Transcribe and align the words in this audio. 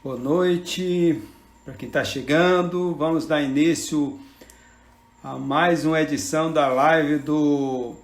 Boa 0.00 0.16
noite 0.16 1.20
para 1.64 1.74
quem 1.74 1.88
está 1.88 2.04
chegando. 2.04 2.94
Vamos 2.94 3.26
dar 3.26 3.42
início 3.42 4.16
a 5.24 5.36
mais 5.36 5.84
uma 5.84 6.00
edição 6.00 6.52
da 6.52 6.68
live 6.68 7.18
do 7.18 7.96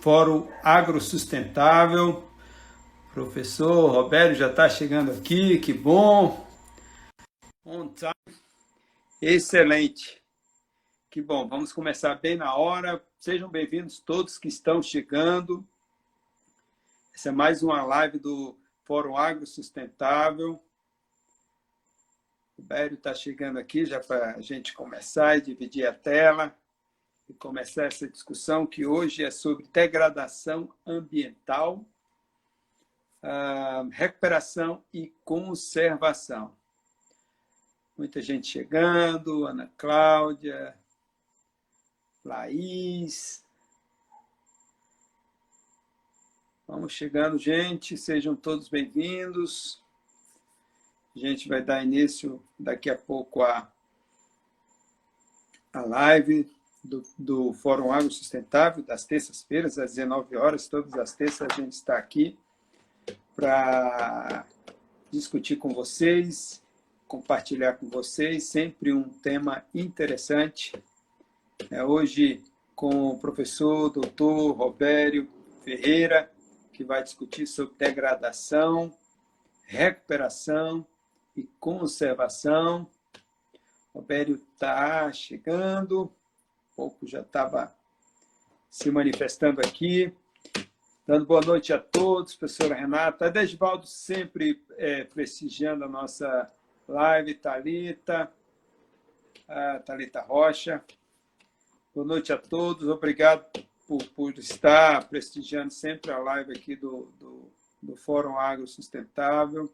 Fórum 0.00 0.48
Agrosustentável. 0.62 2.26
Professor 3.12 3.90
Roberto 3.90 4.36
já 4.36 4.48
está 4.48 4.66
chegando 4.66 5.12
aqui, 5.12 5.58
que 5.58 5.74
bom. 5.74 6.48
Excelente. 9.20 10.22
Que 11.10 11.20
bom, 11.20 11.46
vamos 11.46 11.70
começar 11.70 12.14
bem 12.14 12.34
na 12.34 12.56
hora. 12.56 13.04
Sejam 13.18 13.50
bem-vindos 13.50 13.98
todos 13.98 14.38
que 14.38 14.48
estão 14.48 14.80
chegando. 14.80 15.62
Essa 17.14 17.28
é 17.28 17.32
mais 17.32 17.62
uma 17.62 17.84
live 17.84 18.18
do 18.18 18.56
Fórum 18.86 19.16
Agro 19.16 19.44
Sustentável. 19.44 20.62
O 22.56 22.62
Bério 22.62 22.94
está 22.94 23.12
chegando 23.12 23.58
aqui 23.58 23.84
já 23.84 23.98
para 23.98 24.36
a 24.36 24.40
gente 24.40 24.72
começar 24.72 25.36
e 25.36 25.40
dividir 25.40 25.86
a 25.86 25.92
tela 25.92 26.56
e 27.28 27.34
começar 27.34 27.86
essa 27.86 28.08
discussão 28.08 28.64
que 28.64 28.86
hoje 28.86 29.24
é 29.24 29.30
sobre 29.30 29.66
degradação 29.66 30.72
ambiental, 30.86 31.84
ah, 33.20 33.84
recuperação 33.90 34.84
e 34.94 35.12
conservação. 35.24 36.56
Muita 37.98 38.22
gente 38.22 38.46
chegando, 38.46 39.46
Ana 39.46 39.68
Cláudia, 39.76 40.78
Laís, 42.24 43.44
Vamos 46.68 46.94
chegando, 46.94 47.38
gente. 47.38 47.96
Sejam 47.96 48.34
todos 48.34 48.68
bem-vindos. 48.68 49.80
A 51.14 51.18
gente 51.20 51.48
vai 51.48 51.62
dar 51.62 51.84
início 51.84 52.42
daqui 52.58 52.90
a 52.90 52.96
pouco 52.96 53.44
a, 53.44 53.70
a 55.72 55.80
live 55.82 56.50
do, 56.82 57.04
do 57.16 57.52
Fórum 57.52 57.92
Agro 57.92 58.10
Sustentável, 58.10 58.82
das 58.82 59.04
terças-feiras, 59.04 59.78
às 59.78 59.94
19 59.94 60.36
horas. 60.36 60.66
Todas 60.66 60.92
as 60.94 61.14
terças 61.14 61.46
a 61.48 61.54
gente 61.54 61.72
está 61.72 61.96
aqui 61.96 62.36
para 63.36 64.44
discutir 65.08 65.56
com 65.56 65.72
vocês, 65.72 66.60
compartilhar 67.06 67.74
com 67.74 67.88
vocês, 67.88 68.42
sempre 68.42 68.92
um 68.92 69.04
tema 69.04 69.64
interessante. 69.72 70.72
É, 71.70 71.84
hoje, 71.84 72.42
com 72.74 73.10
o 73.10 73.18
professor 73.18 73.88
doutor 73.88 74.50
Robério 74.50 75.28
Ferreira, 75.62 76.28
que 76.76 76.84
vai 76.84 77.02
discutir 77.02 77.46
sobre 77.46 77.74
degradação, 77.78 78.92
recuperação 79.64 80.86
e 81.34 81.44
conservação. 81.58 82.86
O 83.94 84.00
Robério 84.00 84.36
está 84.36 85.10
chegando, 85.10 86.02
um 86.02 86.76
pouco 86.76 87.06
já 87.06 87.22
estava 87.22 87.74
se 88.70 88.90
manifestando 88.90 89.62
aqui. 89.62 90.12
Dando 91.06 91.24
boa 91.24 91.40
noite 91.40 91.72
a 91.72 91.78
todos, 91.78 92.34
professora 92.34 92.74
Renata. 92.74 93.30
Desvaldo 93.30 93.86
sempre 93.86 94.62
é, 94.76 95.04
prestigiando 95.04 95.82
a 95.82 95.88
nossa 95.88 96.52
live, 96.86 97.36
Talita, 97.36 98.30
a 99.48 99.78
Talita 99.78 100.20
Rocha. 100.20 100.84
Boa 101.94 102.06
noite 102.06 102.34
a 102.34 102.36
todos, 102.36 102.86
obrigado 102.86 103.46
por, 103.86 104.04
por 104.10 104.38
estar 104.38 105.08
prestigiando 105.08 105.72
sempre 105.72 106.10
a 106.10 106.18
live 106.18 106.52
aqui 106.52 106.74
do, 106.74 107.12
do, 107.18 107.52
do 107.80 107.96
Fórum 107.96 108.38
Agro 108.38 108.66
Sustentável. 108.66 109.72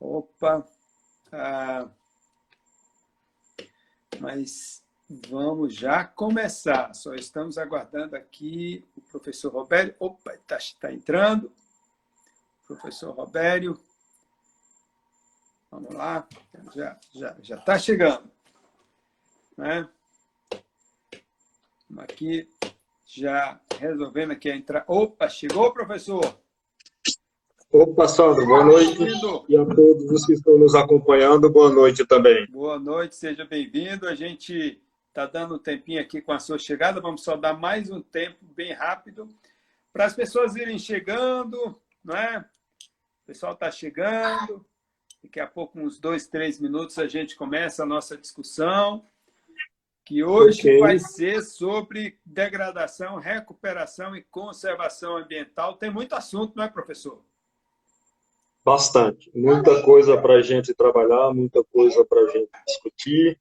Opa! 0.00 0.66
Ah, 1.30 1.88
mas 4.18 4.82
vamos 5.08 5.74
já 5.74 6.04
começar. 6.04 6.94
Só 6.94 7.14
estamos 7.14 7.58
aguardando 7.58 8.16
aqui 8.16 8.84
o 8.96 9.00
professor 9.02 9.52
Robério. 9.52 9.94
Opa, 9.98 10.34
está 10.34 10.58
tá 10.80 10.92
entrando. 10.92 11.52
Professor 12.66 13.14
Robério. 13.14 13.78
Vamos 15.70 15.94
lá. 15.94 16.26
Já 16.74 16.92
está 16.92 17.00
já, 17.14 17.36
já 17.40 17.56
tá 17.58 17.78
chegando. 17.78 18.30
Né? 19.56 19.88
Aqui, 21.98 22.48
já 23.04 23.60
resolvendo 23.78 24.30
aqui 24.30 24.50
entrar. 24.50 24.84
Opa, 24.88 25.28
chegou, 25.28 25.72
professor? 25.72 26.38
Opa, 27.70 28.08
Sandro, 28.08 28.46
boa 28.46 28.64
noite. 28.64 28.98
E 29.48 29.56
a 29.56 29.64
todos 29.64 30.10
os 30.10 30.26
que 30.26 30.32
estão 30.32 30.58
nos 30.58 30.74
acompanhando, 30.74 31.50
boa 31.50 31.70
noite 31.70 32.06
também. 32.06 32.46
Boa 32.50 32.78
noite, 32.78 33.14
seja 33.14 33.44
bem-vindo. 33.44 34.08
A 34.08 34.14
gente 34.14 34.80
está 35.08 35.26
dando 35.26 35.56
um 35.56 35.58
tempinho 35.58 36.00
aqui 36.00 36.22
com 36.22 36.32
a 36.32 36.38
sua 36.38 36.58
chegada. 36.58 37.00
Vamos 37.00 37.22
só 37.22 37.36
dar 37.36 37.54
mais 37.54 37.90
um 37.90 38.00
tempo 38.00 38.38
bem 38.40 38.72
rápido 38.72 39.28
para 39.92 40.06
as 40.06 40.14
pessoas 40.14 40.56
irem 40.56 40.78
chegando, 40.78 41.78
não 42.02 42.16
é? 42.16 42.38
O 42.38 43.26
pessoal 43.26 43.52
está 43.52 43.70
chegando. 43.70 44.64
Daqui 45.22 45.38
a 45.38 45.46
pouco, 45.46 45.78
uns 45.78 46.00
dois, 46.00 46.26
três 46.26 46.58
minutos, 46.58 46.98
a 46.98 47.06
gente 47.06 47.36
começa 47.36 47.82
a 47.82 47.86
nossa 47.86 48.16
discussão 48.16 49.04
que 50.04 50.22
hoje 50.24 50.60
okay. 50.60 50.78
vai 50.78 50.98
ser 50.98 51.42
sobre 51.42 52.18
degradação, 52.24 53.16
recuperação 53.16 54.16
e 54.16 54.22
conservação 54.22 55.16
ambiental. 55.16 55.76
Tem 55.76 55.90
muito 55.90 56.14
assunto, 56.14 56.54
não 56.56 56.64
é, 56.64 56.68
professor? 56.68 57.22
Bastante. 58.64 59.30
Muita 59.34 59.82
coisa 59.82 60.20
para 60.20 60.34
a 60.34 60.42
gente 60.42 60.74
trabalhar, 60.74 61.32
muita 61.32 61.64
coisa 61.64 62.04
para 62.04 62.20
a 62.20 62.28
gente 62.28 62.50
discutir, 62.66 63.38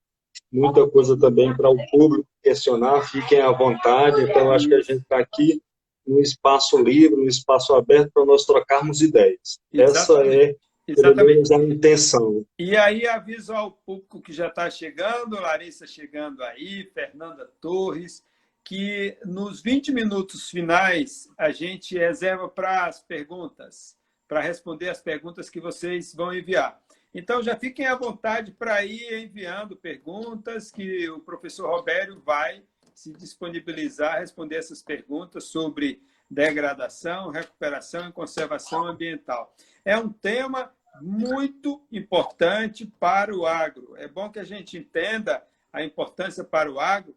muita 0.52 0.88
coisa 0.88 1.18
também 1.18 1.56
para 1.56 1.70
o 1.70 1.78
público 1.90 2.28
questionar. 2.44 3.02
Fiquem 3.04 3.40
à 3.42 3.52
vontade. 3.52 4.22
Então, 4.22 4.52
acho 4.52 4.68
que 4.68 4.74
a 4.74 4.82
gente 4.82 5.02
está 5.02 5.20
aqui 5.20 5.62
no 6.06 6.20
espaço 6.20 6.82
livre, 6.82 7.16
no 7.16 7.28
espaço 7.28 7.74
aberto 7.74 8.12
para 8.14 8.26
nós 8.26 8.46
trocarmos 8.46 9.02
ideias. 9.02 9.60
Exatamente. 9.72 10.00
Essa 10.00 10.26
é 10.26 10.56
Exatamente. 10.98 11.54
a 11.54 11.58
intenção. 11.58 12.46
E 12.58 12.76
aí 12.76 13.08
aviso 13.08 13.54
ao 13.54 13.72
público 13.72 14.22
que 14.22 14.34
já 14.34 14.48
está 14.48 14.70
chegando, 14.70 15.40
Larissa 15.40 15.86
chegando 15.88 16.44
aí, 16.44 16.90
Fernanda 16.94 17.50
Torres, 17.60 18.24
que 18.64 19.18
nos 19.26 19.62
20 19.62 19.92
minutos 19.92 20.50
finais 20.50 21.30
a 21.38 21.52
gente 21.52 21.98
reserva 21.98 22.48
para 22.48 22.86
as 22.86 23.02
perguntas, 23.02 23.98
para 24.28 24.42
responder 24.42 24.90
as 24.90 25.02
perguntas 25.02 25.50
que 25.50 25.60
vocês 25.60 26.14
vão 26.14 26.34
enviar. 26.34 26.82
Então 27.14 27.44
já 27.44 27.56
fiquem 27.58 27.86
à 27.88 27.96
vontade 27.96 28.52
para 28.52 28.86
ir 28.86 29.26
enviando 29.26 29.76
perguntas 29.76 30.72
que 30.72 31.10
o 31.10 31.20
professor 31.20 31.70
Robério 31.70 32.22
vai 32.26 32.64
se 32.94 33.12
disponibilizar 33.12 34.16
a 34.16 34.20
responder 34.20 34.58
essas 34.58 34.82
perguntas 34.82 35.46
sobre 35.46 36.02
degradação, 36.30 37.30
recuperação 37.30 38.08
e 38.08 38.14
conservação 38.14 38.86
ambiental. 38.86 39.54
É 39.84 39.98
um 39.98 40.10
tema 40.10 40.72
muito 41.00 41.82
importante 41.92 42.86
para 42.86 43.36
o 43.36 43.46
agro. 43.46 43.96
É 43.98 44.08
bom 44.08 44.30
que 44.30 44.40
a 44.40 44.44
gente 44.44 44.78
entenda 44.78 45.46
a 45.72 45.84
importância 45.84 46.44
para 46.44 46.70
o 46.72 46.80
agro, 46.80 47.16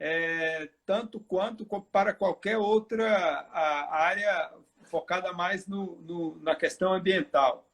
é, 0.00 0.68
tanto 0.84 1.20
quanto 1.20 1.64
para 1.92 2.12
qualquer 2.12 2.58
outra 2.58 3.48
área 3.90 4.52
focada 4.82 5.32
mais 5.32 5.66
no, 5.66 5.96
no, 6.02 6.38
na 6.40 6.54
questão 6.56 6.92
ambiental. 6.92 7.68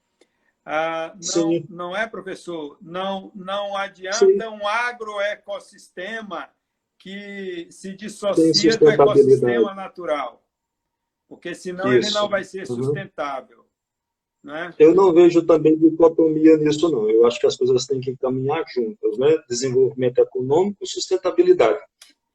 Ah, 0.65 1.15
não, 1.35 1.65
não 1.69 1.97
é, 1.97 2.07
professor? 2.07 2.79
Não, 2.81 3.33
não 3.35 3.77
adianta 3.77 4.19
Sim. 4.19 4.43
um 4.43 4.69
agroecossistema 4.69 6.51
que 6.99 7.67
se 7.71 7.95
dissocia 7.95 8.77
do 8.77 8.91
ecossistema 8.91 9.75
natural, 9.75 10.45
porque 11.27 11.55
senão 11.55 11.93
Isso. 11.95 12.11
ele 12.11 12.15
não 12.15 12.29
vai 12.29 12.45
ser 12.45 12.69
uhum. 12.71 12.77
Né? 14.43 14.75
Eu 14.79 14.95
não 14.95 15.13
vejo 15.13 15.43
também 15.43 15.77
dicotomia 15.77 16.57
nisso, 16.57 16.91
não. 16.91 17.09
Eu 17.11 17.27
acho 17.27 17.39
que 17.39 17.47
as 17.47 17.57
coisas 17.57 17.87
têm 17.87 18.01
que 18.01 18.17
caminhar 18.17 18.65
juntas, 18.73 19.19
né? 19.19 19.39
Desenvolvimento 19.49 20.19
econômico 20.19 20.87
sustentabilidade. 20.87 21.79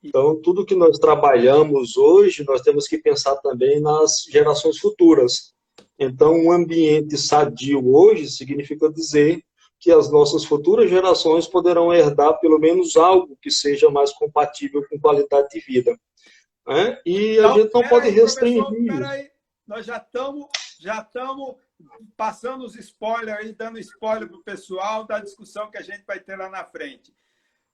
Então, 0.04 0.40
tudo 0.40 0.66
que 0.66 0.76
nós 0.76 1.00
trabalhamos 1.00 1.98
hoje, 1.98 2.46
nós 2.46 2.62
temos 2.62 2.88
que 2.88 3.00
pensar 3.00 3.36
também 3.38 3.80
nas 3.80 4.24
gerações 4.30 4.78
futuras. 4.78 5.52
Então, 5.98 6.36
um 6.36 6.52
ambiente 6.52 7.18
sadio 7.18 7.84
hoje 7.92 8.30
significa 8.30 8.88
dizer 8.88 9.42
que 9.80 9.92
as 9.92 10.12
nossas 10.12 10.46
futuras 10.46 10.90
gerações 10.90 11.48
poderão 11.48 11.92
herdar 11.92 12.40
pelo 12.40 12.60
menos 12.60 12.96
algo 12.96 13.36
que 13.42 13.50
seja 13.50 13.90
mais 13.90 14.14
compatível 14.14 14.86
com 14.88 15.00
qualidade 15.00 15.50
de 15.50 15.60
vida. 15.60 15.98
Né? 16.68 17.00
E 17.04 17.40
a 17.40 17.54
gente 17.54 17.74
não 17.74 17.88
pode 17.88 18.10
restringir. 18.10 18.64
Nós 19.68 19.86
já 19.86 19.98
estamos 19.98 20.48
já 20.80 21.00
estamos 21.02 21.56
passando 22.16 22.66
os 22.66 22.76
spoilers 22.76 23.40
aí, 23.40 23.54
dando 23.54 23.80
spoiler 23.80 24.28
para 24.28 24.38
o 24.38 24.44
pessoal 24.44 25.06
da 25.06 25.20
discussão 25.20 25.70
que 25.70 25.78
a 25.78 25.82
gente 25.82 26.04
vai 26.06 26.20
ter 26.20 26.36
lá 26.38 26.50
na 26.50 26.64
frente. 26.64 27.14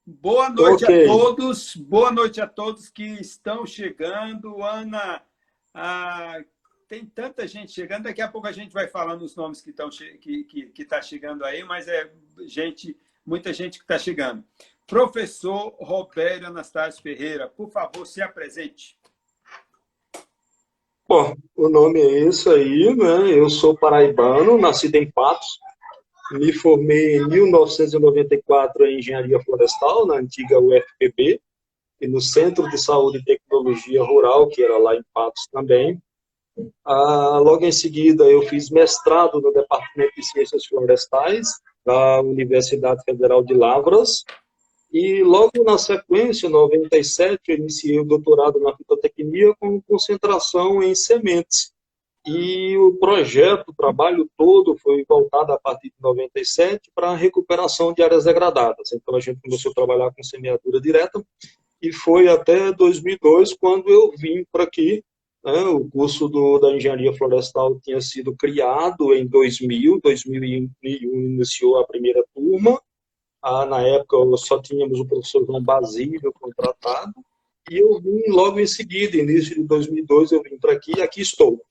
Boa 0.06 0.50
noite 0.50 0.83
okay. 0.83 1.06
a 1.06 1.07
todos, 1.07 1.75
boa 1.75 2.12
noite 2.12 2.42
a 2.42 2.48
todos 2.48 2.89
que 2.89 3.03
estão 3.03 3.65
chegando. 3.65 4.63
Ana 4.63 5.24
tem 6.88 7.06
tanta 7.06 7.48
gente 7.48 7.71
chegando, 7.71 8.03
daqui 8.03 8.21
a 8.21 8.27
pouco 8.27 8.48
a 8.48 8.51
gente 8.51 8.74
vai 8.74 8.88
falando 8.88 9.21
os 9.21 9.36
nomes 9.36 9.62
que 9.62 9.69
estão 9.69 9.89
que 9.89 10.44
que 10.44 10.65
que 10.71 10.86
tá 10.86 11.01
chegando 11.01 11.45
aí, 11.45 11.63
mas 11.63 11.88
é 11.88 12.12
gente, 12.45 12.97
muita 13.25 13.54
gente 13.54 13.77
que 13.77 13.83
está 13.86 13.97
chegando. 13.97 14.44
Professor 14.88 15.74
Roberto 15.80 16.47
Anastácio 16.47 17.01
Ferreira, 17.01 17.47
por 17.47 17.69
favor, 17.69 18.06
se 18.06 18.21
apresente. 18.21 18.97
Bom, 21.11 21.35
o 21.57 21.67
nome 21.67 21.99
é 21.99 22.19
esse 22.19 22.47
aí, 22.47 22.95
né? 22.95 23.37
Eu 23.37 23.49
sou 23.49 23.77
paraibano, 23.77 24.57
nascido 24.57 24.95
em 24.95 25.11
Patos, 25.11 25.59
me 26.31 26.53
formei 26.53 27.17
em 27.17 27.27
1994 27.27 28.85
em 28.85 28.99
Engenharia 28.99 29.37
Florestal, 29.41 30.05
na 30.05 30.15
antiga 30.15 30.57
UFPB, 30.57 31.41
e 31.99 32.07
no 32.07 32.21
Centro 32.21 32.69
de 32.69 32.77
Saúde 32.77 33.17
e 33.17 33.25
Tecnologia 33.25 34.01
Rural, 34.01 34.47
que 34.47 34.63
era 34.63 34.77
lá 34.77 34.95
em 34.95 35.03
Patos 35.13 35.49
também. 35.51 36.01
Ah, 36.85 37.39
logo 37.39 37.65
em 37.65 37.73
seguida, 37.73 38.23
eu 38.23 38.43
fiz 38.43 38.69
mestrado 38.69 39.41
no 39.41 39.51
Departamento 39.51 40.13
de 40.15 40.25
Ciências 40.25 40.65
Florestais 40.65 41.49
da 41.85 42.21
Universidade 42.21 43.03
Federal 43.03 43.43
de 43.43 43.53
Lavras, 43.53 44.23
e 44.91 45.23
logo 45.23 45.63
na 45.63 45.77
sequência, 45.77 46.47
em 46.47 46.51
97, 46.51 47.39
eu 47.47 47.57
iniciei 47.57 47.99
o 47.99 48.03
doutorado 48.03 48.59
na 48.59 48.75
fitotecnia 48.75 49.55
com 49.59 49.81
concentração 49.81 50.83
em 50.83 50.93
sementes. 50.93 51.71
E 52.27 52.77
o 52.77 52.97
projeto, 52.97 53.69
o 53.69 53.73
trabalho 53.73 54.29
todo 54.38 54.77
foi 54.77 55.03
voltado 55.07 55.53
a 55.53 55.59
partir 55.59 55.88
de 55.89 55.95
97 56.01 56.91
para 56.93 57.11
a 57.11 57.15
recuperação 57.15 57.93
de 57.93 58.03
áreas 58.03 58.25
degradadas. 58.25 58.91
Então 58.91 59.15
a 59.15 59.19
gente 59.19 59.41
começou 59.41 59.71
a 59.71 59.73
trabalhar 59.73 60.11
com 60.11 60.21
semeadura 60.21 60.79
direta 60.79 61.23
e 61.81 61.91
foi 61.91 62.27
até 62.27 62.71
2002 62.71 63.53
quando 63.53 63.89
eu 63.89 64.11
vim 64.17 64.45
para 64.51 64.65
aqui. 64.65 65.03
Né, 65.44 65.63
o 65.63 65.89
curso 65.89 66.27
do, 66.27 66.59
da 66.59 66.69
engenharia 66.69 67.11
florestal 67.13 67.79
tinha 67.79 67.99
sido 67.99 68.35
criado 68.35 69.11
em 69.11 69.25
2000, 69.25 69.99
2001 69.99 70.69
iniciou 70.83 71.79
a 71.79 71.87
primeira 71.87 72.23
turma. 72.35 72.79
Ah, 73.41 73.65
na 73.65 73.81
época 73.81 74.17
só 74.38 74.61
tínhamos 74.61 74.99
o 74.99 75.05
professor 75.05 75.45
João 75.45 75.63
Basílio 75.63 76.31
contratado 76.33 77.13
e 77.69 77.77
eu 77.77 77.99
vim 77.99 78.23
logo 78.29 78.59
em 78.59 78.67
seguida, 78.67 79.17
início 79.17 79.55
de 79.55 79.63
2002, 79.63 80.31
eu 80.31 80.43
vim 80.43 80.57
para 80.57 80.73
aqui 80.73 80.93
e 80.97 81.01
aqui 81.01 81.21
estou. 81.21 81.63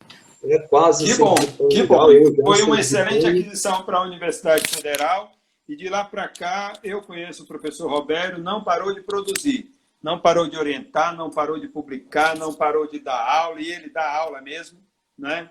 É 0.42 0.58
quase 0.60 1.04
que 1.04 1.14
bom, 1.18 1.34
que 1.70 1.82
bom. 1.82 2.06
Foi 2.44 2.62
uma 2.62 2.80
excelente 2.80 3.26
aquisição 3.26 3.82
para 3.82 3.98
a 3.98 4.02
Universidade 4.02 4.66
Federal. 4.68 5.30
E 5.68 5.76
de 5.76 5.88
lá 5.88 6.02
para 6.02 6.26
cá, 6.26 6.72
eu 6.82 7.00
conheço 7.02 7.44
o 7.44 7.46
professor 7.46 7.88
Roberto, 7.88 8.40
não 8.40 8.64
parou 8.64 8.92
de 8.92 9.02
produzir, 9.02 9.70
não 10.02 10.18
parou 10.18 10.48
de 10.48 10.56
orientar, 10.56 11.14
não 11.14 11.30
parou 11.30 11.60
de 11.60 11.68
publicar, 11.68 12.36
não 12.36 12.52
parou 12.52 12.88
de 12.88 12.98
dar 12.98 13.22
aula, 13.22 13.60
e 13.60 13.70
ele 13.70 13.88
dá 13.88 14.10
aula 14.12 14.40
mesmo, 14.40 14.80
né? 15.16 15.48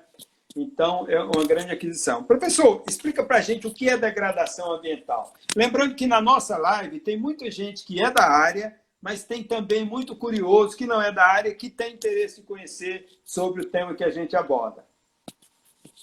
Então, 0.55 1.05
é 1.07 1.21
uma 1.21 1.45
grande 1.45 1.71
aquisição. 1.71 2.23
Professor, 2.23 2.83
explica 2.87 3.23
para 3.23 3.37
a 3.37 3.41
gente 3.41 3.67
o 3.67 3.73
que 3.73 3.87
é 3.87 3.97
degradação 3.97 4.73
ambiental. 4.73 5.33
Lembrando 5.55 5.95
que 5.95 6.07
na 6.07 6.19
nossa 6.19 6.57
live 6.57 6.99
tem 6.99 7.17
muita 7.17 7.49
gente 7.51 7.85
que 7.85 8.01
é 8.01 8.09
da 8.09 8.27
área, 8.27 8.75
mas 9.01 9.23
tem 9.23 9.43
também 9.43 9.85
muito 9.85 10.15
curioso 10.15 10.75
que 10.75 10.87
não 10.87 11.01
é 11.01 11.11
da 11.11 11.25
área, 11.25 11.53
que 11.53 11.69
tem 11.69 11.93
interesse 11.93 12.41
em 12.41 12.43
conhecer 12.43 13.05
sobre 13.23 13.61
o 13.61 13.65
tema 13.65 13.93
que 13.93 14.03
a 14.03 14.09
gente 14.09 14.35
aborda. 14.35 14.83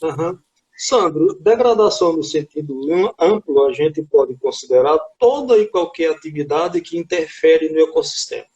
Uhum. 0.03 0.39
Sandro, 0.79 1.35
degradação 1.41 2.13
no 2.13 2.23
sentido 2.23 2.79
amplo, 3.19 3.67
a 3.67 3.73
gente 3.73 4.03
pode 4.03 4.37
considerar 4.37 4.99
toda 5.19 5.57
e 5.57 5.67
qualquer 5.67 6.11
atividade 6.11 6.81
que 6.83 6.99
interfere 6.99 7.71
no 7.71 7.81
ecossistema. 7.81 8.47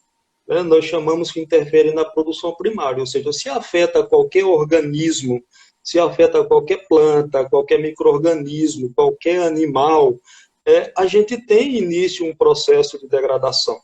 Né? 0.47 0.61
Nós 0.61 0.85
chamamos 0.85 1.31
que 1.31 1.41
interfere 1.41 1.93
na 1.93 2.05
produção 2.05 2.53
primária, 2.53 2.99
ou 2.99 3.07
seja, 3.07 3.33
se 3.33 3.49
afeta 3.49 4.03
qualquer 4.03 4.45
organismo, 4.45 5.43
se 5.83 5.99
afeta 5.99 6.43
qualquer 6.43 6.87
planta, 6.87 7.47
qualquer 7.49 7.79
microorganismo, 7.79 8.91
qualquer 8.95 9.41
animal, 9.41 10.19
é, 10.65 10.91
a 10.95 11.05
gente 11.05 11.37
tem 11.45 11.77
início 11.77 12.25
um 12.25 12.35
processo 12.35 12.99
de 12.99 13.07
degradação. 13.07 13.79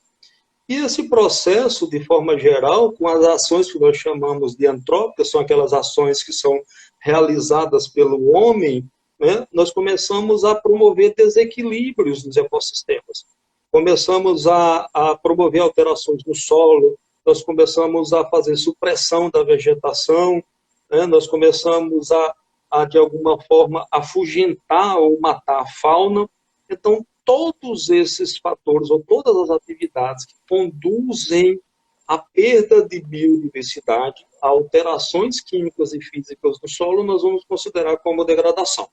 E 0.69 0.75
esse 0.75 1.07
processo, 1.07 1.89
de 1.89 2.03
forma 2.03 2.37
geral, 2.37 2.91
com 2.91 3.07
as 3.07 3.25
ações 3.25 3.71
que 3.71 3.79
nós 3.79 3.97
chamamos 3.97 4.55
de 4.55 4.67
antrópicas, 4.67 5.31
são 5.31 5.39
aquelas 5.41 5.71
ações 5.71 6.21
que 6.21 6.33
são 6.33 6.59
realizadas 6.99 7.87
pelo 7.87 8.31
homem, 8.33 8.85
né, 9.19 9.47
nós 9.51 9.71
começamos 9.71 10.43
a 10.43 10.53
promover 10.53 11.13
desequilíbrios 11.15 12.25
nos 12.25 12.37
ecossistemas. 12.37 13.25
Começamos 13.71 14.45
a, 14.45 14.87
a 14.93 15.17
promover 15.17 15.61
alterações 15.61 16.21
no 16.25 16.35
solo, 16.35 16.97
nós 17.25 17.41
começamos 17.41 18.13
a 18.13 18.25
fazer 18.25 18.55
supressão 18.57 19.29
da 19.29 19.43
vegetação, 19.43 20.43
né, 20.89 21.05
nós 21.05 21.27
começamos 21.27 22.11
a, 22.11 22.35
a, 22.69 22.85
de 22.85 22.97
alguma 22.97 23.41
forma, 23.41 23.85
afugentar 23.91 24.97
ou 24.97 25.19
matar 25.19 25.61
a 25.61 25.65
fauna. 25.65 26.29
Então, 26.69 27.05
todos 27.25 27.89
esses 27.89 28.37
fatores, 28.37 28.89
ou 28.89 29.03
todas 29.05 29.35
as 29.37 29.49
atividades 29.49 30.25
que 30.25 30.35
conduzem 30.47 31.59
à 32.07 32.17
perda 32.17 32.87
de 32.87 33.01
biodiversidade, 33.01 34.25
a 34.41 34.47
alterações 34.47 35.41
químicas 35.41 35.93
e 35.93 36.01
físicas 36.01 36.57
do 36.59 36.69
solo, 36.69 37.03
nós 37.03 37.21
vamos 37.21 37.43
considerar 37.43 37.97
como 37.97 38.23
degradação. 38.23 38.87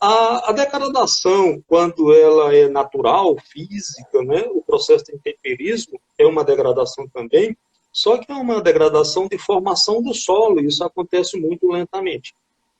A, 0.00 0.50
a, 0.50 0.52
degradação, 0.52 1.62
quando 1.66 2.12
ela 2.12 2.54
é 2.54 2.68
natural, 2.68 3.36
física, 3.38 4.22
né, 4.22 4.42
o 4.50 4.62
processo 4.62 5.04
de 5.04 5.14
intemperismo 5.14 6.00
é 6.18 6.26
uma 6.26 6.44
degradação 6.44 7.08
também, 7.08 7.56
só 7.94 8.18
que 8.18 8.32
é 8.32 8.34
uma 8.34 8.60
degradação 8.60 9.28
de 9.28 9.38
formação 9.38 10.02
do 10.02 10.12
solo, 10.12 10.60
e 10.60 10.66
isso 10.66 10.82
acontece 10.82 11.38
muito 11.38 11.68
lentamente. 11.68 12.34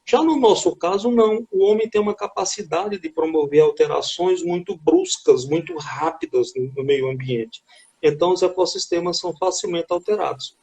Já 0.04 0.20
no 0.20 0.36
nosso 0.36 0.74
caso, 0.74 1.08
não. 1.08 1.46
O 1.52 1.64
homem 1.64 1.88
tem 1.88 2.00
uma 2.00 2.16
capacidade 2.16 2.98
de 2.98 3.08
promover 3.08 3.62
alterações 3.62 4.42
muito 4.42 4.76
bruscas, 4.76 5.46
muito 5.46 5.72
rápidas 5.78 6.52
no 6.76 6.82
meio 6.82 7.08
ambiente. 7.08 7.62
Então, 8.02 8.32
os 8.32 8.42
ecossistemas 8.42 9.20
são 9.20 9.32
facilmente 9.36 9.86
alterados. 9.90 10.56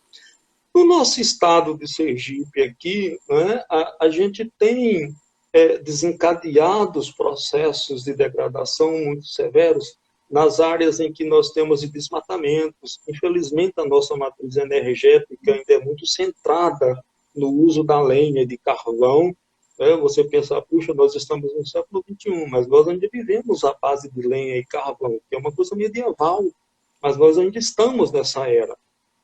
No 0.75 0.86
nosso 0.86 1.21
estado 1.21 1.77
de 1.77 1.88
Sergipe 1.88 2.62
aqui, 2.62 3.18
né, 3.30 3.63
a, 3.69 4.06
a, 4.06 4.09
gente 4.09 4.51
tem 4.59 5.15
é, 5.54 5.77
desencadeados 5.77 7.09
processos 7.09 8.04
de 8.04 8.13
degradação 8.13 8.92
muito 8.92 9.25
severos 9.25 9.97
nas 10.31 10.62
áreas 10.62 11.01
em 11.01 11.12
que 11.12 11.25
nós 11.25 11.51
temos 11.51 11.81
desmatamentos. 11.81 13.01
Infelizmente, 13.07 13.74
a 13.78 13.86
nossa 13.86 14.16
matriz 14.16 14.56
energética 14.56 15.54
ainda 15.54 15.74
é 15.74 15.80
muito 15.80 16.07
centrada 16.07 17.04
no 17.36 17.50
uso 17.50 17.83
da 17.83 18.01
lenha 18.01 18.45
de 18.45 18.57
carvão, 18.57 19.36
né, 19.80 19.95
você 19.98 20.24
pensar, 20.24 20.62
puxa, 20.62 20.94
nós 20.94 21.16
estamos 21.16 21.54
no 21.54 21.66
século 21.66 22.04
XXI, 22.07 22.45
mas 22.50 22.68
nós 22.68 22.88
ainda 22.88 23.09
vivemos 23.11 23.64
a 23.64 23.73
base 23.81 24.09
de 24.11 24.21
lenha 24.21 24.57
e 24.57 24.66
carvão, 24.66 25.19
que 25.30 25.35
é 25.35 25.40
uma 25.40 25.52
coisa 25.52 25.76
medieval, 25.76 26.44
mas 27.02 27.18
nós 27.18 27.38
ainda 27.38 27.57
estamos 27.57 28.11
nessa 28.11 28.47
era. 28.47 28.78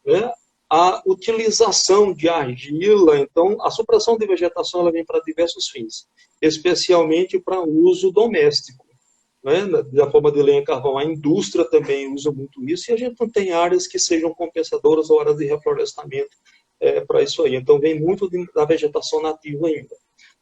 Né? 0.05 0.31
A 0.69 1.01
utilização 1.05 2.13
de 2.13 2.27
argila, 2.27 3.19
então, 3.19 3.57
a 3.61 3.69
supressão 3.69 4.17
de 4.17 4.25
vegetação 4.25 4.81
ela 4.81 4.91
vem 4.91 5.05
para 5.05 5.21
diversos 5.21 5.69
fins, 5.69 6.07
especialmente 6.41 7.39
para 7.39 7.61
uso 7.61 8.11
doméstico. 8.11 8.86
Né? 9.47 9.65
Da 9.93 10.11
forma 10.11 10.29
de 10.29 10.41
lenha 10.41 10.61
carvão, 10.61 10.97
a 10.97 11.05
indústria 11.05 11.63
também 11.63 12.13
usa 12.13 12.29
muito 12.29 12.61
isso, 12.69 12.91
e 12.91 12.93
a 12.93 12.97
gente 12.97 13.15
não 13.17 13.29
tem 13.29 13.53
áreas 13.53 13.87
que 13.87 13.97
sejam 13.97 14.33
compensadoras 14.33 15.09
ou 15.09 15.21
áreas 15.21 15.37
de 15.37 15.45
reflorestamento 15.45 16.35
é, 16.81 16.99
para 16.99 17.23
isso 17.23 17.41
aí. 17.43 17.55
Então, 17.55 17.79
vem 17.79 17.97
muito 17.97 18.29
de, 18.29 18.45
da 18.53 18.65
vegetação 18.65 19.21
nativa 19.21 19.67
ainda. 19.67 19.95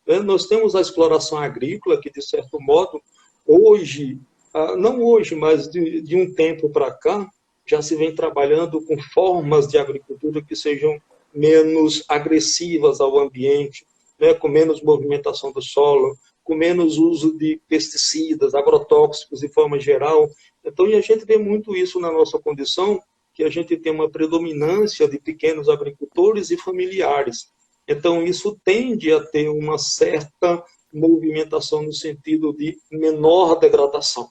Né? 0.08 0.18
Nós 0.22 0.48
temos 0.48 0.76
a 0.76 0.82
exploração 0.82 1.38
agrícola, 1.38 2.02
que, 2.02 2.10
de 2.10 2.20
certo 2.20 2.60
modo, 2.60 3.00
hoje, 3.46 4.20
ah, 4.52 4.76
não 4.76 5.04
hoje, 5.04 5.36
mas 5.36 5.70
de, 5.70 6.02
de 6.02 6.16
um 6.16 6.34
tempo 6.34 6.68
para 6.72 6.92
cá, 6.92 7.30
já 7.64 7.84
se 7.84 7.96
vem 7.96 8.16
trabalhando 8.16 8.84
com 8.86 9.00
formas 9.14 9.68
de 9.68 9.78
agricultura 9.78 10.42
que 10.42 10.56
sejam 10.56 11.00
menos 11.32 12.04
agressivas 12.10 13.00
ao 13.00 13.20
ambiente, 13.20 13.86
né, 14.20 14.34
com 14.34 14.48
menos 14.48 14.82
movimentação 14.82 15.52
do 15.52 15.62
solo, 15.62 16.18
com 16.46 16.56
menos 16.56 17.00
uso 17.00 17.36
de 17.38 17.60
pesticidas, 17.68 18.54
agrotóxicos 18.54 19.40
de 19.40 19.50
forma 19.50 19.80
geral. 19.80 20.30
Então, 20.64 20.88
e 20.88 20.94
a 20.94 21.02
gente 21.02 21.26
vê 21.26 21.38
muito 21.38 21.76
isso 21.76 22.00
na 22.00 22.12
nossa 22.12 22.40
condição, 22.40 23.02
que 23.34 23.44
a 23.44 23.50
gente 23.50 23.76
tem 23.76 23.92
uma 23.92 24.10
predominância 24.10 25.10
de 25.10 25.20
pequenos 25.20 25.68
agricultores 25.68 26.52
e 26.52 26.58
familiares. 26.58 27.52
Então, 27.88 28.24
isso 28.24 28.58
tende 28.64 29.12
a 29.12 29.20
ter 29.20 29.50
uma 29.50 29.80
certa 29.80 30.64
movimentação 30.94 31.82
no 31.82 31.92
sentido 31.92 32.54
de 32.54 32.78
menor 32.92 33.56
degradação. 33.56 34.30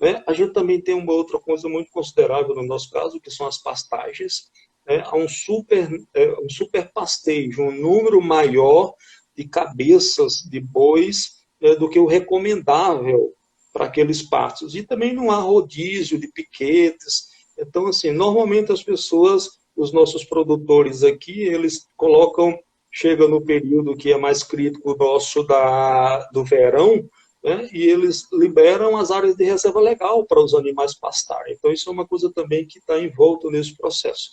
Né? 0.00 0.22
A 0.26 0.32
gente 0.32 0.52
também 0.52 0.80
tem 0.80 0.94
uma 0.94 1.12
outra 1.12 1.38
coisa 1.38 1.68
muito 1.68 1.90
considerável 1.90 2.54
no 2.54 2.64
nosso 2.64 2.90
caso, 2.90 3.20
que 3.20 3.30
são 3.30 3.46
as 3.46 3.58
pastagens. 3.58 4.50
Né? 4.86 5.02
Há 5.04 5.16
um 5.16 5.28
super, 5.28 5.88
é, 6.14 6.32
um 6.40 6.48
super 6.48 6.90
pastejo, 6.92 7.62
um 7.62 7.72
número 7.72 8.22
maior 8.22 8.94
de 9.36 9.46
cabeças 9.48 10.42
de 10.48 10.60
bois 10.60 11.35
do 11.78 11.88
que 11.88 11.98
o 11.98 12.06
recomendável 12.06 13.32
para 13.72 13.86
aqueles 13.86 14.22
pastos. 14.22 14.74
E 14.74 14.82
também 14.82 15.12
não 15.12 15.30
há 15.30 15.36
rodízio 15.36 16.18
de 16.18 16.28
piquetes, 16.28 17.28
então, 17.58 17.86
assim, 17.86 18.10
normalmente 18.10 18.70
as 18.70 18.82
pessoas, 18.82 19.48
os 19.74 19.92
nossos 19.92 20.24
produtores 20.24 21.02
aqui, 21.02 21.42
eles 21.42 21.86
colocam 21.96 22.58
chega 22.90 23.28
no 23.28 23.44
período 23.44 23.94
que 23.94 24.10
é 24.10 24.16
mais 24.16 24.42
crítico 24.42 24.96
nosso 24.96 25.42
da, 25.42 26.26
do 26.32 26.42
verão, 26.42 27.06
né, 27.44 27.68
e 27.70 27.82
eles 27.82 28.24
liberam 28.32 28.96
as 28.96 29.10
áreas 29.10 29.36
de 29.36 29.44
reserva 29.44 29.80
legal 29.80 30.24
para 30.24 30.42
os 30.42 30.54
animais 30.54 30.94
pastarem. 30.98 31.52
Então, 31.52 31.70
isso 31.70 31.90
é 31.90 31.92
uma 31.92 32.06
coisa 32.06 32.32
também 32.32 32.66
que 32.66 32.78
está 32.78 32.98
envolto 32.98 33.50
nesse 33.50 33.76
processo. 33.76 34.30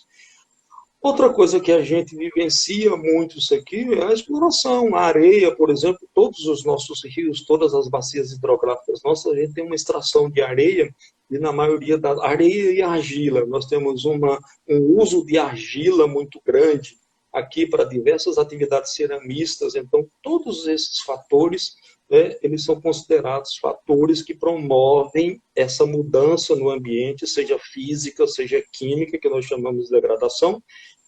Outra 1.04 1.28
coisa 1.28 1.60
que 1.60 1.70
a 1.70 1.82
gente 1.82 2.16
vivencia 2.16 2.96
muito 2.96 3.36
isso 3.36 3.54
aqui 3.54 3.86
é 3.92 4.06
a 4.06 4.12
exploração. 4.14 4.94
A 4.94 5.02
areia, 5.02 5.54
por 5.54 5.68
exemplo, 5.68 6.08
todos 6.14 6.46
os 6.46 6.64
nossos 6.64 7.04
rios, 7.04 7.44
todas 7.44 7.74
as 7.74 7.88
bacias 7.88 8.32
hidrográficas 8.32 9.02
nossas, 9.04 9.34
a 9.34 9.36
gente 9.36 9.52
tem 9.52 9.66
uma 9.66 9.74
extração 9.74 10.30
de 10.30 10.40
areia 10.40 10.90
e 11.30 11.38
na 11.38 11.52
maioria 11.52 11.98
da 11.98 12.24
areia 12.24 12.72
e 12.72 12.80
argila. 12.80 13.44
Nós 13.44 13.66
temos 13.66 14.06
uma, 14.06 14.38
um 14.66 14.98
uso 14.98 15.26
de 15.26 15.36
argila 15.36 16.06
muito 16.06 16.40
grande 16.42 16.96
aqui 17.30 17.66
para 17.66 17.84
diversas 17.84 18.38
atividades 18.38 18.94
ceramistas. 18.94 19.74
Então, 19.74 20.08
todos 20.22 20.66
esses 20.66 21.00
fatores, 21.00 21.74
né, 22.10 22.36
eles 22.42 22.64
são 22.64 22.80
considerados 22.80 23.56
fatores 23.56 24.22
que 24.22 24.34
promovem 24.34 25.40
essa 25.54 25.86
mudança 25.86 26.54
no 26.54 26.70
ambiente, 26.70 27.26
seja 27.26 27.58
física, 27.58 28.26
seja 28.26 28.62
química, 28.72 29.18
que 29.18 29.28
nós 29.28 29.44
chamamos 29.44 29.86
de 29.86 29.90
degradação, 29.90 30.62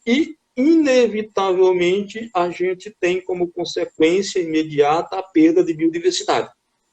e, 0.07 0.37
inevitavelmente, 0.57 2.31
a 2.35 2.49
gente 2.49 2.95
tem 2.99 3.21
como 3.21 3.49
consequência 3.49 4.41
imediata 4.41 5.19
a 5.19 5.23
perda 5.23 5.63
de 5.63 5.75
biodiversidade, 5.75 6.49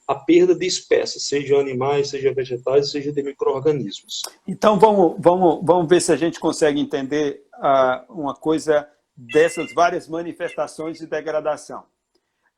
a 0.08 0.16
perda 0.16 0.54
de 0.54 0.66
espécies, 0.66 1.28
seja 1.28 1.58
animais, 1.58 2.10
seja 2.10 2.34
vegetais, 2.34 2.92
seja 2.92 3.12
de 3.12 3.24
micro-organismos. 3.24 4.24
Então, 4.48 4.78
vamos, 4.78 5.16
vamos, 5.20 5.62
vamos 5.64 5.88
ver 5.88 6.02
se 6.02 6.12
a 6.12 6.18
gente 6.18 6.40
consegue 6.40 6.80
entender 6.80 7.46
uh, 7.56 8.14
uma 8.14 8.36
coisa 8.36 8.88
dessas 9.16 9.74
várias 9.74 10.08
manifestações 10.10 10.98
de 10.98 11.08
degradação. 11.08 11.86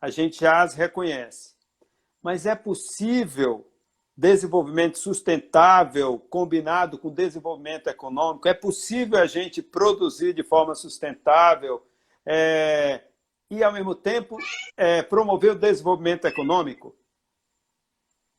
A 0.01 0.09
gente 0.09 0.41
já 0.41 0.61
as 0.61 0.73
reconhece. 0.73 1.55
Mas 2.21 2.45
é 2.45 2.55
possível 2.55 3.71
desenvolvimento 4.17 4.97
sustentável 4.97 6.17
combinado 6.17 6.97
com 6.97 7.09
desenvolvimento 7.09 7.87
econômico? 7.87 8.47
É 8.47 8.53
possível 8.53 9.19
a 9.19 9.25
gente 9.25 9.61
produzir 9.61 10.33
de 10.33 10.43
forma 10.43 10.73
sustentável 10.73 11.85
é, 12.25 13.03
e, 13.49 13.63
ao 13.63 13.73
mesmo 13.73 13.93
tempo, 13.93 14.37
é, 14.77 15.01
promover 15.03 15.51
o 15.51 15.59
desenvolvimento 15.59 16.25
econômico? 16.25 16.95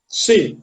Sim, 0.06 0.62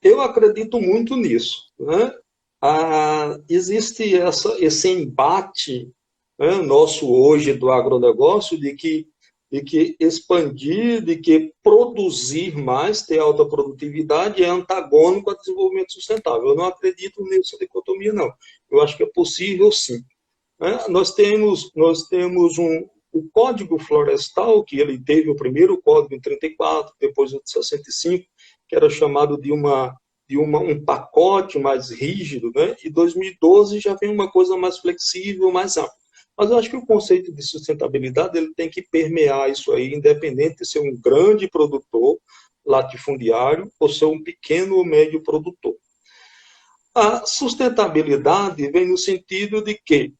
eu 0.00 0.20
acredito 0.20 0.80
muito 0.80 1.16
nisso. 1.16 1.72
Né? 1.78 2.14
Ah, 2.60 3.38
existe 3.48 4.16
essa, 4.16 4.56
esse 4.62 4.88
embate 4.88 5.92
né, 6.38 6.56
nosso 6.56 7.12
hoje 7.12 7.54
do 7.54 7.70
agronegócio 7.70 8.58
de 8.58 8.74
que 8.74 9.11
de 9.52 9.60
que 9.60 9.94
expandir, 10.00 11.04
de 11.04 11.16
que 11.16 11.52
produzir 11.62 12.56
mais, 12.56 13.02
ter 13.02 13.18
alta 13.18 13.44
produtividade, 13.44 14.42
é 14.42 14.48
antagônico 14.48 15.28
ao 15.28 15.36
desenvolvimento 15.36 15.92
sustentável. 15.92 16.48
Eu 16.48 16.56
não 16.56 16.64
acredito 16.64 17.22
nessa 17.24 17.58
dicotomia, 17.58 18.14
não. 18.14 18.32
Eu 18.70 18.80
acho 18.80 18.96
que 18.96 19.02
é 19.02 19.10
possível, 19.14 19.70
sim. 19.70 20.02
É, 20.58 20.88
nós 20.88 21.14
temos, 21.14 21.70
nós 21.76 22.04
temos 22.04 22.56
um, 22.56 22.88
o 23.12 23.28
Código 23.30 23.78
Florestal, 23.78 24.64
que 24.64 24.80
ele 24.80 24.98
teve 24.98 25.28
o 25.28 25.36
primeiro 25.36 25.80
código 25.82 26.14
em 26.14 26.20
34, 26.20 26.94
depois 26.98 27.34
o 27.34 27.42
de 27.42 27.50
65, 27.50 28.24
que 28.66 28.74
era 28.74 28.88
chamado 28.88 29.38
de 29.38 29.52
uma 29.52 29.94
de 30.26 30.38
uma, 30.38 30.60
um 30.60 30.82
pacote 30.82 31.58
mais 31.58 31.90
rígido, 31.90 32.50
né? 32.54 32.74
e 32.82 32.88
2012 32.88 33.80
já 33.80 33.94
vem 33.94 34.08
uma 34.08 34.30
coisa 34.30 34.56
mais 34.56 34.78
flexível, 34.78 35.50
mais 35.50 35.76
ampla. 35.76 35.92
Mas 36.36 36.50
eu 36.50 36.58
acho 36.58 36.70
que 36.70 36.76
o 36.76 36.86
conceito 36.86 37.32
de 37.32 37.42
sustentabilidade 37.42 38.38
ele 38.38 38.52
tem 38.54 38.68
que 38.68 38.82
permear 38.82 39.50
isso 39.50 39.72
aí, 39.72 39.92
independente 39.92 40.56
de 40.58 40.66
ser 40.66 40.80
um 40.80 40.96
grande 40.98 41.48
produtor 41.48 42.18
latifundiário 42.64 43.70
ou 43.78 43.88
ser 43.88 44.06
um 44.06 44.22
pequeno 44.22 44.76
ou 44.76 44.84
médio 44.84 45.22
produtor. 45.22 45.76
A 46.94 47.24
sustentabilidade 47.24 48.70
vem 48.70 48.88
no 48.88 48.98
sentido 48.98 49.62
de 49.62 49.74
que, 49.74 50.12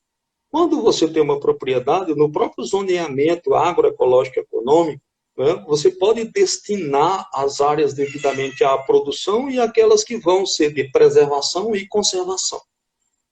quando 0.51 0.83
você 0.83 1.07
tem 1.07 1.23
uma 1.23 1.41
propriedade, 1.41 2.15
no 2.15 2.31
próprio 2.31 2.65
zoneamento 2.65 3.55
agroecológico 3.55 4.41
econômico, 4.41 5.03
né, 5.37 5.65
você 5.67 5.91
pode 5.91 6.25
destinar 6.25 7.29
as 7.33 7.61
áreas 7.61 7.95
devidamente 7.95 8.63
à 8.65 8.77
produção 8.79 9.51
e 9.51 9.59
aquelas 9.59 10.05
que 10.05 10.17
vão 10.19 10.45
ser 10.47 10.73
de 10.73 10.91
preservação 10.91 11.75
e 11.75 11.87
conservação. 11.89 12.61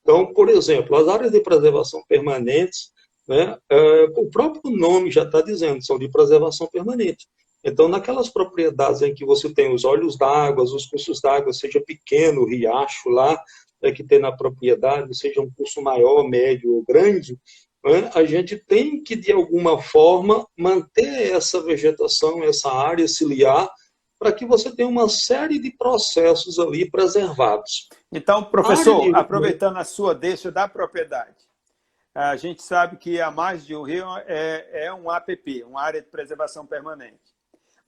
Então, 0.03 0.33
por 0.33 0.49
exemplo, 0.49 0.97
as 0.97 1.09
áreas 1.09 1.33
de 1.33 1.41
preservação 1.41 2.03
permanentes, 2.09 2.91
né, 3.29 3.57
é, 3.71 4.05
o 4.17 4.29
próprio 4.31 4.75
nome 4.75 5.11
já 5.11 5.23
está 5.23 5.41
dizendo, 5.41 5.85
são 5.85 5.99
de 5.99 6.09
preservação 6.09 6.67
permanente. 6.67 7.27
Então, 7.63 7.89
naquelas 7.89 8.29
propriedades 8.29 9.03
em 9.03 9.15
que 9.15 9.25
você 9.25 9.53
tem 9.53 9.73
os 9.73 9.85
olhos 9.85 10.17
d'água, 10.17 10.65
os 10.65 10.87
cursos 10.87 11.21
d'água, 11.21 11.53
seja 11.53 11.81
pequeno, 11.81 12.47
riacho 12.47 13.11
lá, 13.11 13.41
é, 13.83 13.93
que 13.93 14.03
tem 14.03 14.19
na 14.19 14.33
propriedade, 14.33 15.17
seja 15.17 15.41
um 15.41 15.51
curso 15.51 15.83
maior, 15.83 16.27
médio 16.27 16.75
ou 16.75 16.83
grande, 16.83 17.39
né, 17.85 18.11
a 18.15 18.25
gente 18.25 18.57
tem 18.57 19.03
que, 19.03 19.17
de 19.17 19.33
alguma 19.33 19.81
forma, 19.81 20.47
manter 20.57 21.33
essa 21.33 21.63
vegetação, 21.63 22.43
essa 22.43 22.71
área 22.71 23.07
ciliar, 23.09 23.71
para 24.21 24.33
que 24.33 24.45
você 24.45 24.71
tenha 24.71 24.87
uma 24.87 25.09
série 25.09 25.59
de 25.59 25.71
processos 25.71 26.59
ali 26.59 26.89
preservados. 26.91 27.89
Então, 28.13 28.45
professor, 28.45 29.01
de... 29.01 29.17
aproveitando 29.17 29.79
a 29.79 29.85
sua 29.85 30.15
deixa 30.15 30.53
da 30.53 30.69
propriedade, 30.69 31.39
a 32.15 32.37
gente 32.37 32.63
sabe 32.63 32.99
que 32.99 33.19
a 33.19 33.31
margem 33.31 33.67
de 33.69 33.75
um 33.75 33.83
rio 33.83 34.05
é, 34.27 34.85
é 34.85 34.93
um 34.93 35.11
APP, 35.11 35.65
uma 35.65 35.81
área 35.81 36.03
de 36.03 36.09
preservação 36.09 36.67
permanente. 36.67 37.19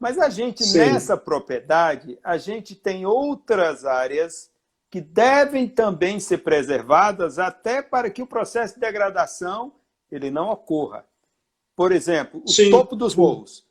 Mas 0.01 0.19
a 0.19 0.31
gente, 0.31 0.65
Sim. 0.65 0.79
nessa 0.79 1.19
propriedade, 1.19 2.19
a 2.25 2.39
gente 2.39 2.75
tem 2.75 3.05
outras 3.05 3.85
áreas 3.85 4.51
que 4.91 5.03
devem 5.03 5.69
também 5.69 6.19
ser 6.19 6.39
preservadas 6.39 7.39
até 7.39 7.83
para 7.83 8.09
que 8.09 8.23
o 8.23 8.27
processo 8.27 8.75
de 8.75 8.81
degradação 8.81 9.75
ele 10.11 10.31
não 10.31 10.49
ocorra. 10.49 11.05
Por 11.77 11.93
exemplo, 11.93 12.43
o 12.43 12.51
Sim. 12.51 12.71
topo 12.71 12.97
dos 12.97 13.15
morros. 13.15 13.67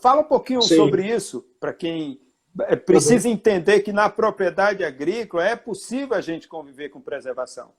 Fala 0.00 0.22
um 0.22 0.24
pouquinho 0.24 0.62
Sim. 0.62 0.76
sobre 0.76 1.06
isso, 1.06 1.44
para 1.60 1.72
quem 1.72 2.20
é, 2.62 2.76
precisa 2.76 3.28
uhum. 3.28 3.34
entender 3.34 3.80
que 3.80 3.92
na 3.92 4.08
propriedade 4.08 4.84
agrícola 4.84 5.44
é 5.44 5.56
possível 5.56 6.16
a 6.16 6.20
gente 6.20 6.46
conviver 6.46 6.88
com 6.88 7.00
preservação. 7.00 7.72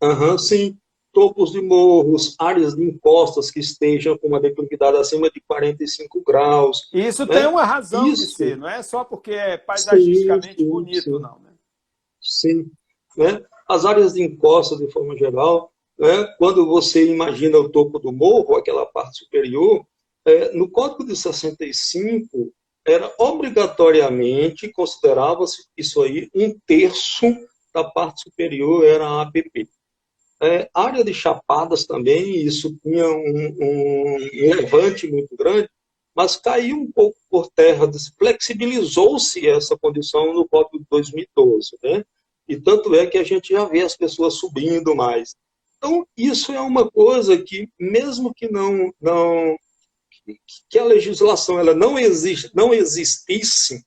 Uhum, 0.00 0.38
sim. 0.38 0.78
Topos 1.12 1.50
de 1.50 1.60
morros, 1.60 2.36
áreas 2.38 2.76
de 2.76 2.84
encostas 2.84 3.50
que 3.50 3.58
estejam 3.58 4.16
com 4.16 4.28
uma 4.28 4.38
declividade 4.38 4.96
acima 4.96 5.28
de 5.30 5.40
45 5.40 6.22
graus. 6.22 6.88
Isso 6.92 7.26
né? 7.26 7.34
tem 7.34 7.46
uma 7.46 7.64
razão 7.64 8.06
isso. 8.06 8.26
de 8.26 8.34
ser, 8.34 8.56
não 8.56 8.68
é 8.68 8.82
só 8.82 9.02
porque 9.02 9.32
é 9.32 9.56
paisagisticamente 9.56 10.62
sim, 10.62 10.68
bonito, 10.68 11.02
sim. 11.02 11.10
não. 11.10 11.38
Né? 11.40 11.52
Sim. 12.20 12.70
Né? 13.16 13.42
As 13.66 13.84
áreas 13.84 14.12
de 14.12 14.22
encostas, 14.22 14.78
de 14.78 14.88
forma 14.92 15.16
geral, 15.16 15.72
né? 15.98 16.24
quando 16.38 16.64
você 16.66 17.10
imagina 17.10 17.58
o 17.58 17.68
topo 17.68 17.98
do 17.98 18.12
morro, 18.12 18.54
aquela 18.54 18.86
parte 18.86 19.18
superior, 19.24 19.84
é, 20.28 20.52
no 20.52 20.70
Código 20.70 21.06
de 21.06 21.16
65, 21.16 22.52
era 22.86 23.10
obrigatoriamente, 23.18 24.70
considerava-se 24.70 25.64
isso 25.74 26.02
aí, 26.02 26.28
um 26.34 26.54
terço 26.66 27.26
da 27.72 27.82
parte 27.82 28.24
superior 28.24 28.84
era 28.84 29.06
a 29.06 29.22
APP. 29.22 29.66
É, 30.40 30.68
área 30.74 31.02
de 31.02 31.14
chapadas 31.14 31.86
também, 31.86 32.36
isso 32.36 32.76
tinha 32.82 33.08
um, 33.08 33.56
um, 33.58 34.16
levante 34.32 35.10
muito 35.10 35.34
grande, 35.34 35.68
mas 36.14 36.36
caiu 36.36 36.76
um 36.76 36.92
pouco 36.92 37.16
por 37.30 37.50
terra, 37.50 37.90
flexibilizou-se 38.18 39.48
essa 39.48 39.78
condição 39.78 40.34
no 40.34 40.46
Código 40.46 40.78
de 40.78 40.86
2012, 40.90 41.78
né? 41.82 42.04
E 42.46 42.56
tanto 42.56 42.94
é 42.94 43.06
que 43.06 43.16
a 43.16 43.24
gente 43.24 43.52
já 43.54 43.64
vê 43.64 43.80
as 43.80 43.96
pessoas 43.96 44.34
subindo 44.34 44.94
mais. 44.94 45.34
Então, 45.78 46.06
isso 46.16 46.52
é 46.52 46.60
uma 46.60 46.90
coisa 46.90 47.36
que, 47.36 47.68
mesmo 47.78 48.32
que 48.34 48.50
não, 48.50 48.92
não 49.00 49.56
que 50.68 50.78
a 50.78 50.84
legislação 50.84 51.58
ela 51.58 51.74
não, 51.74 51.98
existe, 51.98 52.50
não 52.54 52.74
existisse 52.74 53.84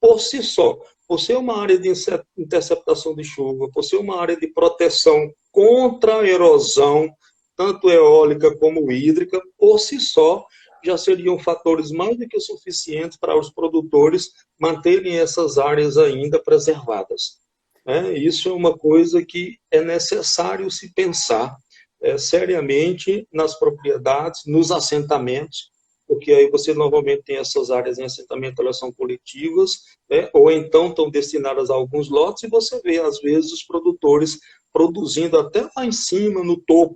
por 0.00 0.20
si 0.20 0.42
só, 0.42 0.78
por 1.06 1.20
ser 1.20 1.36
uma 1.36 1.60
área 1.60 1.78
de 1.78 1.92
interceptação 2.36 3.14
de 3.14 3.24
chuva, 3.24 3.70
por 3.70 3.82
ser 3.82 3.96
uma 3.96 4.20
área 4.20 4.36
de 4.36 4.48
proteção 4.48 5.32
contra 5.50 6.20
a 6.20 6.28
erosão, 6.28 7.08
tanto 7.56 7.90
eólica 7.90 8.54
como 8.56 8.90
hídrica, 8.90 9.40
por 9.56 9.78
si 9.78 10.00
só, 10.00 10.44
já 10.84 10.96
seriam 10.96 11.38
fatores 11.38 11.90
mais 11.90 12.16
do 12.16 12.28
que 12.28 12.38
suficientes 12.38 13.18
para 13.18 13.38
os 13.38 13.50
produtores 13.50 14.30
manterem 14.58 15.18
essas 15.18 15.58
áreas 15.58 15.96
ainda 15.96 16.42
preservadas. 16.42 17.38
É, 17.86 18.12
isso 18.12 18.48
é 18.48 18.52
uma 18.52 18.76
coisa 18.76 19.24
que 19.24 19.58
é 19.70 19.80
necessário 19.80 20.70
se 20.70 20.92
pensar 20.92 21.56
é, 22.02 22.18
seriamente 22.18 23.26
nas 23.32 23.58
propriedades, 23.58 24.42
nos 24.46 24.70
assentamentos, 24.70 25.70
porque 26.06 26.32
aí 26.32 26.50
você 26.50 26.72
normalmente 26.72 27.22
tem 27.24 27.36
essas 27.36 27.70
áreas 27.70 27.98
em 27.98 28.04
assentamento, 28.04 28.62
elas 28.62 28.78
são 28.78 28.92
coletivas, 28.92 29.82
né? 30.08 30.30
ou 30.32 30.50
então 30.50 30.88
estão 30.88 31.10
destinadas 31.10 31.70
a 31.70 31.74
alguns 31.74 32.08
lotes, 32.08 32.44
e 32.44 32.48
você 32.48 32.80
vê, 32.80 32.98
às 32.98 33.20
vezes, 33.20 33.52
os 33.52 33.62
produtores 33.62 34.38
produzindo 34.72 35.38
até 35.38 35.68
lá 35.76 35.84
em 35.84 35.92
cima, 35.92 36.44
no 36.44 36.56
topo, 36.56 36.94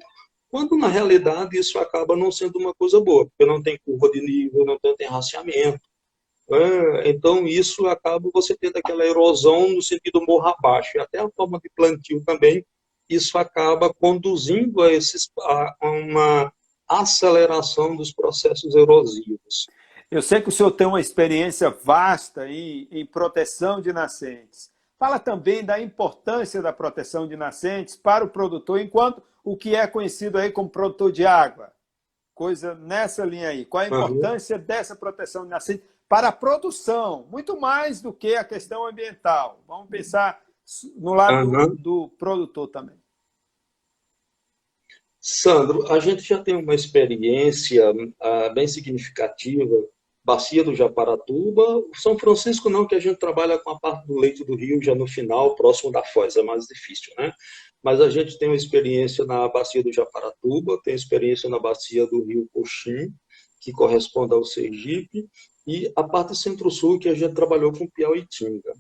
quando 0.48 0.76
na 0.76 0.88
realidade 0.88 1.58
isso 1.58 1.78
acaba 1.78 2.16
não 2.16 2.30
sendo 2.30 2.58
uma 2.58 2.74
coisa 2.74 3.00
boa, 3.00 3.26
porque 3.26 3.46
não 3.46 3.62
tem 3.62 3.78
curva 3.84 4.10
de 4.10 4.20
nível, 4.20 4.64
não 4.64 4.78
tem 4.96 5.08
raciamento. 5.08 5.80
Né? 6.48 7.08
Então 7.08 7.46
isso 7.46 7.86
acaba 7.86 8.28
você 8.34 8.56
tendo 8.56 8.76
aquela 8.76 9.06
erosão 9.06 9.68
no 9.68 9.80
sentido 9.80 10.24
morra 10.26 10.54
abaixo, 10.58 10.96
e 10.96 11.00
até 11.00 11.20
a 11.20 11.30
forma 11.30 11.60
de 11.60 11.70
plantio 11.74 12.22
também, 12.24 12.64
isso 13.08 13.38
acaba 13.38 13.92
conduzindo 13.92 14.82
a, 14.82 14.92
esses, 14.92 15.30
a 15.38 15.74
uma 15.82 16.52
aceleração 16.90 17.94
dos 17.94 18.12
processos 18.12 18.74
erosivos. 18.74 19.66
Eu 20.10 20.20
sei 20.20 20.40
que 20.40 20.48
o 20.48 20.52
senhor 20.52 20.72
tem 20.72 20.86
uma 20.86 21.00
experiência 21.00 21.70
vasta 21.70 22.48
em, 22.48 22.88
em 22.90 23.06
proteção 23.06 23.80
de 23.80 23.92
nascentes. 23.92 24.70
Fala 24.98 25.18
também 25.18 25.64
da 25.64 25.80
importância 25.80 26.60
da 26.60 26.72
proteção 26.72 27.28
de 27.28 27.36
nascentes 27.36 27.96
para 27.96 28.24
o 28.24 28.28
produtor, 28.28 28.80
enquanto 28.80 29.22
o 29.44 29.56
que 29.56 29.74
é 29.74 29.86
conhecido 29.86 30.36
aí 30.36 30.50
como 30.50 30.68
produtor 30.68 31.12
de 31.12 31.24
água. 31.24 31.72
Coisa 32.34 32.74
nessa 32.74 33.24
linha 33.24 33.48
aí. 33.48 33.64
Qual 33.64 33.82
a 33.82 33.86
importância 33.86 34.56
uhum. 34.56 34.62
dessa 34.62 34.96
proteção 34.96 35.44
de 35.44 35.50
nascentes 35.50 35.86
para 36.08 36.28
a 36.28 36.32
produção? 36.32 37.26
Muito 37.30 37.58
mais 37.58 38.02
do 38.02 38.12
que 38.12 38.34
a 38.34 38.44
questão 38.44 38.86
ambiental. 38.86 39.62
Vamos 39.66 39.88
pensar 39.88 40.40
no 40.96 41.14
lado 41.14 41.48
uhum. 41.48 41.68
do, 41.68 41.76
do 41.76 42.08
produtor 42.18 42.68
também. 42.68 42.99
Sandro, 45.20 45.86
a 45.92 45.98
gente 45.98 46.22
já 46.22 46.42
tem 46.42 46.56
uma 46.56 46.74
experiência 46.74 47.92
uh, 47.92 48.54
bem 48.54 48.66
significativa, 48.66 49.70
Bacia 50.24 50.64
do 50.64 50.74
Japaratuba, 50.74 51.82
São 51.94 52.18
Francisco 52.18 52.70
não, 52.70 52.86
que 52.86 52.94
a 52.94 53.00
gente 53.00 53.18
trabalha 53.18 53.58
com 53.58 53.70
a 53.70 53.78
parte 53.78 54.06
do 54.06 54.18
leito 54.18 54.44
do 54.44 54.54
rio 54.54 54.82
já 54.82 54.94
no 54.94 55.06
final, 55.06 55.54
próximo 55.54 55.90
da 55.90 56.02
foz, 56.04 56.36
é 56.36 56.42
mais 56.42 56.64
difícil, 56.66 57.12
né? 57.18 57.32
Mas 57.82 58.00
a 58.00 58.08
gente 58.08 58.38
tem 58.38 58.48
uma 58.48 58.56
experiência 58.56 59.24
na 59.24 59.48
Bacia 59.48 59.82
do 59.82 59.92
Japaratuba, 59.92 60.80
tem 60.82 60.94
experiência 60.94 61.48
na 61.48 61.58
Bacia 61.58 62.06
do 62.06 62.22
Rio 62.24 62.48
Coxim, 62.52 63.12
que 63.60 63.72
corresponde 63.72 64.34
ao 64.34 64.44
Sergipe, 64.44 65.28
e 65.66 65.90
a 65.96 66.02
parte 66.02 66.36
centro-sul, 66.36 66.98
que 66.98 67.08
a 67.08 67.14
gente 67.14 67.34
trabalhou 67.34 67.72
com 67.72 67.88
Piauitinga. 67.88 68.72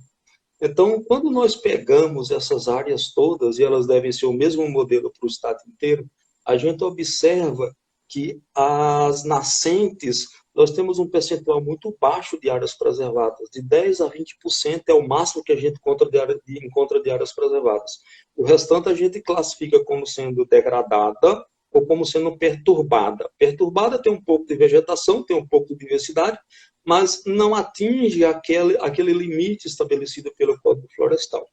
Então, 0.60 1.02
quando 1.04 1.30
nós 1.30 1.56
pegamos 1.56 2.30
essas 2.30 2.68
áreas 2.68 3.12
todas, 3.12 3.58
e 3.58 3.64
elas 3.64 3.86
devem 3.86 4.12
ser 4.12 4.26
o 4.26 4.32
mesmo 4.32 4.68
modelo 4.68 5.10
para 5.10 5.26
o 5.26 5.30
estado 5.30 5.58
inteiro, 5.66 6.06
a 6.50 6.56
gente 6.56 6.82
observa 6.82 7.72
que 8.08 8.42
as 8.52 9.22
nascentes, 9.22 10.26
nós 10.52 10.72
temos 10.72 10.98
um 10.98 11.08
percentual 11.08 11.62
muito 11.62 11.96
baixo 12.00 12.40
de 12.40 12.50
áreas 12.50 12.76
preservadas, 12.76 13.48
de 13.52 13.62
10% 13.62 14.04
a 14.04 14.10
20% 14.10 14.82
é 14.88 14.92
o 14.92 15.06
máximo 15.06 15.44
que 15.44 15.52
a 15.52 15.56
gente 15.56 15.76
encontra 15.76 16.10
de, 16.10 16.18
área, 16.18 16.40
de, 16.44 16.66
encontra 16.66 17.00
de 17.00 17.08
áreas 17.08 17.32
preservadas. 17.32 18.00
O 18.34 18.44
restante 18.44 18.88
a 18.88 18.94
gente 18.94 19.22
classifica 19.22 19.82
como 19.84 20.04
sendo 20.04 20.44
degradada 20.44 21.46
ou 21.72 21.86
como 21.86 22.04
sendo 22.04 22.36
perturbada. 22.36 23.30
Perturbada 23.38 24.02
tem 24.02 24.12
um 24.12 24.20
pouco 24.20 24.44
de 24.44 24.56
vegetação, 24.56 25.22
tem 25.22 25.36
um 25.36 25.46
pouco 25.46 25.68
de 25.68 25.76
diversidade, 25.76 26.36
mas 26.84 27.22
não 27.24 27.54
atinge 27.54 28.24
aquele, 28.24 28.76
aquele 28.78 29.12
limite 29.12 29.68
estabelecido 29.68 30.34
pelo 30.36 30.60
Código 30.60 30.88
Florestal. 30.96 31.46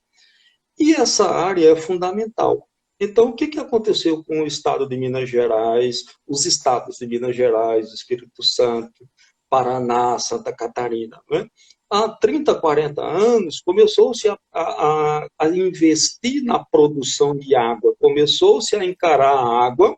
E 0.79 0.95
essa 0.95 1.29
área 1.29 1.71
é 1.71 1.75
fundamental. 1.75 2.67
Então, 2.99 3.29
o 3.29 3.33
que, 3.33 3.47
que 3.47 3.59
aconteceu 3.59 4.23
com 4.23 4.41
o 4.41 4.47
estado 4.47 4.87
de 4.87 4.97
Minas 4.97 5.29
Gerais, 5.29 6.03
os 6.27 6.45
estados 6.45 6.97
de 6.97 7.05
Minas 7.05 7.35
Gerais, 7.35 7.93
Espírito 7.93 8.41
Santo, 8.41 9.07
Paraná, 9.49 10.17
Santa 10.17 10.51
Catarina? 10.51 11.21
Né? 11.29 11.47
Há 11.89 12.09
30, 12.09 12.55
40 12.59 13.01
anos, 13.01 13.61
começou-se 13.61 14.27
a, 14.27 14.37
a, 14.51 15.27
a, 15.37 15.47
investir 15.49 16.43
na 16.43 16.63
produção 16.65 17.37
de 17.37 17.55
água, 17.55 17.95
começou-se 17.99 18.75
a 18.75 18.83
encarar 18.83 19.35
a 19.35 19.65
água 19.65 19.95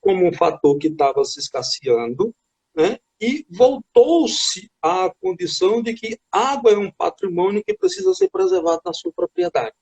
como 0.00 0.28
um 0.28 0.32
fator 0.32 0.76
que 0.78 0.88
estava 0.88 1.24
se 1.24 1.40
escasseando, 1.40 2.34
né? 2.76 2.98
e 3.20 3.46
voltou-se 3.48 4.68
à 4.82 5.10
condição 5.20 5.80
de 5.80 5.94
que 5.94 6.18
água 6.30 6.72
é 6.72 6.76
um 6.76 6.90
patrimônio 6.90 7.62
que 7.64 7.72
precisa 7.72 8.12
ser 8.14 8.28
preservado 8.28 8.82
na 8.84 8.92
sua 8.92 9.12
propriedade. 9.12 9.74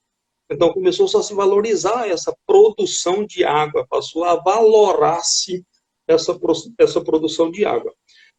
Então 0.51 0.73
começou 0.73 1.05
a 1.05 1.23
se 1.23 1.33
valorizar 1.33 2.09
essa 2.09 2.35
produção 2.45 3.25
de 3.25 3.45
água, 3.45 3.87
passou 3.89 4.25
a 4.25 4.35
valorar-se 4.35 5.65
essa, 6.05 6.37
essa 6.77 6.99
produção 6.99 7.49
de 7.49 7.63
água. 7.63 7.93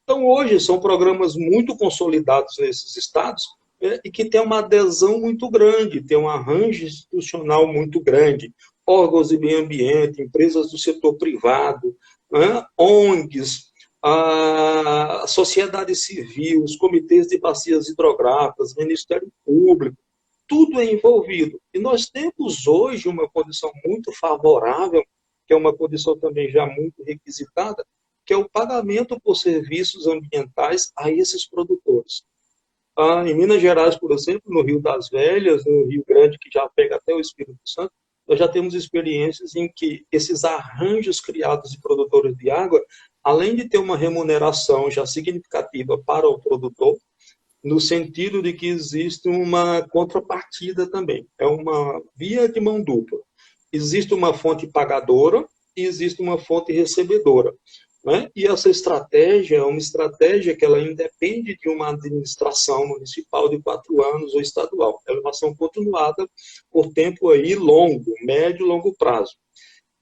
Então 0.05 0.27
hoje 0.27 0.61
são 0.61 0.79
programas 0.79 1.35
muito 1.35 1.75
consolidados 1.75 2.57
nesses 2.59 2.97
estados 2.97 3.45
né, 3.81 3.99
e 4.05 4.11
que 4.11 4.27
tem 4.27 4.43
uma 4.43 4.59
adesão 4.59 5.19
muito 5.19 5.49
grande, 5.49 6.05
tem 6.05 6.19
um 6.19 6.29
arranjo 6.29 6.85
institucional 6.85 7.67
muito 7.67 7.99
grande, 7.99 8.53
órgãos 8.87 9.29
de 9.29 9.39
meio 9.39 9.61
ambiente, 9.61 10.21
empresas 10.21 10.71
do 10.71 10.77
setor 10.77 11.15
privado, 11.15 11.97
né, 12.31 12.63
ONGs, 12.77 13.73
a 14.05 15.25
sociedade 15.29 15.95
civil, 15.95 16.63
os 16.65 16.77
comitês 16.77 17.29
de 17.29 17.39
bacias 17.39 17.89
hidrográficas, 17.89 18.75
Ministério 18.75 19.33
Público, 19.47 19.97
tudo 20.47 20.81
é 20.81 20.85
envolvido. 20.85 21.61
E 21.73 21.79
nós 21.79 22.07
temos 22.09 22.67
hoje 22.67 23.09
uma 23.09 23.29
condição 23.29 23.71
muito 23.85 24.13
favorável, 24.13 25.03
que 25.47 25.55
é 25.55 25.57
uma 25.57 25.75
condição 25.75 26.19
também 26.19 26.51
já 26.51 26.67
muito 26.67 27.03
requisitada, 27.05 27.85
que 28.25 28.33
é 28.33 28.37
o 28.37 28.49
pagamento 28.49 29.21
por 29.21 29.35
serviços 29.35 30.07
ambientais 30.07 30.93
a 30.97 31.11
esses 31.11 31.49
produtores. 31.49 32.23
Ah, 32.97 33.25
em 33.27 33.35
Minas 33.35 33.61
Gerais, 33.61 33.97
por 33.97 34.13
exemplo, 34.13 34.53
no 34.53 34.63
Rio 34.63 34.81
das 34.81 35.09
Velhas, 35.09 35.65
no 35.65 35.87
Rio 35.87 36.05
Grande, 36.07 36.39
que 36.39 36.51
já 36.53 36.69
pega 36.69 36.97
até 36.97 37.15
o 37.15 37.21
Espírito 37.21 37.59
Santo, 37.65 37.93
nós 38.29 38.39
já 38.39 38.47
temos 38.47 38.75
experiências 38.75 39.57
em 39.57 39.71
que 39.75 40.05
esses 40.13 40.45
arranjos 40.45 41.21
criados 41.21 41.71
de 41.71 41.81
produtores 41.81 42.37
de 42.37 42.51
água, 42.51 42.85
além 43.25 43.57
de 43.57 43.69
ter 43.69 43.79
uma 43.79 43.97
remuneração 43.97 44.91
já 44.91 45.07
significativa 45.07 45.99
para 45.99 46.29
o 46.29 46.39
produtor, 46.39 46.97
no 47.63 47.81
sentido 47.81 48.43
de 48.43 48.53
que 48.53 48.67
existe 48.67 49.29
uma 49.29 49.87
contrapartida 49.89 50.91
também. 50.91 51.27
É 51.39 51.47
uma 51.47 52.03
via 52.17 52.49
de 52.49 52.61
mão 52.61 52.83
dupla. 52.83 53.19
Existe 53.73 54.13
uma 54.13 54.35
fonte 54.35 54.67
pagadora 54.67 55.47
e 55.77 55.85
existe 55.85 56.21
uma 56.21 56.39
fonte 56.39 56.73
recebedora. 56.73 57.55
Né? 58.05 58.29
E 58.35 58.47
essa 58.47 58.69
estratégia 58.69 59.59
é 59.59 59.63
uma 59.63 59.79
estratégia 59.79 60.57
que 60.57 60.65
ela 60.65 60.81
independe 60.81 61.57
de 61.57 61.69
uma 61.69 61.91
administração 61.91 62.87
municipal 62.89 63.49
de 63.49 63.63
quatro 63.63 64.03
anos 64.03 64.35
ou 64.35 64.41
estadual. 64.41 65.01
É 65.07 65.13
uma 65.13 65.31
ação 65.31 65.55
continuada 65.55 66.29
por 66.71 66.93
tempo 66.93 67.31
aí 67.31 67.55
longo, 67.55 68.13
médio 68.25 68.67
e 68.67 68.69
longo 68.69 68.93
prazo. 68.97 69.37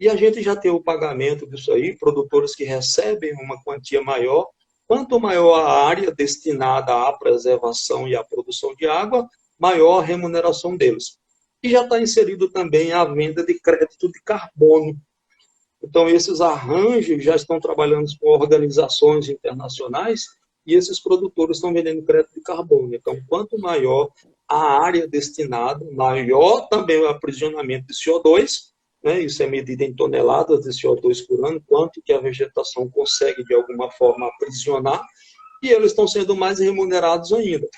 E 0.01 0.09
a 0.09 0.17
gente 0.17 0.43
já 0.43 0.57
tem 0.57 0.71
o 0.71 0.83
pagamento 0.83 1.47
disso 1.47 1.71
aí, 1.73 1.95
produtores 1.95 2.55
que 2.55 2.65
recebem 2.65 3.35
uma 3.35 3.63
quantia 3.63 4.01
maior 4.01 4.49
Quanto 4.91 5.21
maior 5.21 5.55
a 5.55 5.87
área 5.87 6.11
destinada 6.11 6.93
à 6.93 7.13
preservação 7.13 8.09
e 8.09 8.17
à 8.17 8.25
produção 8.25 8.75
de 8.75 8.89
água, 8.89 9.31
maior 9.57 10.01
a 10.01 10.05
remuneração 10.05 10.77
deles. 10.77 11.17
E 11.63 11.71
já 11.71 11.85
está 11.85 12.03
inserido 12.03 12.51
também 12.51 12.91
a 12.91 13.05
venda 13.05 13.47
de 13.47 13.55
crédito 13.61 14.11
de 14.11 14.21
carbono. 14.21 15.01
Então, 15.81 16.09
esses 16.09 16.41
arranjos 16.41 17.23
já 17.23 17.37
estão 17.37 17.61
trabalhando 17.61 18.11
com 18.19 18.31
organizações 18.31 19.29
internacionais 19.29 20.25
e 20.67 20.75
esses 20.75 20.99
produtores 20.99 21.59
estão 21.59 21.73
vendendo 21.73 22.03
crédito 22.03 22.35
de 22.35 22.41
carbono. 22.41 22.93
Então, 22.93 23.17
quanto 23.29 23.61
maior 23.61 24.11
a 24.49 24.83
área 24.83 25.07
destinada, 25.07 25.89
maior 25.93 26.63
também 26.63 26.99
o 26.99 27.07
aprisionamento 27.07 27.87
de 27.87 27.95
CO2 27.95 28.70
né? 29.03 29.21
isso 29.21 29.43
é 29.43 29.47
medido 29.47 29.83
em 29.83 29.95
toneladas 29.95 30.61
de 30.61 30.71
CO2 30.71 31.27
por 31.27 31.47
ano, 31.47 31.63
quanto 31.67 32.03
que 32.03 32.13
a 32.13 32.21
vegetação 32.21 32.89
consegue, 32.89 33.45
de 33.45 33.55
alguma 33.55 33.91
forma, 33.91 34.27
aprisionar, 34.27 35.03
e 35.63 35.69
eles 35.69 35.93
estão 35.93 36.09
sendo 36.09 36.35
mais 36.35 36.59
remunerados 36.59 37.33
ainda. 37.33 37.69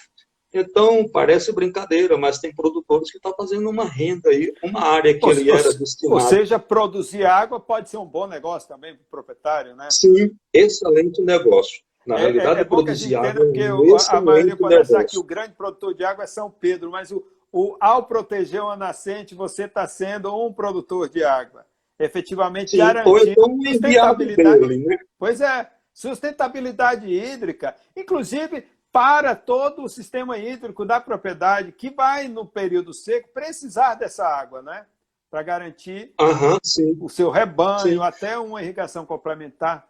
Então, 0.54 1.08
parece 1.08 1.50
brincadeira, 1.50 2.18
mas 2.18 2.38
tem 2.38 2.54
produtores 2.54 3.10
que 3.10 3.16
estão 3.16 3.34
fazendo 3.34 3.70
uma 3.70 3.84
renda 3.84 4.28
aí, 4.28 4.52
uma 4.62 4.82
área 4.82 5.18
que 5.18 5.24
ou, 5.24 5.32
ele 5.32 5.50
era 5.50 5.72
destinado. 5.72 6.14
Ou 6.14 6.20
seja, 6.20 6.58
produzir 6.58 7.24
água 7.24 7.58
pode 7.58 7.88
ser 7.88 7.96
um 7.96 8.04
bom 8.04 8.26
negócio 8.26 8.68
também 8.68 8.94
para 8.94 9.02
o 9.02 9.10
proprietário, 9.10 9.74
né? 9.74 9.88
Sim, 9.90 10.30
excelente 10.52 11.22
negócio. 11.22 11.80
Na 12.06 12.16
é, 12.16 12.18
realidade, 12.18 12.58
é, 12.58 12.62
é 12.62 12.64
produzir 12.64 13.14
água 13.14 13.46
porque 13.46 13.60
é 13.60 13.72
um 13.72 13.96
a 13.96 14.20
maioria 14.20 14.56
pode 14.56 14.74
negócio. 14.74 14.96
achar 14.96 15.06
que 15.06 15.18
o 15.18 15.22
grande 15.22 15.54
produtor 15.54 15.94
de 15.94 16.04
água 16.04 16.24
é 16.24 16.26
São 16.26 16.50
Pedro, 16.50 16.90
mas 16.90 17.10
o, 17.10 17.24
o, 17.52 17.76
ao 17.78 18.04
proteger 18.04 18.62
uma 18.62 18.76
nascente, 18.76 19.34
você 19.34 19.64
está 19.64 19.86
sendo 19.86 20.34
um 20.34 20.50
produtor 20.50 21.08
de 21.08 21.22
água. 21.22 21.66
Efetivamente 21.98 22.72
Sim, 22.72 22.78
garantindo 22.78 23.18
sustentabilidade. 23.62 24.58
Dele, 24.60 24.86
né? 24.86 24.98
Pois 25.18 25.40
é, 25.40 25.70
sustentabilidade 25.92 27.06
hídrica, 27.06 27.76
inclusive 27.94 28.66
para 28.90 29.36
todo 29.36 29.84
o 29.84 29.88
sistema 29.88 30.36
hídrico 30.38 30.84
da 30.84 31.00
propriedade, 31.00 31.72
que 31.72 31.90
vai, 31.90 32.28
no 32.28 32.46
período 32.46 32.92
seco, 32.92 33.28
precisar 33.32 33.94
dessa 33.94 34.26
água, 34.26 34.62
né? 34.62 34.86
Para 35.30 35.42
garantir 35.42 36.12
uhum, 36.20 36.58
o 37.00 37.08
seu 37.08 37.30
rebanho, 37.30 37.98
sim. 37.98 38.02
até 38.02 38.38
uma 38.38 38.62
irrigação 38.62 39.06
complementar. 39.06 39.88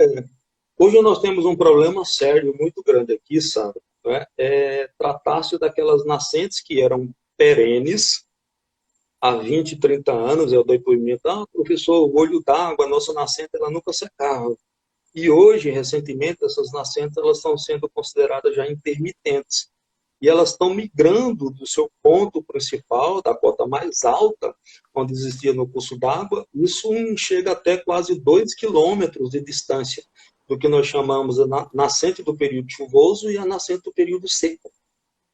É. 0.00 0.24
Hoje 0.78 1.00
nós 1.02 1.20
temos 1.20 1.44
um 1.44 1.54
problema 1.54 2.04
sério, 2.04 2.56
muito 2.58 2.82
grande 2.82 3.12
aqui, 3.12 3.40
Sandra, 3.40 3.80
né, 4.04 4.26
é, 4.36 4.90
tratasse 4.98 5.58
daquelas 5.58 6.04
nascentes 6.04 6.60
que 6.60 6.80
eram 6.80 7.10
perenes, 7.36 8.24
há 9.20 9.36
20, 9.36 9.78
30 9.78 10.12
anos, 10.12 10.52
é 10.52 10.58
o 10.58 10.64
depoimento, 10.64 11.28
ah, 11.28 11.46
professor, 11.52 12.04
o 12.04 12.18
olho 12.18 12.42
d'água, 12.44 12.86
a 12.86 12.88
nossa 12.88 13.12
nascente, 13.12 13.50
ela 13.54 13.70
nunca 13.70 13.92
secava. 13.92 14.56
E 15.14 15.30
hoje, 15.30 15.70
recentemente, 15.70 16.44
essas 16.44 16.72
nascentes 16.72 17.16
elas 17.16 17.36
estão 17.36 17.56
sendo 17.56 17.88
consideradas 17.88 18.56
já 18.56 18.66
intermitentes. 18.66 19.70
E 20.20 20.28
elas 20.28 20.50
estão 20.50 20.72
migrando 20.72 21.50
do 21.50 21.66
seu 21.66 21.90
ponto 22.02 22.42
principal, 22.42 23.20
da 23.20 23.34
cota 23.34 23.66
mais 23.66 24.04
alta, 24.04 24.54
onde 24.94 25.12
existia 25.12 25.52
no 25.52 25.68
curso 25.68 25.98
d'água, 25.98 26.46
isso 26.54 26.88
chega 27.16 27.52
até 27.52 27.76
quase 27.76 28.18
2 28.18 28.54
quilômetros 28.54 29.30
de 29.30 29.40
distância 29.40 30.02
do 30.48 30.58
que 30.58 30.68
nós 30.68 30.86
chamamos 30.86 31.38
a 31.40 31.46
nascente 31.72 32.22
do 32.22 32.36
período 32.36 32.70
chuvoso 32.70 33.30
e 33.30 33.38
a 33.38 33.44
nascente 33.44 33.82
do 33.82 33.92
período 33.92 34.28
seco. 34.28 34.70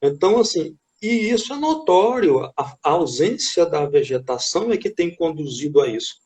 Então, 0.03 0.39
assim, 0.39 0.77
e 1.01 1.31
isso 1.31 1.53
é 1.53 1.57
notório, 1.57 2.43
a 2.57 2.77
ausência 2.83 3.65
da 3.65 3.87
vegetação 3.87 4.73
é 4.73 4.77
que 4.77 4.91
tem 4.91 5.15
conduzido 5.15 5.81
a 5.81 5.89
isso. 5.89 6.17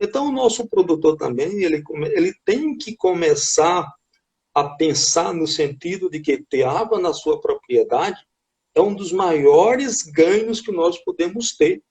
Então, 0.00 0.28
o 0.28 0.32
nosso 0.32 0.68
produtor 0.68 1.16
também, 1.16 1.62
ele, 1.62 1.82
ele 2.12 2.32
tem 2.44 2.76
que 2.76 2.94
começar 2.96 3.90
a 4.54 4.68
pensar 4.68 5.32
no 5.32 5.46
sentido 5.46 6.10
de 6.10 6.20
que 6.20 6.42
ter 6.42 6.64
água 6.64 6.98
na 6.98 7.12
sua 7.12 7.40
propriedade 7.40 8.20
é 8.74 8.80
um 8.80 8.94
dos 8.94 9.12
maiores 9.12 10.02
ganhos 10.02 10.60
que 10.60 10.70
nós 10.70 10.98
podemos 10.98 11.56
ter. 11.56 11.82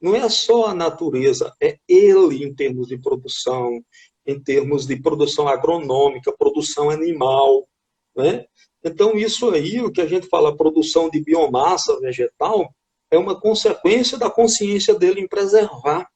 Não 0.00 0.14
é 0.14 0.28
só 0.28 0.66
a 0.66 0.74
natureza, 0.74 1.54
é 1.60 1.78
ele 1.88 2.44
em 2.44 2.54
termos 2.54 2.88
de 2.88 2.98
produção, 2.98 3.82
em 4.26 4.42
termos 4.42 4.86
de 4.86 4.96
produção 4.96 5.46
agronômica, 5.46 6.36
produção 6.36 6.90
animal, 6.90 7.68
né? 8.16 8.44
Então, 8.84 9.16
isso 9.16 9.50
aí, 9.50 9.80
o 9.80 9.90
que 9.90 10.00
a 10.00 10.06
gente 10.06 10.28
fala, 10.28 10.56
produção 10.56 11.08
de 11.10 11.20
biomassa 11.20 11.98
vegetal, 12.00 12.72
é 13.10 13.18
uma 13.18 13.38
consequência 13.40 14.18
da 14.18 14.30
consciência 14.30 14.94
dele 14.94 15.20
em 15.20 15.28
preservar. 15.28 16.08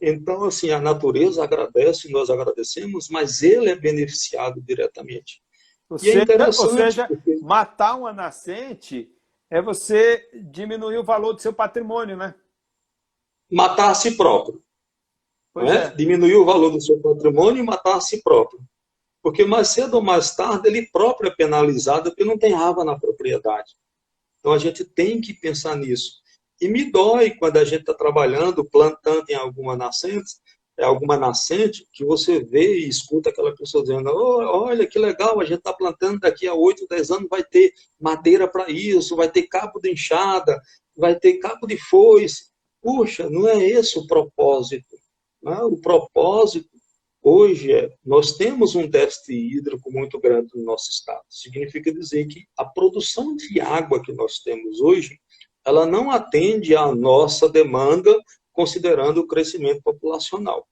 Então, 0.00 0.44
assim, 0.44 0.70
a 0.70 0.80
natureza 0.80 1.42
agradece, 1.42 2.10
nós 2.10 2.30
agradecemos, 2.30 3.08
mas 3.08 3.42
ele 3.42 3.70
é 3.70 3.76
beneficiado 3.76 4.60
diretamente. 4.60 5.42
Ou, 5.88 5.96
é 5.96 6.00
seja, 6.00 6.32
é 6.32 6.46
ou 6.46 6.52
seja, 6.52 7.06
porque... 7.08 7.36
matar 7.36 7.96
uma 7.96 8.12
nascente 8.12 9.10
é 9.50 9.62
você 9.62 10.28
diminuir 10.50 10.98
o 10.98 11.04
valor 11.04 11.32
do 11.32 11.40
seu 11.40 11.52
patrimônio, 11.52 12.16
né? 12.16 12.34
Matar 13.50 13.90
a 13.90 13.94
si 13.94 14.16
próprio. 14.16 14.62
Né? 15.64 15.76
É. 15.76 15.90
Diminuir 15.90 16.36
o 16.36 16.44
valor 16.44 16.70
do 16.70 16.80
seu 16.80 16.98
patrimônio 17.00 17.62
e 17.62 17.66
matar 17.66 17.96
a 17.96 18.00
si 18.00 18.22
próprio. 18.22 18.60
Porque 19.22 19.44
mais 19.44 19.68
cedo 19.68 19.94
ou 19.94 20.02
mais 20.02 20.34
tarde 20.34 20.68
ele 20.68 20.88
próprio 20.90 21.30
é 21.30 21.34
penalizado 21.34 22.10
porque 22.10 22.24
não 22.24 22.38
tem 22.38 22.54
água 22.54 22.84
na 22.84 22.98
propriedade. 22.98 23.74
Então 24.38 24.52
a 24.52 24.58
gente 24.58 24.84
tem 24.84 25.20
que 25.20 25.34
pensar 25.34 25.76
nisso. 25.76 26.22
E 26.60 26.68
me 26.68 26.90
dói 26.90 27.30
quando 27.30 27.56
a 27.56 27.64
gente 27.64 27.80
está 27.80 27.94
trabalhando, 27.94 28.64
plantando 28.64 29.24
em 29.28 29.34
alguma 29.34 29.76
nascente, 29.76 30.36
é 30.78 30.84
alguma 30.84 31.16
nascente, 31.16 31.84
que 31.92 32.04
você 32.04 32.40
vê 32.40 32.78
e 32.78 32.88
escuta 32.88 33.30
aquela 33.30 33.54
pessoa 33.54 33.82
dizendo: 33.82 34.10
oh, 34.10 34.64
olha 34.64 34.86
que 34.86 34.98
legal, 34.98 35.40
a 35.40 35.44
gente 35.44 35.58
está 35.58 35.72
plantando 35.72 36.20
daqui 36.20 36.46
a 36.46 36.54
8, 36.54 36.86
10 36.88 37.10
anos, 37.10 37.28
vai 37.28 37.42
ter 37.42 37.72
madeira 38.00 38.46
para 38.48 38.70
isso, 38.70 39.16
vai 39.16 39.28
ter 39.28 39.42
cabo 39.42 39.80
de 39.80 39.90
enxada, 39.90 40.60
vai 40.96 41.18
ter 41.18 41.38
cabo 41.38 41.66
de 41.66 41.76
foice. 41.76 42.46
Puxa, 42.80 43.28
não 43.28 43.48
é 43.48 43.58
esse 43.58 43.98
o 43.98 44.06
propósito. 44.06 44.96
Né? 45.42 45.56
O 45.62 45.76
propósito 45.76 46.68
hoje 47.22 47.72
é, 47.72 47.92
nós 48.04 48.36
temos 48.36 48.74
um 48.74 48.86
déficit 48.86 49.32
hídrico 49.32 49.90
muito 49.92 50.18
grande 50.18 50.50
no 50.54 50.64
nosso 50.64 50.90
estado. 50.90 51.22
Significa 51.28 51.92
dizer 51.92 52.26
que 52.26 52.46
a 52.56 52.64
produção 52.64 53.36
de 53.36 53.60
água 53.60 54.02
que 54.02 54.12
nós 54.12 54.38
temos 54.40 54.80
hoje, 54.80 55.18
ela 55.64 55.86
não 55.86 56.10
atende 56.10 56.74
à 56.74 56.94
nossa 56.94 57.48
demanda 57.48 58.16
considerando 58.52 59.18
o 59.18 59.26
crescimento 59.26 59.82
populacional. 59.82 60.66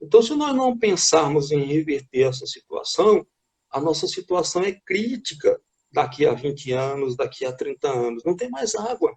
Então, 0.00 0.22
se 0.22 0.34
nós 0.34 0.54
não 0.54 0.78
pensarmos 0.78 1.50
em 1.50 1.64
reverter 1.64 2.28
essa 2.28 2.46
situação, 2.46 3.26
a 3.70 3.80
nossa 3.80 4.06
situação 4.06 4.62
é 4.62 4.72
crítica 4.72 5.60
daqui 5.90 6.26
a 6.26 6.32
20 6.32 6.72
anos, 6.72 7.16
daqui 7.16 7.44
a 7.44 7.52
30 7.52 7.88
anos. 7.88 8.24
Não 8.24 8.36
tem 8.36 8.48
mais 8.48 8.74
água. 8.74 9.12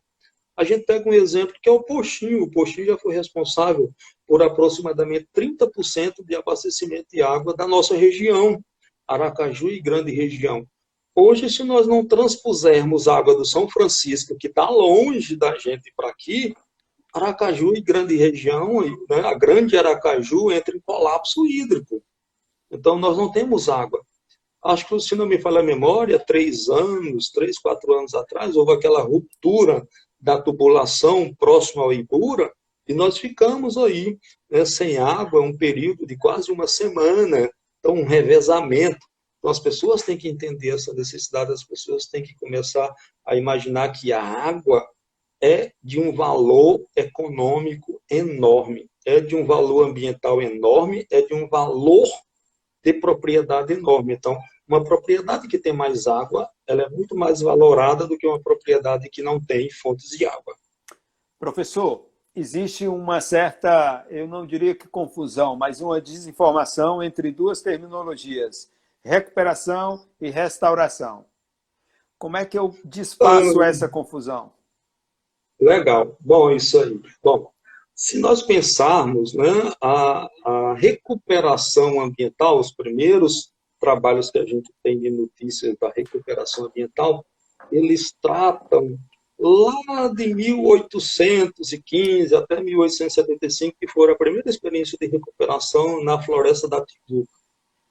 A 0.58 0.64
gente 0.64 0.86
pega 0.86 1.10
um 1.10 1.14
exemplo 1.14 1.56
que 1.62 1.70
é 1.70 1.72
o 1.72 1.84
Postinho. 1.84 2.44
O 2.44 2.52
Postinho 2.52 2.88
já 2.88 2.98
foi 2.98 3.14
responsável 3.14 3.94
por 4.32 4.42
aproximadamente 4.42 5.28
30% 5.36 6.24
de 6.24 6.38
abastecimento 6.38 7.08
de 7.12 7.22
água 7.22 7.54
da 7.54 7.68
nossa 7.68 7.98
região, 7.98 8.64
Aracaju 9.06 9.68
e 9.68 9.82
grande 9.82 10.14
região. 10.14 10.66
Hoje, 11.14 11.50
se 11.50 11.66
nós 11.66 11.86
não 11.86 12.08
transpusermos 12.08 13.10
água 13.10 13.36
do 13.36 13.44
São 13.44 13.68
Francisco, 13.68 14.38
que 14.40 14.48
está 14.48 14.70
longe 14.70 15.36
da 15.36 15.58
gente 15.58 15.92
para 15.98 16.08
aqui, 16.08 16.56
Aracaju 17.14 17.76
e 17.76 17.82
grande 17.82 18.16
região, 18.16 18.80
né, 19.10 19.20
a 19.20 19.34
grande 19.34 19.78
Aracaju 19.78 20.50
entra 20.50 20.78
em 20.78 20.80
colapso 20.80 21.46
hídrico. 21.46 22.02
Então, 22.72 22.98
nós 22.98 23.18
não 23.18 23.30
temos 23.30 23.68
água. 23.68 24.02
Acho 24.64 24.88
que, 24.88 24.98
se 25.02 25.14
não 25.14 25.26
me 25.26 25.40
falha 25.40 25.60
a 25.60 25.64
memória, 25.64 26.18
três 26.18 26.70
anos, 26.70 27.32
três, 27.32 27.60
quatro 27.60 27.94
anos 27.96 28.14
atrás, 28.14 28.56
houve 28.56 28.72
aquela 28.72 29.02
ruptura 29.02 29.86
da 30.18 30.42
tubulação 30.42 31.36
próximo 31.38 31.82
ao 31.82 31.92
Ibura, 31.92 32.50
e 32.88 32.94
nós 32.94 33.18
ficamos 33.18 33.78
aí 33.78 34.18
né, 34.50 34.66
sem 34.66 34.98
água 34.98 35.42
um 35.42 35.56
período 35.56 36.06
de 36.06 36.18
quase 36.18 36.52
uma 36.52 36.68
semana, 36.68 37.50
então 37.80 37.96
um 37.96 38.06
revezamento. 38.06 39.00
Então 39.38 39.50
as 39.50 39.60
pessoas 39.60 40.02
têm 40.02 40.18
que 40.18 40.28
entender 40.28 40.70
essa 40.70 40.94
necessidade, 40.94 41.52
as 41.52 41.64
pessoas 41.64 42.06
têm 42.06 42.24
que 42.24 42.36
começar 42.36 42.94
a 43.26 43.36
imaginar 43.36 43.90
que 43.90 44.12
a 44.14 44.22
água 44.22 44.88
é 45.42 45.72
de 45.82 46.00
um 46.00 46.14
valor 46.14 46.86
econômico 46.96 48.00
enorme, 48.10 48.88
é 49.06 49.20
de 49.20 49.36
um 49.36 49.46
valor 49.46 49.88
ambiental 49.88 50.42
enorme, 50.42 51.08
é 51.10 51.22
de 51.22 51.34
um 51.34 51.48
valor 51.48 52.08
de 52.84 52.94
propriedade 52.94 53.74
enorme. 53.74 54.14
Então, 54.14 54.38
uma 54.68 54.84
propriedade 54.84 55.48
que 55.48 55.58
tem 55.58 55.74
mais 55.74 56.08
água, 56.08 56.48
ela 56.68 56.84
é 56.84 56.90
muito 56.90 57.16
mais 57.16 57.42
valorada 57.42 58.08
do 58.08 58.18
que 58.18 58.28
uma 58.28 58.42
propriedade 58.42 59.10
que 59.10 59.22
não 59.24 59.40
tem 59.44 59.70
fontes 59.72 60.10
de 60.10 60.26
água. 60.26 60.56
Professor, 61.40 62.11
existe 62.36 62.88
uma 62.88 63.20
certa, 63.22 64.06
eu 64.10 64.28
não 64.28 64.46
diria 64.46 64.76
que 64.76 64.88
confusão, 64.88 65.56
mas 65.56 65.82
uma 65.82 66.00
desinformação 66.00 67.04
entre 67.04 67.32
duas 67.32 67.62
terminologias, 67.62 68.72
recuperação 69.04 70.06
e 70.20 70.30
restauração. 70.30 71.26
Como 72.18 72.38
é 72.38 72.46
que 72.46 72.58
eu 72.58 72.76
desfaço 72.86 73.62
essa 73.62 73.90
confusão? 73.90 74.54
Legal. 75.60 76.16
Bom, 76.20 76.52
isso 76.52 76.80
aí. 76.80 77.00
Bom, 77.24 77.52
se 77.96 78.20
nós 78.20 78.42
pensarmos 78.42 79.34
né, 79.34 79.74
a, 79.82 80.30
a 80.46 80.74
recuperação 80.74 82.00
ambiental, 82.00 82.60
os 82.60 82.72
primeiros 82.72 83.52
trabalhos 83.80 84.30
que 84.30 84.38
a 84.38 84.46
gente 84.46 84.72
tem 84.84 85.00
de 85.00 85.10
notícias 85.10 85.76
da 85.80 85.90
recuperação 85.90 86.66
ambiental, 86.66 87.26
eles 87.72 88.14
tratam 88.22 88.98
lá 89.42 90.10
de 90.10 90.34
1815 90.34 92.36
até 92.36 92.62
1875, 92.62 93.78
que 93.80 93.88
foi 93.88 94.12
a 94.12 94.16
primeira 94.16 94.50
experiência 94.50 94.98
de 95.00 95.08
recuperação 95.08 96.04
na 96.04 96.22
floresta 96.22 96.68
da 96.68 96.86
Tijuca. 96.86 97.32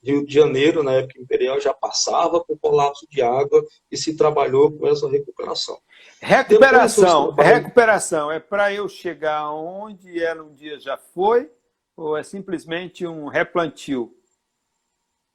Rio 0.02 0.24
de 0.24 0.32
Janeiro, 0.32 0.82
na 0.82 0.94
época 0.94 1.20
imperial, 1.20 1.60
já 1.60 1.74
passava 1.74 2.42
por 2.42 2.58
colapso 2.58 3.06
de 3.10 3.20
água 3.20 3.62
e 3.90 3.98
se 3.98 4.16
trabalhou 4.16 4.72
com 4.72 4.86
essa 4.86 5.06
recuperação. 5.08 5.78
Recuperação, 6.20 7.32
recuperação 7.32 8.32
é 8.32 8.40
para 8.40 8.72
eu 8.72 8.88
chegar 8.88 9.52
onde 9.52 10.22
ela 10.22 10.42
um 10.42 10.54
dia 10.54 10.80
já 10.80 10.96
foi 10.96 11.50
ou 11.94 12.16
é 12.16 12.22
simplesmente 12.22 13.06
um 13.06 13.28
replantio? 13.28 14.16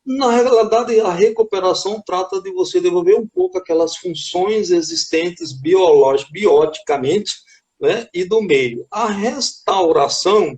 Na 0.05 0.29
realidade, 0.29 0.99
a 0.99 1.09
recuperação 1.09 1.99
trata 2.05 2.39
de 2.39 2.51
você 2.51 2.79
devolver 2.79 3.17
um 3.17 3.27
pouco 3.27 3.57
aquelas 3.57 3.97
funções 3.97 4.69
existentes 4.69 5.51
biológicas, 5.51 6.31
bioticamente, 6.31 7.33
né, 7.81 8.07
e 8.13 8.23
do 8.23 8.39
meio. 8.39 8.85
A 8.91 9.07
restauração, 9.07 10.55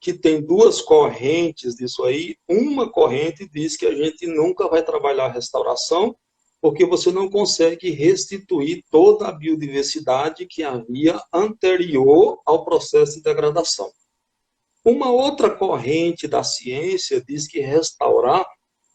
que 0.00 0.12
tem 0.12 0.42
duas 0.42 0.80
correntes 0.80 1.76
disso 1.76 2.02
aí, 2.02 2.36
uma 2.48 2.90
corrente 2.90 3.48
diz 3.48 3.76
que 3.76 3.86
a 3.86 3.94
gente 3.94 4.26
nunca 4.26 4.68
vai 4.68 4.82
trabalhar 4.82 5.26
a 5.26 5.32
restauração, 5.32 6.16
porque 6.60 6.84
você 6.84 7.12
não 7.12 7.30
consegue 7.30 7.90
restituir 7.90 8.82
toda 8.90 9.28
a 9.28 9.32
biodiversidade 9.32 10.44
que 10.44 10.64
havia 10.64 11.22
anterior 11.32 12.40
ao 12.44 12.64
processo 12.64 13.14
de 13.14 13.22
degradação. 13.22 13.92
Uma 14.84 15.08
outra 15.08 15.50
corrente 15.50 16.26
da 16.26 16.42
ciência 16.42 17.22
diz 17.24 17.46
que 17.46 17.60
restaurar 17.60 18.44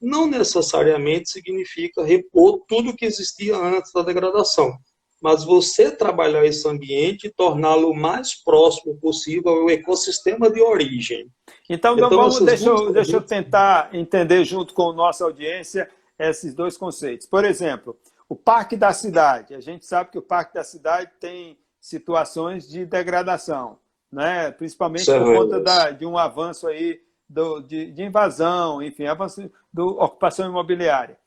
não 0.03 0.27
necessariamente 0.27 1.29
significa 1.29 2.03
repor 2.03 2.63
tudo 2.67 2.95
que 2.95 3.05
existia 3.05 3.55
antes 3.55 3.91
da 3.93 4.01
degradação, 4.01 4.77
mas 5.21 5.43
você 5.45 5.89
trabalhar 5.89 6.45
esse 6.45 6.67
ambiente 6.67 7.27
e 7.27 7.31
torná-lo 7.31 7.89
o 7.89 7.95
mais 7.95 8.35
próximo 8.43 8.95
possível 8.99 9.51
ao 9.51 9.69
ecossistema 9.69 10.51
de 10.51 10.61
origem. 10.61 11.27
Então, 11.69 11.95
então 11.95 12.09
vamos, 12.09 12.41
deixa, 12.41 12.67
eu, 12.67 12.91
deixa 12.91 13.15
eu 13.15 13.21
tentar 13.21 13.89
entender 13.95 14.43
junto 14.43 14.73
com 14.73 14.89
a 14.89 14.93
nossa 14.93 15.23
audiência 15.23 15.89
esses 16.19 16.53
dois 16.53 16.77
conceitos. 16.77 17.25
Por 17.25 17.45
exemplo, 17.45 17.97
o 18.27 18.35
Parque 18.35 18.75
da 18.75 18.91
Cidade. 18.91 19.55
A 19.55 19.61
gente 19.61 19.85
sabe 19.85 20.11
que 20.11 20.17
o 20.17 20.21
Parque 20.21 20.53
da 20.53 20.63
Cidade 20.63 21.11
tem 21.19 21.57
situações 21.79 22.67
de 22.67 22.85
degradação. 22.85 23.77
né? 24.11 24.51
principalmente 24.51 25.05
por 25.05 25.35
conta 25.35 25.59
da, 25.59 25.91
de 25.91 26.05
um 26.05 26.17
avanço 26.17 26.67
aí 26.67 26.99
do, 27.27 27.61
de, 27.61 27.91
de, 27.91 28.03
invasão, 28.03 28.81
enfim, 28.81 29.05
avanço 29.05 29.49
da 29.73 29.83
ocupação 29.83 30.47
imobiliária. 30.47 31.17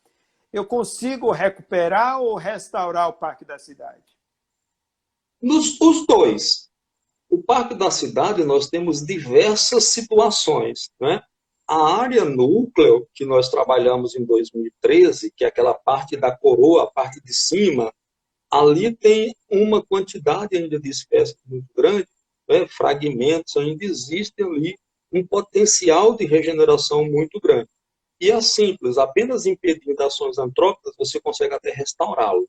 Eu 0.52 0.64
consigo 0.64 1.30
recuperar 1.32 2.20
ou 2.20 2.36
restaurar 2.36 3.08
o 3.08 3.12
Parque 3.12 3.44
da 3.44 3.58
Cidade? 3.58 4.04
Nos, 5.42 5.78
os 5.80 6.06
dois. 6.06 6.70
O 7.28 7.42
Parque 7.42 7.74
da 7.74 7.90
Cidade, 7.90 8.44
nós 8.44 8.68
temos 8.68 9.04
diversas 9.04 9.84
situações. 9.84 10.90
Né? 11.00 11.20
A 11.68 11.96
área 11.96 12.24
núcleo, 12.24 13.08
que 13.12 13.26
nós 13.26 13.50
trabalhamos 13.50 14.14
em 14.14 14.24
2013, 14.24 15.32
que 15.36 15.44
é 15.44 15.48
aquela 15.48 15.74
parte 15.74 16.16
da 16.16 16.34
coroa, 16.34 16.84
a 16.84 16.90
parte 16.90 17.20
de 17.22 17.34
cima, 17.34 17.92
ali 18.50 18.94
tem 18.94 19.34
uma 19.50 19.84
quantidade 19.84 20.56
ainda 20.56 20.78
de 20.78 20.88
espécies 20.88 21.36
muito 21.44 21.66
grande, 21.74 22.08
né? 22.48 22.66
fragmentos 22.68 23.56
ainda 23.56 23.84
existem 23.84 24.46
ali, 24.46 24.78
um 25.12 25.26
potencial 25.26 26.16
de 26.16 26.24
regeneração 26.24 27.04
muito 27.04 27.40
grande. 27.40 27.68
E 28.20 28.30
é 28.30 28.40
simples, 28.40 28.96
apenas 28.96 29.46
impedindo 29.46 30.02
ações 30.02 30.38
antrópicas, 30.38 30.94
você 30.96 31.20
consegue 31.20 31.54
até 31.54 31.70
restaurá-lo. 31.70 32.48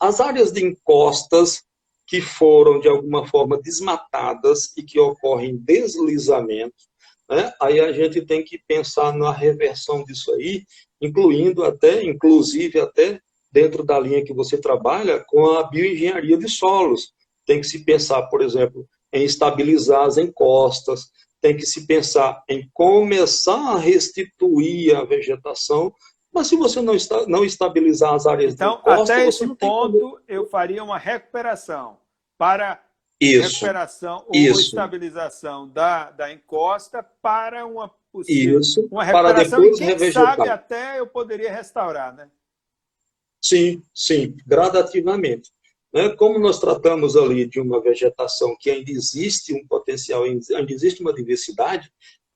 As 0.00 0.20
áreas 0.20 0.52
de 0.52 0.64
encostas 0.64 1.62
que 2.06 2.20
foram, 2.20 2.80
de 2.80 2.88
alguma 2.88 3.26
forma, 3.26 3.60
desmatadas 3.60 4.76
e 4.76 4.82
que 4.82 4.98
ocorrem 4.98 5.56
deslizamentos, 5.56 6.88
né? 7.30 7.52
aí 7.60 7.80
a 7.80 7.92
gente 7.92 8.20
tem 8.22 8.44
que 8.44 8.58
pensar 8.66 9.14
na 9.14 9.32
reversão 9.32 10.04
disso 10.04 10.32
aí, 10.34 10.64
incluindo 11.00 11.64
até, 11.64 12.02
inclusive 12.02 12.78
até 12.80 13.20
dentro 13.50 13.84
da 13.84 13.98
linha 13.98 14.24
que 14.24 14.34
você 14.34 14.58
trabalha, 14.58 15.24
com 15.26 15.46
a 15.46 15.62
bioengenharia 15.62 16.36
de 16.36 16.48
solos. 16.48 17.12
Tem 17.46 17.60
que 17.60 17.66
se 17.66 17.84
pensar, 17.84 18.22
por 18.24 18.42
exemplo, 18.42 18.86
em 19.12 19.24
estabilizar 19.24 20.02
as 20.02 20.18
encostas, 20.18 21.08
tem 21.44 21.54
que 21.54 21.66
se 21.66 21.86
pensar 21.86 22.42
em 22.48 22.70
começar 22.72 23.74
a 23.74 23.78
restituir 23.78 24.96
a 24.96 25.04
vegetação, 25.04 25.94
mas 26.32 26.46
se 26.46 26.56
você 26.56 26.80
não, 26.80 26.94
está, 26.94 27.26
não 27.26 27.44
estabilizar 27.44 28.14
as 28.14 28.26
áreas 28.26 28.54
então, 28.54 28.76
de 28.76 28.80
encosta... 28.80 29.12
até 29.12 29.28
esse 29.28 29.54
ponto, 29.56 30.18
eu 30.26 30.46
faria 30.46 30.82
uma 30.82 30.96
recuperação 30.96 31.98
para 32.38 32.82
isso, 33.20 33.56
recuperação 33.56 34.24
ou 34.26 34.34
isso. 34.34 34.58
estabilização 34.58 35.68
da, 35.68 36.12
da 36.12 36.32
encosta 36.32 37.02
para 37.20 37.66
uma 37.66 37.90
possível 38.10 38.60
isso, 38.60 38.88
uma 38.90 39.04
recuperação 39.04 39.60
para 39.60 39.70
depois 39.70 39.80
e 39.80 39.96
quem 39.98 40.12
sabe 40.12 40.48
até 40.48 40.98
eu 40.98 41.06
poderia 41.06 41.52
restaurar, 41.52 42.14
né? 42.14 42.30
Sim, 43.38 43.82
sim, 43.92 44.34
gradativamente. 44.46 45.50
Né? 45.94 46.08
Como 46.08 46.40
nós 46.40 46.58
tratamos 46.58 47.16
ali 47.16 47.46
de 47.46 47.60
uma 47.60 47.80
vegetação 47.80 48.56
que 48.58 48.68
ainda 48.68 48.90
existe 48.90 49.54
um 49.54 49.64
potencial, 49.66 50.24
ainda 50.24 50.72
existe 50.72 51.00
uma 51.00 51.14
diversidade, 51.14 51.88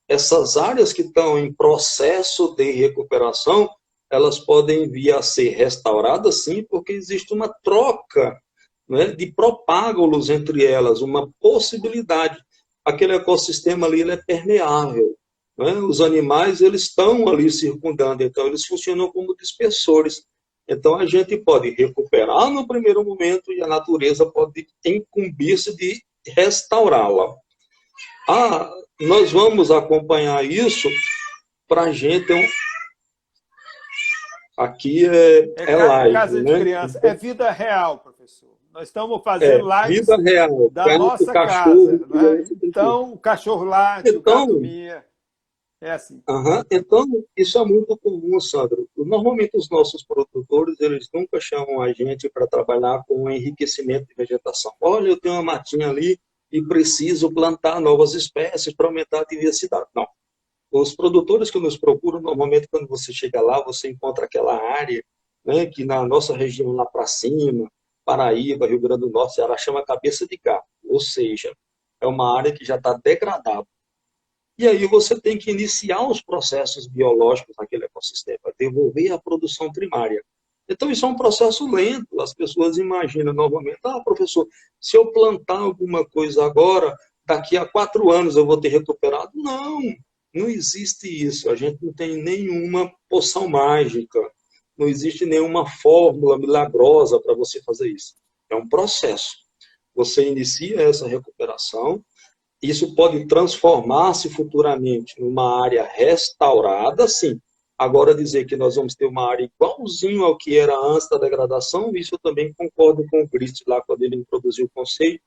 essas 0.07 0.57
áreas 0.57 0.93
que 0.93 1.01
estão 1.01 1.37
em 1.37 1.53
processo 1.53 2.55
de 2.55 2.71
recuperação, 2.71 3.69
elas 4.09 4.39
podem 4.39 4.89
vir 4.89 5.13
a 5.13 5.21
ser 5.21 5.49
restauradas, 5.49 6.43
sim, 6.43 6.63
porque 6.63 6.93
existe 6.93 7.31
uma 7.33 7.47
troca 7.63 8.41
né, 8.87 9.07
de 9.07 9.31
propágulos 9.31 10.31
entre 10.31 10.65
elas, 10.65 11.01
uma 11.01 11.29
possibilidade. 11.39 12.39
Aquele 12.83 13.13
ecossistema 13.13 13.85
ali 13.85 14.01
é 14.09 14.17
permeável. 14.17 15.15
Né? 15.55 15.73
Os 15.73 16.01
animais 16.01 16.59
eles 16.61 16.83
estão 16.83 17.27
ali 17.27 17.51
circundando, 17.51 18.23
então 18.23 18.47
eles 18.47 18.65
funcionam 18.65 19.11
como 19.11 19.35
dispersores. 19.35 20.23
Então, 20.69 20.95
a 20.95 21.05
gente 21.05 21.35
pode 21.35 21.71
recuperar 21.71 22.51
no 22.51 22.67
primeiro 22.67 23.03
momento 23.03 23.51
e 23.51 23.59
a 23.59 23.67
natureza 23.67 24.23
pode 24.23 24.67
incumbir-se 24.85 25.75
de 25.75 25.99
restaurá-la. 26.27 27.35
Ah, 28.29 28.71
nós 29.01 29.31
vamos 29.31 29.71
acompanhar 29.71 30.45
isso 30.45 30.87
para 31.67 31.83
a 31.83 31.91
gente. 31.91 32.31
Um... 32.31 32.45
Aqui 34.55 35.07
é, 35.07 35.53
é, 35.57 35.71
é 35.71 35.75
live. 35.75 36.13
Casa 36.13 36.43
né? 36.43 36.53
de 36.53 36.59
criança. 36.59 36.99
É 37.01 37.13
vida 37.15 37.49
real, 37.49 37.97
professor. 37.97 38.49
Nós 38.71 38.89
estamos 38.89 39.23
fazendo 39.23 39.71
é, 39.71 40.31
real. 40.31 40.69
da 40.69 40.97
nossa 40.99 41.33
cachorro, 41.33 41.99
casa. 41.99 42.35
Né? 42.35 42.45
Então, 42.61 43.13
o 43.13 43.17
cachorro 43.17 43.63
late, 43.63 44.09
então, 44.09 44.43
o 44.43 44.47
gato 44.47 44.59
minha. 44.59 45.03
É 45.81 45.91
assim. 45.91 46.21
Uhum. 46.27 46.61
Então, 46.69 47.05
isso 47.37 47.57
é 47.57 47.63
muito 47.63 47.97
comum, 47.97 48.37
Sandro. 48.39 48.89
Normalmente, 48.97 49.55
os 49.55 49.69
nossos 49.69 50.03
produtores, 50.03 50.77
eles 50.81 51.07
nunca 51.13 51.39
chamam 51.39 51.81
a 51.81 51.93
gente 51.93 52.29
para 52.29 52.45
trabalhar 52.47 53.01
com 53.07 53.29
enriquecimento 53.29 54.07
de 54.07 54.13
vegetação. 54.13 54.73
Olha, 54.81 55.07
eu 55.09 55.19
tenho 55.19 55.35
uma 55.35 55.43
matinha 55.43 55.89
ali 55.89 56.19
e 56.51 56.61
preciso 56.61 57.33
plantar 57.33 57.79
novas 57.79 58.13
espécies 58.13 58.73
para 58.73 58.87
aumentar 58.87 59.21
a 59.21 59.25
diversidade. 59.25 59.85
Não. 59.95 60.05
Os 60.69 60.93
produtores 60.95 61.49
que 61.49 61.59
nos 61.59 61.77
procuram, 61.77 62.19
normalmente, 62.19 62.67
quando 62.69 62.87
você 62.87 63.13
chega 63.13 63.39
lá, 63.41 63.63
você 63.63 63.89
encontra 63.89 64.25
aquela 64.25 64.55
área 64.55 65.01
né, 65.45 65.65
que 65.65 65.85
na 65.85 66.05
nossa 66.05 66.35
região 66.35 66.73
lá 66.73 66.85
para 66.85 67.07
cima, 67.07 67.71
Paraíba, 68.03 68.67
Rio 68.67 68.81
Grande 68.81 69.01
do 69.01 69.09
Norte, 69.09 69.39
ela 69.39 69.57
chama 69.57 69.85
cabeça 69.85 70.27
de 70.27 70.37
gato. 70.43 70.67
Ou 70.83 70.99
seja, 70.99 71.55
é 72.01 72.07
uma 72.07 72.37
área 72.37 72.51
que 72.51 72.65
já 72.65 72.75
está 72.75 72.99
degradada 73.01 73.65
e 74.59 74.67
aí 74.67 74.85
você 74.87 75.17
tem 75.17 75.37
que 75.37 75.49
iniciar 75.49 76.05
os 76.05 76.21
processos 76.21 76.85
biológicos 76.85 77.55
naquele 77.57 77.85
ecossistema, 77.85 78.53
devolver 78.59 79.13
a 79.13 79.17
produção 79.17 79.71
primária. 79.71 80.21
Então, 80.67 80.91
isso 80.91 81.05
é 81.05 81.07
um 81.07 81.15
processo 81.15 81.65
lento. 81.71 82.19
As 82.19 82.33
pessoas 82.33 82.77
imaginam 82.77 83.31
novamente, 83.31 83.79
ah, 83.85 84.01
professor, 84.03 84.45
se 84.77 84.97
eu 84.97 85.13
plantar 85.13 85.59
alguma 85.59 86.05
coisa 86.05 86.45
agora, 86.45 86.93
daqui 87.25 87.55
a 87.55 87.65
quatro 87.65 88.11
anos 88.11 88.35
eu 88.35 88.45
vou 88.45 88.59
ter 88.59 88.67
recuperado. 88.67 89.31
Não, 89.33 89.79
não 90.35 90.49
existe 90.49 91.07
isso. 91.07 91.49
A 91.49 91.55
gente 91.55 91.77
não 91.81 91.93
tem 91.93 92.21
nenhuma 92.21 92.91
poção 93.09 93.47
mágica, 93.47 94.19
não 94.77 94.89
existe 94.89 95.25
nenhuma 95.25 95.65
fórmula 95.69 96.37
milagrosa 96.37 97.17
para 97.21 97.33
você 97.33 97.63
fazer 97.63 97.87
isso. 97.87 98.13
É 98.49 98.57
um 98.57 98.67
processo. 98.67 99.37
Você 99.95 100.27
inicia 100.27 100.81
essa 100.81 101.07
recuperação, 101.07 102.03
isso 102.61 102.93
pode 102.93 103.25
transformar-se 103.27 104.29
futuramente 104.29 105.19
numa 105.19 105.63
área 105.63 105.83
restaurada, 105.83 107.07
sim. 107.07 107.39
Agora, 107.77 108.13
dizer 108.13 108.45
que 108.45 108.57
nós 108.57 108.75
vamos 108.75 108.93
ter 108.93 109.05
uma 109.05 109.29
área 109.29 109.45
igualzinho 109.45 110.25
ao 110.25 110.37
que 110.37 110.57
era 110.57 110.77
antes 110.77 111.07
da 111.07 111.17
degradação, 111.17 111.95
isso 111.95 112.15
eu 112.15 112.19
também 112.19 112.53
concordo 112.53 113.05
com 113.09 113.21
o 113.21 113.29
Cristo 113.29 113.63
lá, 113.65 113.81
quando 113.81 114.03
ele 114.03 114.17
introduziu 114.17 114.65
o 114.65 114.69
conceito 114.69 115.23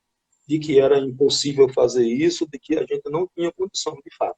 de 0.46 0.58
que 0.58 0.78
era 0.78 0.98
impossível 0.98 1.68
fazer 1.70 2.06
isso, 2.06 2.46
de 2.46 2.58
que 2.58 2.74
a 2.76 2.80
gente 2.80 3.08
não 3.10 3.26
tinha 3.34 3.50
condição, 3.52 3.94
de 3.94 4.14
fato. 4.14 4.36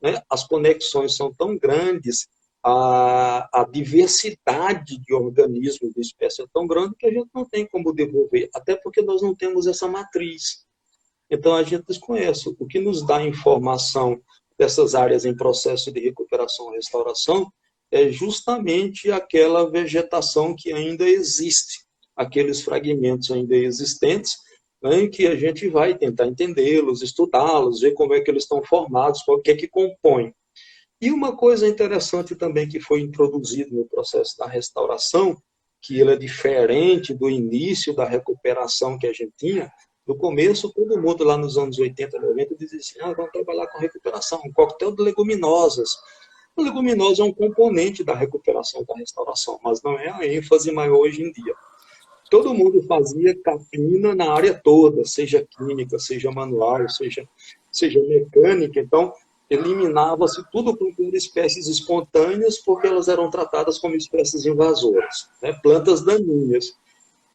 Né? 0.00 0.22
As 0.30 0.46
conexões 0.46 1.16
são 1.16 1.32
tão 1.34 1.58
grandes, 1.58 2.28
a, 2.62 3.48
a 3.52 3.64
diversidade 3.64 4.98
de 4.98 5.14
organismos 5.14 5.92
de 5.92 6.00
espécie 6.00 6.42
é 6.42 6.46
tão 6.52 6.66
grande 6.66 6.94
que 6.96 7.06
a 7.06 7.12
gente 7.12 7.28
não 7.34 7.44
tem 7.44 7.66
como 7.66 7.92
devolver, 7.92 8.48
até 8.54 8.76
porque 8.76 9.02
nós 9.02 9.20
não 9.20 9.34
temos 9.34 9.66
essa 9.66 9.88
matriz. 9.88 10.67
Então, 11.30 11.54
a 11.54 11.62
gente 11.62 11.84
desconhece. 11.86 12.48
O 12.58 12.66
que 12.66 12.80
nos 12.80 13.06
dá 13.06 13.22
informação 13.22 14.20
dessas 14.58 14.94
áreas 14.94 15.24
em 15.24 15.36
processo 15.36 15.92
de 15.92 16.00
recuperação 16.00 16.72
e 16.72 16.76
restauração 16.76 17.52
é 17.90 18.10
justamente 18.10 19.10
aquela 19.10 19.70
vegetação 19.70 20.54
que 20.56 20.72
ainda 20.72 21.08
existe, 21.08 21.84
aqueles 22.16 22.60
fragmentos 22.60 23.30
ainda 23.30 23.56
existentes, 23.56 24.36
né, 24.82 25.02
em 25.02 25.10
que 25.10 25.26
a 25.26 25.34
gente 25.34 25.68
vai 25.68 25.96
tentar 25.96 26.26
entendê-los, 26.26 27.02
estudá-los, 27.02 27.80
ver 27.80 27.94
como 27.94 28.14
é 28.14 28.20
que 28.20 28.30
eles 28.30 28.44
estão 28.44 28.62
formados, 28.62 29.22
qual 29.22 29.40
que 29.40 29.50
é 29.50 29.56
que 29.56 29.68
compõe. 29.68 30.32
E 31.00 31.10
uma 31.10 31.36
coisa 31.36 31.66
interessante 31.66 32.34
também 32.34 32.68
que 32.68 32.80
foi 32.80 33.00
introduzido 33.00 33.74
no 33.74 33.86
processo 33.86 34.36
da 34.36 34.46
restauração, 34.46 35.36
que 35.80 36.00
ele 36.00 36.12
é 36.12 36.16
diferente 36.16 37.14
do 37.14 37.30
início 37.30 37.94
da 37.94 38.04
recuperação 38.04 38.98
que 38.98 39.06
a 39.06 39.12
gente 39.12 39.32
tinha, 39.38 39.72
no 40.08 40.16
começo, 40.16 40.72
todo 40.72 40.98
mundo 40.98 41.22
lá 41.22 41.36
nos 41.36 41.58
anos 41.58 41.78
80, 41.78 42.18
90 42.18 42.56
dizia 42.56 42.78
assim, 42.78 42.98
ah, 43.02 43.12
vamos 43.12 43.30
trabalhar 43.30 43.66
com 43.66 43.78
recuperação, 43.78 44.40
um 44.42 44.50
coquetel 44.50 44.96
de 44.96 45.02
leguminosas. 45.02 45.98
A 46.56 46.62
leguminosa 46.62 47.22
é 47.22 47.26
um 47.26 47.32
componente 47.32 48.02
da 48.02 48.14
recuperação, 48.14 48.82
da 48.88 48.94
restauração, 48.96 49.60
mas 49.62 49.82
não 49.82 49.98
é 49.98 50.08
a 50.08 50.26
ênfase 50.26 50.72
maior 50.72 51.00
hoje 51.00 51.22
em 51.22 51.30
dia. 51.30 51.54
Todo 52.30 52.54
mundo 52.54 52.82
fazia 52.84 53.38
capina 53.38 54.14
na 54.14 54.32
área 54.32 54.54
toda, 54.54 55.04
seja 55.04 55.46
química, 55.46 55.98
seja 55.98 56.30
manual, 56.30 56.88
seja, 56.88 57.28
seja 57.70 58.00
mecânica, 58.00 58.80
então 58.80 59.12
eliminava-se 59.50 60.42
tudo 60.50 60.74
por 60.74 60.90
espécies 61.14 61.68
espontâneas, 61.68 62.58
porque 62.58 62.86
elas 62.86 63.08
eram 63.08 63.30
tratadas 63.30 63.78
como 63.78 63.94
espécies 63.94 64.46
invasoras, 64.46 65.28
né? 65.42 65.52
plantas 65.62 66.02
daninhas. 66.02 66.76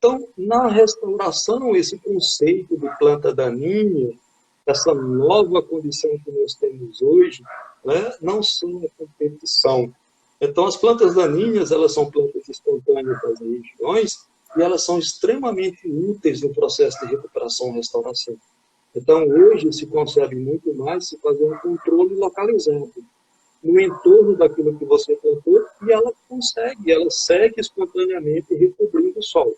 Então, 0.04 0.28
na 0.38 0.68
restauração, 0.68 1.74
esse 1.78 1.98
conceito 1.98 2.76
de 2.78 2.90
planta 2.98 3.34
daninha, 3.34 4.14
essa 4.66 4.94
nova 4.94 5.64
condição 5.64 6.12
que 6.20 6.30
nós 6.30 6.56
temos 6.56 7.02
hoje, 7.02 7.42
né, 7.86 8.14
não 8.22 8.44
são 8.44 8.84
a 8.84 8.90
competição. 8.98 9.94
Então, 10.42 10.66
as 10.66 10.76
plantas 10.76 11.16
daninhas, 11.16 11.72
elas 11.72 11.94
são 11.94 12.12
plantas 12.12 12.50
espontâneas 12.50 13.18
das 13.22 13.40
regiões 13.40 14.28
e 14.58 14.62
elas 14.62 14.84
são 14.84 15.00
extremamente 15.00 15.88
úteis 15.88 16.42
no 16.42 16.54
processo 16.54 17.00
de 17.00 17.06
recuperação 17.06 17.70
e 17.70 17.76
restauração. 17.76 18.36
Então, 18.94 19.26
hoje 19.26 19.72
se 19.72 19.86
consegue 19.86 20.36
muito 20.36 20.76
mais 20.76 21.08
se 21.08 21.18
fazer 21.20 21.46
um 21.46 21.58
controle 21.60 22.14
localizado 22.16 22.92
no 23.64 23.80
entorno 23.80 24.36
daquilo 24.36 24.78
que 24.78 24.84
você 24.84 25.16
plantou 25.16 25.66
e 25.82 25.94
ela 25.94 26.12
consegue, 26.28 26.92
ela 26.92 27.10
segue 27.10 27.62
espontaneamente 27.62 28.54
recobrindo 28.54 29.20
o 29.20 29.24
solo. 29.24 29.56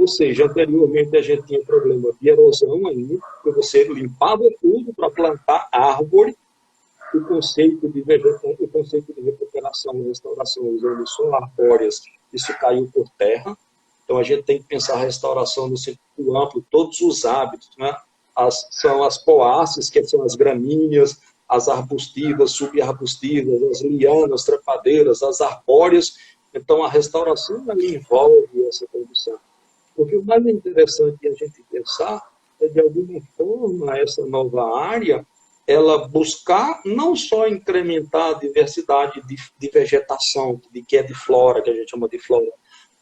Ou 0.00 0.08
seja, 0.08 0.46
anteriormente 0.46 1.14
a 1.14 1.20
gente 1.20 1.42
tinha 1.42 1.62
problema 1.62 2.10
de 2.18 2.30
erosão 2.30 2.86
ainda, 2.86 3.18
porque 3.34 3.50
você 3.60 3.84
limpava 3.84 4.44
tudo 4.58 4.94
para 4.94 5.10
plantar 5.10 5.68
árvore, 5.70 6.34
o 7.12 7.20
conceito 7.20 7.86
de 7.86 8.00
vegetação, 8.00 8.56
o 8.58 8.66
conceito 8.66 9.12
de 9.12 9.20
recuperação 9.20 9.94
e 9.96 10.08
restauração 10.08 10.66
usando 10.68 11.06
só 11.06 11.34
arbóreas, 11.34 12.00
isso 12.32 12.50
caiu 12.58 12.90
por 12.90 13.10
terra. 13.18 13.54
Então 14.02 14.16
a 14.16 14.22
gente 14.22 14.42
tem 14.42 14.62
que 14.62 14.66
pensar 14.66 14.94
a 14.94 15.00
restauração 15.00 15.68
no 15.68 15.76
sentido 15.76 16.34
amplo, 16.34 16.64
todos 16.70 16.98
os 17.02 17.26
hábitos, 17.26 17.70
né? 17.76 17.94
As, 18.34 18.68
são 18.70 19.04
as 19.04 19.18
poáceas, 19.18 19.90
que 19.90 20.02
são 20.04 20.22
as 20.22 20.34
gramíneas, 20.34 21.20
as 21.46 21.68
arbustivas, 21.68 22.52
subarbustivas, 22.52 23.62
as 23.64 23.82
lianas, 23.82 24.44
trepadeiras, 24.44 25.22
as 25.22 25.42
arbóreas. 25.42 26.14
Então, 26.54 26.82
a 26.82 26.88
restauração 26.88 27.66
envolve 27.78 28.66
essa 28.66 28.86
condição. 28.86 29.38
Porque 29.94 30.16
o 30.16 30.24
mais 30.24 30.44
interessante 30.46 31.28
a 31.28 31.32
gente 31.32 31.62
pensar 31.70 32.22
é, 32.60 32.68
de 32.68 32.80
alguma 32.80 33.20
forma, 33.36 33.98
essa 33.98 34.24
nova 34.26 34.78
área, 34.78 35.26
ela 35.66 36.08
buscar 36.08 36.80
não 36.84 37.14
só 37.14 37.46
incrementar 37.46 38.30
a 38.30 38.38
diversidade 38.38 39.22
de, 39.26 39.36
de 39.58 39.68
vegetação, 39.68 40.60
de 40.72 40.82
que 40.82 40.96
é 40.96 41.02
de 41.02 41.14
flora, 41.14 41.62
que 41.62 41.70
a 41.70 41.74
gente 41.74 41.90
chama 41.90 42.08
de 42.08 42.18
flora, 42.18 42.50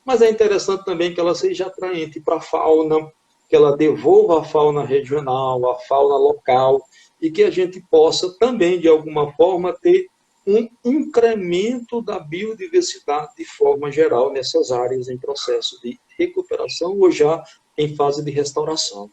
mas 0.05 0.22
é 0.22 0.31
interessante 0.31 0.85
também 0.85 1.12
que 1.12 1.20
ela 1.20 1.35
seja 1.35 1.66
atraente 1.66 2.20
para 2.20 2.37
a 2.37 2.40
fauna, 2.40 3.11
que 3.48 3.57
ela 3.57 3.77
devolva 3.77 4.40
a 4.40 4.44
fauna 4.44 4.85
regional, 4.85 5.70
a 5.70 5.74
fauna 5.81 6.16
local, 6.16 6.83
e 7.20 7.31
que 7.31 7.42
a 7.42 7.51
gente 7.51 7.81
possa 7.90 8.31
também, 8.38 8.79
de 8.79 8.88
alguma 8.88 9.33
forma, 9.33 9.72
ter 9.72 10.07
um 10.46 10.68
incremento 10.85 12.01
da 12.01 12.18
biodiversidade 12.18 13.33
de 13.37 13.44
forma 13.44 13.90
geral 13.90 14.33
nessas 14.33 14.70
áreas 14.70 15.09
em 15.09 15.18
processo 15.18 15.79
de 15.83 15.98
recuperação 16.18 16.98
ou 16.98 17.11
já 17.11 17.42
em 17.76 17.94
fase 17.94 18.24
de 18.24 18.31
restauração. 18.31 19.11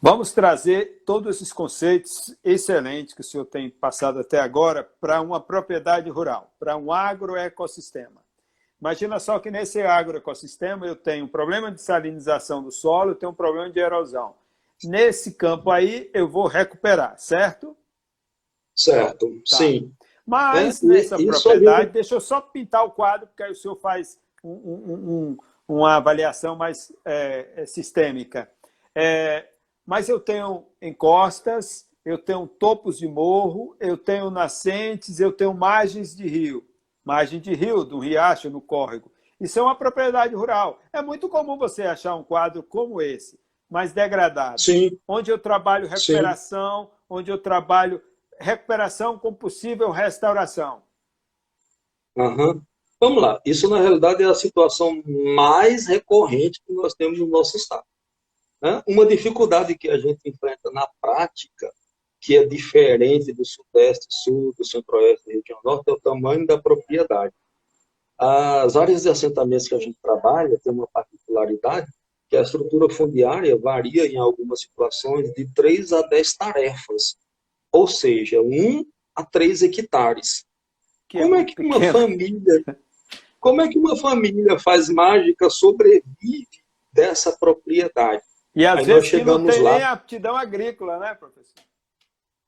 Vamos 0.00 0.32
trazer 0.32 1.02
todos 1.04 1.36
esses 1.36 1.52
conceitos 1.52 2.34
excelentes 2.44 3.14
que 3.14 3.20
o 3.20 3.24
senhor 3.24 3.44
tem 3.44 3.68
passado 3.68 4.20
até 4.20 4.38
agora 4.38 4.88
para 5.00 5.20
uma 5.20 5.40
propriedade 5.40 6.08
rural, 6.08 6.52
para 6.58 6.76
um 6.76 6.92
agroecossistema. 6.92 8.22
Imagina 8.80 9.18
só 9.18 9.40
que 9.40 9.50
nesse 9.50 9.82
agroecossistema 9.82 10.86
eu 10.86 10.94
tenho 10.94 11.24
um 11.24 11.28
problema 11.28 11.72
de 11.72 11.82
salinização 11.82 12.62
do 12.62 12.70
solo, 12.70 13.10
eu 13.10 13.14
tenho 13.16 13.32
um 13.32 13.34
problema 13.34 13.68
de 13.68 13.80
erosão. 13.80 14.36
Nesse 14.84 15.34
campo 15.34 15.68
aí 15.70 16.08
eu 16.14 16.28
vou 16.28 16.46
recuperar, 16.46 17.18
certo? 17.18 17.76
Certo, 18.74 19.28
tá. 19.50 19.56
sim. 19.56 19.92
Mas 20.24 20.84
é, 20.84 20.86
nessa 20.86 21.16
propriedade, 21.16 21.90
deixa 21.90 22.14
eu 22.14 22.20
só 22.20 22.40
pintar 22.40 22.84
o 22.84 22.92
quadro, 22.92 23.26
porque 23.26 23.42
aí 23.42 23.50
o 23.50 23.54
senhor 23.56 23.74
faz 23.76 24.16
um, 24.44 24.50
um, 24.52 24.94
um, 24.94 25.36
uma 25.68 25.96
avaliação 25.96 26.56
mais 26.56 26.90
é, 27.04 27.48
é, 27.56 27.66
sistêmica. 27.66 28.50
É, 28.94 29.46
mas 29.86 30.08
eu 30.08 30.18
tenho 30.18 30.66
encostas, 30.80 31.86
eu 32.04 32.16
tenho 32.16 32.46
topos 32.46 32.98
de 32.98 33.06
morro, 33.06 33.76
eu 33.78 33.96
tenho 33.98 34.30
nascentes, 34.30 35.20
eu 35.20 35.30
tenho 35.30 35.52
margens 35.52 36.16
de 36.16 36.26
rio. 36.26 36.66
Margem 37.04 37.38
de 37.38 37.54
rio, 37.54 37.84
do 37.84 37.98
riacho, 37.98 38.50
no 38.50 38.60
córrego. 38.60 39.12
Isso 39.38 39.58
é 39.58 39.62
uma 39.62 39.76
propriedade 39.76 40.34
rural. 40.34 40.80
É 40.92 41.00
muito 41.02 41.28
comum 41.28 41.56
você 41.56 41.82
achar 41.82 42.14
um 42.16 42.24
quadro 42.24 42.62
como 42.62 43.00
esse 43.00 43.38
mais 43.70 43.92
degradado. 43.92 44.60
Sim. 44.60 44.98
Onde 45.06 45.30
eu 45.30 45.38
trabalho 45.38 45.86
recuperação, 45.86 46.86
Sim. 46.86 46.90
onde 47.10 47.30
eu 47.30 47.38
trabalho 47.38 48.02
recuperação 48.40 49.18
com 49.18 49.34
possível 49.34 49.90
restauração. 49.90 50.82
Uhum. 52.16 52.62
Vamos 53.00 53.22
lá. 53.22 53.40
Isso, 53.44 53.68
na 53.68 53.80
realidade, 53.80 54.22
é 54.22 54.26
a 54.26 54.34
situação 54.34 55.02
mais 55.06 55.86
recorrente 55.86 56.60
que 56.66 56.72
nós 56.72 56.94
temos 56.94 57.18
no 57.18 57.28
nosso 57.28 57.56
estado. 57.56 57.84
Né? 58.60 58.82
Uma 58.88 59.06
dificuldade 59.06 59.78
que 59.78 59.88
a 59.88 59.98
gente 59.98 60.20
enfrenta 60.28 60.70
na 60.72 60.88
prática, 61.00 61.72
que 62.20 62.36
é 62.36 62.44
diferente 62.44 63.32
do 63.32 63.44
Sudeste, 63.44 64.06
Sul, 64.10 64.52
do 64.58 64.64
Centro-Oeste 64.64 65.30
e 65.30 65.36
região 65.36 65.60
Norte, 65.64 65.88
é 65.88 65.92
o 65.92 66.00
tamanho 66.00 66.44
da 66.44 66.60
propriedade. 66.60 67.32
As 68.18 68.74
áreas 68.74 69.02
de 69.02 69.10
assentamentos 69.10 69.68
que 69.68 69.76
a 69.76 69.78
gente 69.78 69.96
trabalha 70.02 70.58
têm 70.58 70.72
uma 70.72 70.88
particularidade 70.88 71.88
que 72.28 72.36
a 72.36 72.42
estrutura 72.42 72.92
fundiária 72.92 73.56
varia 73.56 74.06
em 74.06 74.16
algumas 74.16 74.60
situações 74.60 75.32
de 75.32 75.50
3 75.54 75.92
a 75.92 76.02
10 76.02 76.36
tarefas, 76.36 77.16
ou 77.72 77.86
seja, 77.86 78.42
1 78.42 78.84
a 79.14 79.24
3 79.24 79.62
hectares. 79.62 80.44
Que 81.08 81.18
como 81.20 81.36
é, 81.36 81.40
é 81.40 81.44
que 81.44 81.62
uma 81.62 81.80
família, 81.92 82.64
como 83.38 83.60
é 83.60 83.68
que 83.68 83.78
uma 83.78 83.96
família 83.96 84.58
faz 84.58 84.88
mágica 84.88 85.48
sobrevive 85.50 86.46
dessa 86.92 87.36
propriedade? 87.36 88.22
E 88.54 88.66
às 88.66 88.78
Aí 88.78 88.84
vezes 88.84 89.08
chegamos 89.08 89.42
não 89.42 89.52
tem 89.52 89.62
lá, 89.62 89.74
nem 89.74 89.82
aptidão 89.84 90.36
agrícola, 90.36 90.98
né, 90.98 91.14
professor? 91.14 91.54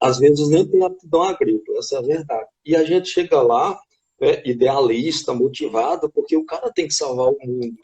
Às 0.00 0.18
vezes 0.18 0.48
nem 0.48 0.66
tem 0.66 0.85
aptidão 0.85 1.22
agrícola, 1.22 1.79
essa 1.79 1.96
é 1.96 1.98
a 1.98 2.03
verdade. 2.03 2.48
E 2.64 2.74
a 2.74 2.85
gente 2.85 3.09
chega 3.09 3.40
lá, 3.42 3.79
é, 4.20 4.48
idealista, 4.48 5.35
motivado, 5.35 6.11
porque 6.11 6.37
o 6.37 6.44
cara 6.44 6.72
tem 6.72 6.88
que 6.88 6.94
salvar 6.94 7.29
o 7.29 7.38
mundo 7.38 7.76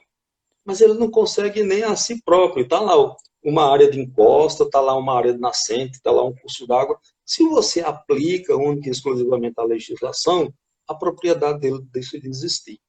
mas 0.66 0.80
ele 0.80 0.94
não 0.94 1.08
consegue 1.08 1.62
nem 1.62 1.84
a 1.84 1.94
si 1.94 2.20
próprio. 2.22 2.64
Está 2.64 2.80
lá 2.80 3.16
uma 3.42 3.72
área 3.72 3.88
de 3.88 4.00
encosta, 4.00 4.64
está 4.64 4.80
lá 4.80 4.96
uma 4.96 5.16
área 5.16 5.32
de 5.32 5.38
nascente, 5.38 5.98
está 5.98 6.10
lá 6.10 6.24
um 6.24 6.34
curso 6.34 6.66
d'água. 6.66 6.98
Se 7.24 7.44
você 7.44 7.80
aplica 7.80 8.56
única 8.56 8.88
e 8.88 8.90
exclusivamente 8.90 9.54
a 9.58 9.64
legislação, 9.64 10.52
a 10.88 10.94
propriedade 10.94 11.60
dele 11.60 11.78
deixa 11.92 12.18
de 12.18 12.28
existir. 12.28 12.80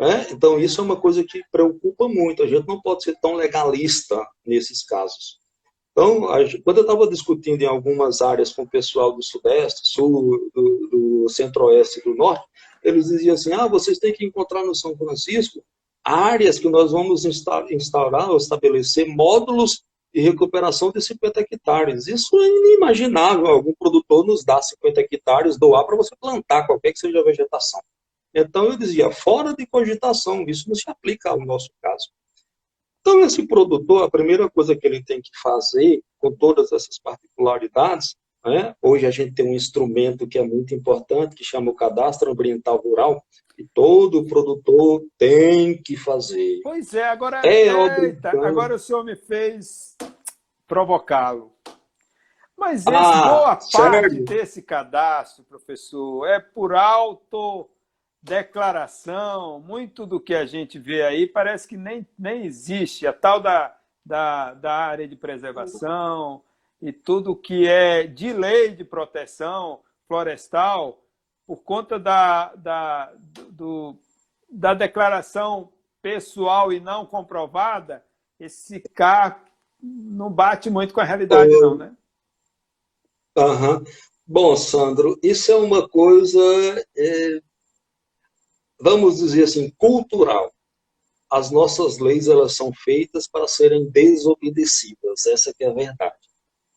É? 0.00 0.32
Então, 0.32 0.58
isso 0.58 0.80
é 0.80 0.84
uma 0.84 1.00
coisa 1.00 1.22
que 1.22 1.40
preocupa 1.52 2.08
muito. 2.08 2.42
A 2.42 2.46
gente 2.46 2.66
não 2.66 2.80
pode 2.80 3.04
ser 3.04 3.14
tão 3.20 3.34
legalista 3.34 4.26
nesses 4.44 4.84
casos. 4.84 5.38
Então, 5.92 6.26
quando 6.64 6.78
eu 6.78 6.82
estava 6.82 7.06
discutindo 7.06 7.62
em 7.62 7.66
algumas 7.66 8.20
áreas 8.20 8.52
com 8.52 8.62
o 8.62 8.68
pessoal 8.68 9.12
do 9.12 9.22
Sudeste, 9.22 9.82
Sul, 9.84 10.50
do, 10.52 10.88
do 10.90 11.28
Centro-Oeste 11.28 12.00
e 12.00 12.02
do 12.02 12.16
Norte, 12.16 12.44
eles 12.82 13.06
diziam 13.06 13.34
assim, 13.34 13.52
ah, 13.52 13.68
vocês 13.68 13.98
têm 13.98 14.12
que 14.12 14.26
encontrar 14.26 14.64
no 14.64 14.74
São 14.74 14.96
Francisco 14.96 15.62
áreas 16.04 16.58
que 16.58 16.68
nós 16.68 16.92
vamos 16.92 17.24
instaurar 17.24 18.30
ou 18.30 18.36
estabelecer 18.36 19.06
módulos 19.06 19.84
de 20.12 20.20
recuperação 20.20 20.92
de 20.92 21.00
50 21.00 21.40
hectares. 21.40 22.06
Isso 22.06 22.36
é 22.38 22.46
inimaginável, 22.46 23.46
algum 23.46 23.72
produtor 23.78 24.26
nos 24.26 24.44
dá 24.44 24.60
50 24.60 25.00
hectares, 25.00 25.58
doar 25.58 25.84
para 25.86 25.96
você 25.96 26.14
plantar 26.20 26.66
qualquer 26.66 26.92
que 26.92 26.98
seja 26.98 27.20
a 27.20 27.24
vegetação. 27.24 27.80
Então 28.34 28.64
eu 28.64 28.76
dizia, 28.76 29.10
fora 29.12 29.54
de 29.54 29.66
cogitação, 29.66 30.44
isso 30.48 30.68
não 30.68 30.74
se 30.74 30.88
aplica 30.90 31.30
ao 31.30 31.40
nosso 31.44 31.70
caso. 31.80 32.08
Então 33.00 33.20
esse 33.20 33.46
produtor, 33.46 34.02
a 34.02 34.10
primeira 34.10 34.50
coisa 34.50 34.74
que 34.74 34.86
ele 34.86 35.04
tem 35.04 35.20
que 35.20 35.30
fazer, 35.42 36.02
com 36.18 36.32
todas 36.32 36.72
essas 36.72 36.98
particularidades, 36.98 38.16
né? 38.44 38.74
hoje 38.82 39.06
a 39.06 39.10
gente 39.10 39.34
tem 39.34 39.46
um 39.46 39.54
instrumento 39.54 40.26
que 40.26 40.38
é 40.38 40.42
muito 40.42 40.74
importante, 40.74 41.36
que 41.36 41.44
chama 41.44 41.70
o 41.70 41.74
Cadastro 41.74 42.32
Ambiental 42.32 42.78
Rural, 42.78 43.22
que 43.54 43.66
todo 43.72 44.24
produtor 44.24 45.02
tem 45.16 45.80
que 45.80 45.96
fazer. 45.96 46.60
Pois 46.62 46.92
é, 46.92 47.04
agora, 47.04 47.42
é 47.44 47.68
eita, 47.68 48.30
agora 48.30 48.74
o 48.74 48.78
senhor 48.78 49.04
me 49.04 49.14
fez 49.14 49.96
provocá-lo. 50.66 51.52
Mas 52.56 52.80
esse, 52.80 52.88
ah, 52.88 53.28
boa 53.28 53.56
parte 53.56 54.20
desse 54.20 54.62
cadastro, 54.62 55.44
professor, 55.44 56.26
é 56.26 56.40
por 56.40 56.74
autodeclaração. 58.24 59.60
Muito 59.60 60.06
do 60.06 60.18
que 60.18 60.34
a 60.34 60.46
gente 60.46 60.78
vê 60.78 61.02
aí 61.02 61.26
parece 61.26 61.68
que 61.68 61.76
nem, 61.76 62.06
nem 62.18 62.44
existe. 62.44 63.06
A 63.06 63.12
tal 63.12 63.40
da, 63.40 63.76
da, 64.04 64.54
da 64.54 64.72
área 64.72 65.06
de 65.06 65.14
preservação 65.14 66.42
e 66.80 66.92
tudo 66.92 67.36
que 67.36 67.68
é 67.68 68.06
de 68.06 68.32
lei 68.32 68.70
de 68.74 68.84
proteção 68.84 69.80
florestal 70.08 71.00
por 71.46 71.62
conta 71.62 71.98
da, 71.98 72.54
da, 72.54 73.12
do, 73.50 73.96
da 74.48 74.72
declaração 74.72 75.70
pessoal 76.00 76.72
e 76.72 76.80
não 76.80 77.04
comprovada, 77.04 78.04
esse 78.40 78.80
K 78.80 79.42
não 79.80 80.30
bate 80.30 80.70
muito 80.70 80.94
com 80.94 81.00
a 81.00 81.04
realidade, 81.04 81.50
não, 81.52 81.74
né? 81.76 81.94
Uhum. 83.36 83.84
Bom, 84.26 84.56
Sandro, 84.56 85.18
isso 85.22 85.52
é 85.52 85.56
uma 85.56 85.86
coisa, 85.86 86.40
é, 86.96 87.42
vamos 88.84 89.16
dizer 89.16 89.44
assim, 89.44 89.72
cultural. 89.78 90.52
As 91.30 91.50
nossas 91.50 91.98
leis 91.98 92.28
elas 92.28 92.54
são 92.54 92.70
feitas 92.70 93.26
para 93.26 93.48
serem 93.48 93.88
desobedecidas, 93.88 95.24
essa 95.26 95.54
que 95.56 95.64
é 95.64 95.68
a 95.68 95.72
verdade. 95.72 96.28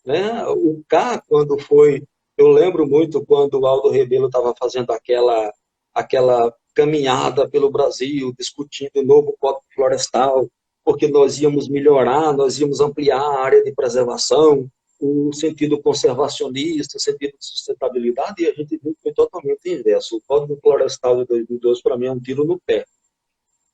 Né? 0.06 0.48
O 0.48 0.82
K, 0.88 1.22
quando 1.28 1.60
foi 1.60 2.02
eu 2.38 2.48
lembro 2.48 2.88
muito 2.88 3.26
quando 3.26 3.60
o 3.60 3.66
Aldo 3.66 3.90
Rebelo 3.90 4.28
estava 4.28 4.54
fazendo 4.58 4.92
aquela, 4.92 5.52
aquela 5.94 6.54
caminhada 6.74 7.50
pelo 7.50 7.72
Brasil, 7.72 8.32
discutindo 8.38 8.92
o 8.98 9.04
novo 9.04 9.36
Código 9.40 9.66
Florestal, 9.74 10.48
porque 10.86 11.08
nós 11.08 11.42
íamos 11.42 11.68
melhorar, 11.68 12.32
nós 12.32 12.58
íamos 12.60 12.80
ampliar 12.80 13.20
a 13.20 13.42
área 13.42 13.64
de 13.64 13.74
preservação. 13.74 14.70
O 15.00 15.32
sentido 15.34 15.82
conservacionista, 15.82 16.98
o 16.98 17.02
sentido 17.02 17.38
de 17.38 17.46
sustentabilidade, 17.46 18.44
e 18.44 18.48
a 18.48 18.54
gente 18.54 18.78
viu 18.78 18.94
que 18.96 19.02
foi 19.02 19.14
totalmente 19.14 19.70
inverso. 19.70 20.18
O 20.18 20.22
Código 20.22 20.60
Florestal 20.62 21.18
de 21.18 21.26
2012, 21.26 21.82
para 21.82 21.98
mim, 21.98 22.08
é 22.08 22.12
um 22.12 22.20
tiro 22.20 22.44
no 22.44 22.60
pé. 22.60 22.86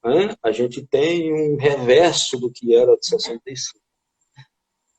Né? 0.04 0.36
A 0.44 0.52
gente 0.52 0.86
tem 0.86 1.34
um 1.34 1.56
reverso 1.56 2.38
do 2.38 2.52
que 2.52 2.76
era 2.76 2.96
de 2.98 3.06
65. 3.06 3.80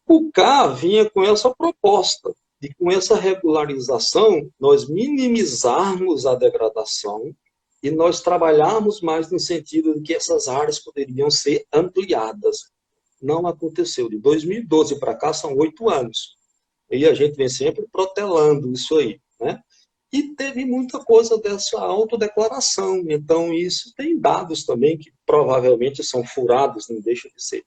O 0.07 0.31
CA 0.33 0.69
vinha 0.69 1.09
com 1.09 1.23
essa 1.23 1.55
proposta, 1.55 2.35
de 2.61 2.75
com 2.75 2.91
essa 2.91 3.17
regularização, 3.17 4.51
nós 4.59 4.89
minimizarmos 4.89 6.27
a 6.27 6.35
degradação 6.35 7.35
e 7.83 7.91
nós 7.91 8.23
trabalharmos 8.23 9.03
mais 9.03 9.31
no 9.31 9.39
sentido 9.39 9.95
de 9.95 10.01
que 10.01 10.15
essas 10.15 10.49
áreas 10.49 10.79
poderiam 10.79 11.31
ser 11.31 11.67
ampliadas 11.73 12.73
não 13.25 13.47
aconteceu. 13.47 14.09
De 14.09 14.19
2012 14.19 14.99
para 15.01 15.15
cá 15.15 15.33
são 15.33 15.57
oito 15.57 15.89
anos. 15.89 16.37
E 16.91 17.07
a 17.07 17.15
gente 17.15 17.35
vem 17.35 17.49
sempre 17.49 17.87
protelando 17.91 18.71
isso 18.73 18.97
aí. 18.97 19.19
Né? 19.41 19.59
E 20.13 20.35
teve 20.35 20.65
muita 20.65 20.99
coisa 21.01 21.39
dessa 21.39 21.81
autodeclaração. 21.81 23.03
Então, 23.09 23.53
isso 23.53 23.93
tem 23.97 24.19
dados 24.19 24.65
também 24.65 24.97
que 24.97 25.11
provavelmente 25.27 26.05
são 26.05 26.25
furados, 26.25 26.89
não 26.89 27.01
deixa 27.01 27.29
de 27.29 27.43
ser. 27.43 27.65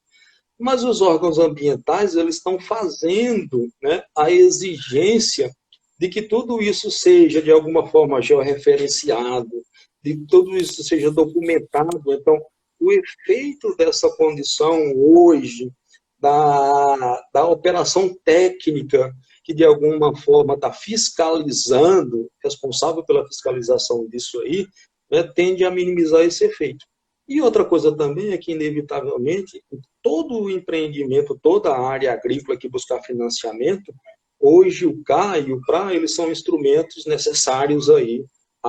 Mas 0.58 0.82
os 0.82 1.00
órgãos 1.00 1.38
ambientais 1.38 2.16
eles 2.16 2.36
estão 2.36 2.58
fazendo 2.58 3.68
né, 3.82 4.02
a 4.16 4.30
exigência 4.30 5.52
de 5.98 6.08
que 6.08 6.22
tudo 6.22 6.62
isso 6.62 6.90
seja, 6.90 7.42
de 7.42 7.50
alguma 7.50 7.86
forma, 7.86 8.22
georreferenciado, 8.22 9.62
de 10.02 10.16
que 10.16 10.26
tudo 10.26 10.56
isso 10.56 10.82
seja 10.82 11.10
documentado. 11.10 12.00
Então, 12.12 12.40
o 12.80 12.92
efeito 12.92 13.74
dessa 13.76 14.08
condição 14.16 14.92
hoje, 14.96 15.70
da, 16.18 17.22
da 17.32 17.46
operação 17.46 18.14
técnica, 18.24 19.14
que 19.44 19.54
de 19.54 19.64
alguma 19.64 20.14
forma 20.16 20.54
está 20.54 20.72
fiscalizando, 20.72 22.30
responsável 22.42 23.04
pela 23.04 23.26
fiscalização 23.26 24.06
disso 24.08 24.40
aí, 24.40 24.66
né, 25.10 25.22
tende 25.22 25.64
a 25.64 25.70
minimizar 25.70 26.22
esse 26.22 26.44
efeito. 26.44 26.84
E 27.26 27.40
outra 27.42 27.64
coisa 27.64 27.94
também 27.94 28.32
é 28.32 28.38
que, 28.38 28.52
inevitavelmente, 28.52 29.62
todo 30.02 30.40
o 30.40 30.50
empreendimento, 30.50 31.38
toda 31.42 31.70
a 31.70 31.80
área 31.80 32.12
agrícola 32.12 32.58
que 32.58 32.68
buscar 32.68 33.02
financiamento, 33.02 33.92
hoje 34.40 34.86
o 34.86 35.02
CA 35.02 35.38
e 35.38 35.52
o 35.52 35.60
PRA, 35.60 35.94
eles 35.94 36.14
são 36.14 36.30
instrumentos 36.30 37.04
necessários 37.06 37.90
aí 37.90 38.24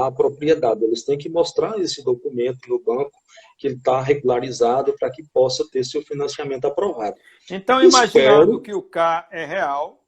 à 0.08 0.12
propriedade. 0.12 0.84
Eles 0.84 1.04
têm 1.04 1.18
que 1.18 1.30
mostrar 1.30 1.80
esse 1.80 2.04
documento 2.04 2.60
no 2.68 2.80
banco 2.80 3.12
que 3.58 3.68
ele 3.68 3.76
está 3.76 4.02
regularizado 4.02 4.96
para 4.98 5.12
que 5.12 5.24
possa 5.34 5.66
ter 5.70 5.84
seu 5.84 6.02
financiamento 6.02 6.66
aprovado. 6.66 7.16
Então, 7.52 7.82
imaginando 7.82 8.54
Espero... 8.54 8.62
que 8.62 8.74
o 8.74 8.82
K 8.82 9.28
é 9.32 9.46
real, 9.46 10.04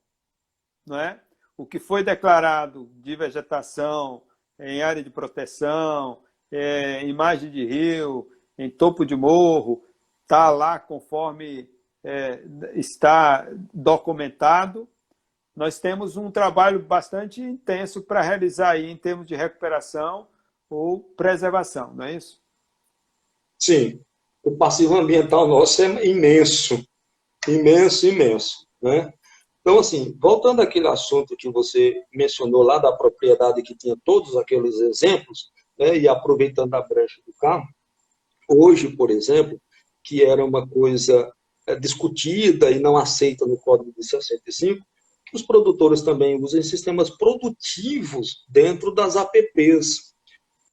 não 0.85 0.99
é? 0.99 1.19
o 1.61 1.65
que 1.65 1.77
foi 1.77 2.03
declarado 2.03 2.89
de 2.95 3.15
vegetação 3.15 4.23
em 4.59 4.81
área 4.81 5.03
de 5.03 5.11
proteção, 5.11 6.19
é, 6.51 7.05
imagem 7.05 7.51
de 7.51 7.63
rio, 7.63 8.27
em 8.57 8.67
topo 8.67 9.05
de 9.05 9.15
morro, 9.15 9.83
está 10.23 10.49
lá 10.49 10.79
conforme 10.79 11.69
é, 12.03 12.41
está 12.73 13.47
documentado, 13.71 14.89
nós 15.61 15.77
temos 15.77 16.17
um 16.17 16.31
trabalho 16.31 16.79
bastante 16.79 17.39
intenso 17.39 18.01
para 18.01 18.19
realizar 18.19 18.71
aí 18.71 18.89
em 18.89 18.97
termos 18.97 19.27
de 19.27 19.35
recuperação 19.35 20.27
ou 20.67 20.99
preservação, 20.99 21.93
não 21.93 22.03
é 22.03 22.15
isso? 22.15 22.41
Sim, 23.59 24.01
o 24.43 24.57
passivo 24.57 24.97
ambiental 24.97 25.47
nosso 25.47 25.83
é 25.83 26.03
imenso, 26.03 26.83
imenso, 27.47 28.07
imenso, 28.07 28.67
né? 28.81 29.13
Então, 29.59 29.77
assim, 29.77 30.17
voltando 30.19 30.63
àquele 30.63 30.87
assunto 30.87 31.37
que 31.37 31.47
você 31.51 31.93
mencionou 32.11 32.63
lá 32.63 32.79
da 32.79 32.91
propriedade 32.91 33.61
que 33.61 33.77
tinha 33.77 33.95
todos 34.03 34.35
aqueles 34.35 34.79
exemplos, 34.79 35.51
né, 35.77 35.95
e 35.95 36.07
aproveitando 36.07 36.73
a 36.73 36.81
brecha 36.81 37.21
do 37.23 37.33
carro, 37.33 37.67
hoje, 38.49 38.89
por 38.97 39.11
exemplo, 39.11 39.61
que 40.03 40.23
era 40.23 40.43
uma 40.43 40.67
coisa 40.67 41.31
é, 41.67 41.75
discutida 41.75 42.71
e 42.71 42.79
não 42.79 42.97
aceita 42.97 43.45
no 43.45 43.59
Código 43.59 43.93
de 43.95 44.03
65, 44.03 44.83
que 44.83 44.91
os 45.33 45.41
produtores 45.41 46.01
também 46.01 46.41
usem 46.41 46.61
sistemas 46.61 47.09
produtivos 47.09 48.45
dentro 48.49 48.93
das 48.93 49.15
APPs, 49.15 50.11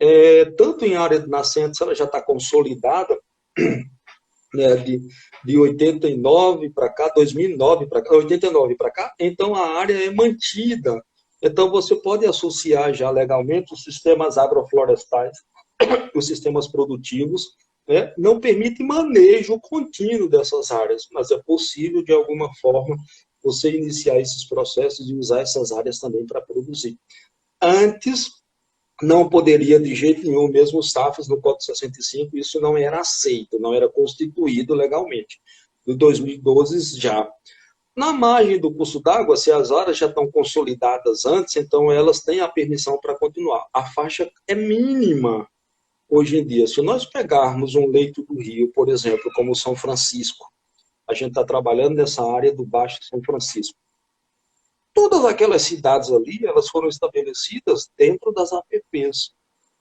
é, 0.00 0.44
tanto 0.52 0.84
em 0.84 0.94
área 0.94 1.26
nascentes, 1.26 1.80
ela 1.80 1.94
já 1.94 2.04
está 2.04 2.22
consolidada, 2.22 3.18
né, 4.54 4.76
de, 4.76 5.00
de 5.44 5.58
89 5.58 6.70
para 6.70 6.88
cá, 6.88 7.12
2009 7.14 7.86
para 7.86 8.02
cá, 8.02 8.14
89 8.16 8.76
para 8.76 8.90
cá, 8.90 9.14
então 9.18 9.54
a 9.54 9.78
área 9.78 9.94
é 10.04 10.10
mantida. 10.10 11.02
Então 11.42 11.70
você 11.70 11.94
pode 11.96 12.26
associar 12.26 12.92
já 12.92 13.10
legalmente 13.10 13.72
os 13.72 13.84
sistemas 13.84 14.38
agroflorestais, 14.38 15.36
os 16.14 16.26
sistemas 16.26 16.66
produtivos, 16.66 17.48
né, 17.88 18.12
não 18.18 18.40
permite 18.40 18.82
manejo 18.82 19.58
contínuo 19.60 20.28
dessas 20.28 20.70
áreas, 20.70 21.06
mas 21.12 21.30
é 21.30 21.38
possível 21.38 22.02
de 22.02 22.12
alguma 22.12 22.52
forma 22.60 22.96
você 23.42 23.70
iniciar 23.70 24.18
esses 24.18 24.44
processos 24.44 25.08
e 25.08 25.14
usar 25.14 25.40
essas 25.40 25.72
áreas 25.72 25.98
também 25.98 26.26
para 26.26 26.40
produzir. 26.40 26.98
Antes, 27.60 28.30
não 29.02 29.28
poderia 29.28 29.78
de 29.78 29.94
jeito 29.94 30.22
nenhum, 30.22 30.48
mesmo 30.48 30.80
os 30.80 30.90
SAFs 30.90 31.28
no 31.28 31.40
Código 31.40 31.62
65, 31.62 32.36
isso 32.36 32.60
não 32.60 32.76
era 32.76 33.00
aceito, 33.00 33.58
não 33.58 33.72
era 33.72 33.88
constituído 33.88 34.74
legalmente. 34.74 35.40
No 35.86 35.96
2012 35.96 36.98
já. 36.98 37.28
Na 37.96 38.12
margem 38.12 38.60
do 38.60 38.72
curso 38.72 39.00
d'água, 39.00 39.36
se 39.36 39.50
as 39.50 39.72
áreas 39.72 39.98
já 39.98 40.06
estão 40.06 40.30
consolidadas 40.30 41.24
antes, 41.24 41.56
então 41.56 41.90
elas 41.90 42.20
têm 42.20 42.40
a 42.40 42.48
permissão 42.48 42.98
para 43.00 43.18
continuar. 43.18 43.66
A 43.72 43.84
faixa 43.86 44.30
é 44.46 44.54
mínima 44.54 45.48
hoje 46.08 46.38
em 46.38 46.46
dia. 46.46 46.66
Se 46.66 46.80
nós 46.80 47.04
pegarmos 47.04 47.74
um 47.74 47.88
leito 47.88 48.22
do 48.22 48.38
rio, 48.40 48.70
por 48.72 48.88
exemplo, 48.88 49.30
como 49.34 49.54
São 49.54 49.74
Francisco, 49.74 50.46
a 51.08 51.14
gente 51.14 51.30
está 51.30 51.44
trabalhando 51.44 51.94
nessa 51.94 52.22
área 52.22 52.54
do 52.54 52.64
Baixo 52.64 52.98
São 53.02 53.22
Francisco. 53.22 53.76
Todas 54.92 55.24
aquelas 55.24 55.62
cidades 55.62 56.12
ali, 56.12 56.44
elas 56.44 56.68
foram 56.68 56.88
estabelecidas 56.88 57.90
dentro 57.96 58.30
das 58.32 58.52
APPs. 58.52 59.32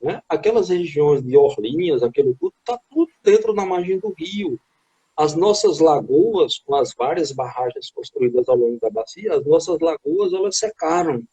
Né? 0.01 0.21
Aquelas 0.29 0.69
regiões 0.69 1.21
de 1.23 1.35
Orlinhas, 1.35 2.01
aquele 2.01 2.33
tudo, 2.35 2.53
está 2.59 2.79
tudo 2.89 3.11
dentro 3.23 3.53
da 3.53 3.65
margem 3.65 3.99
do 3.99 4.13
rio. 4.17 4.59
As 5.17 5.33
nossas 5.33 5.79
lagoas, 5.79 6.59
com 6.59 6.75
as 6.75 6.93
várias 6.93 7.31
barragens 7.31 7.89
construídas 7.89 8.47
ao 8.47 8.55
longo 8.55 8.79
da 8.79 8.89
bacia, 8.89 9.35
as 9.35 9.45
nossas 9.45 9.79
lagoas, 9.79 10.31
elas 10.31 10.57
secaram. 10.57 11.23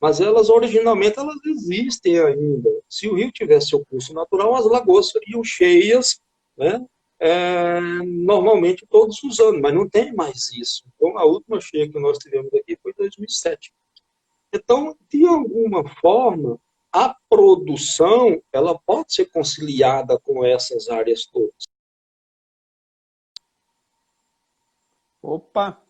Mas 0.00 0.20
elas, 0.20 0.48
originalmente, 0.48 1.18
elas 1.18 1.36
existem 1.44 2.20
ainda. 2.20 2.70
Se 2.88 3.08
o 3.08 3.16
rio 3.16 3.32
tivesse 3.32 3.70
seu 3.70 3.84
curso 3.84 4.14
natural, 4.14 4.54
as 4.54 4.66
lagoas 4.66 5.10
seriam 5.10 5.42
cheias, 5.42 6.20
né? 6.56 6.84
É, 7.26 7.80
normalmente 7.80 8.86
todos 8.86 9.22
os 9.22 9.40
anos, 9.40 9.58
mas 9.62 9.72
não 9.72 9.88
tem 9.88 10.12
mais 10.12 10.52
isso. 10.52 10.84
Então, 10.94 11.16
a 11.16 11.24
última 11.24 11.58
cheia 11.58 11.90
que 11.90 11.98
nós 11.98 12.18
tivemos 12.18 12.52
aqui 12.52 12.76
foi 12.82 12.92
em 12.92 12.96
2007. 12.98 13.72
Então, 14.52 14.94
de 15.08 15.26
alguma 15.26 15.88
forma, 16.00 16.60
a 16.92 17.16
produção 17.30 18.42
ela 18.52 18.78
pode 18.78 19.14
ser 19.14 19.24
conciliada 19.32 20.18
com 20.20 20.44
essas 20.44 20.90
áreas 20.90 21.24
todas. 21.24 21.64
Opa! 25.22 25.80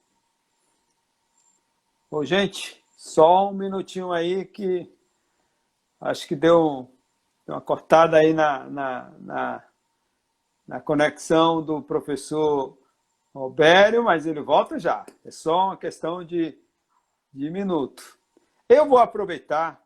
Ô, 2.12 2.24
gente, 2.24 2.80
só 2.96 3.50
um 3.50 3.54
minutinho 3.54 4.12
aí 4.12 4.44
que 4.44 4.88
acho 6.00 6.28
que 6.28 6.36
deu, 6.36 6.88
deu 7.44 7.56
uma 7.56 7.60
cortada 7.60 8.18
aí 8.18 8.32
na, 8.32 8.70
na, 8.70 9.10
na 9.18 9.73
na 10.66 10.80
conexão 10.80 11.62
do 11.62 11.82
professor 11.82 12.78
Robério, 13.34 14.02
mas 14.02 14.26
ele 14.26 14.40
volta 14.40 14.78
já. 14.78 15.04
É 15.24 15.30
só 15.30 15.66
uma 15.66 15.76
questão 15.76 16.24
de, 16.24 16.56
de 17.32 17.50
minuto. 17.50 18.18
Eu 18.68 18.88
vou 18.88 18.98
aproveitar 18.98 19.82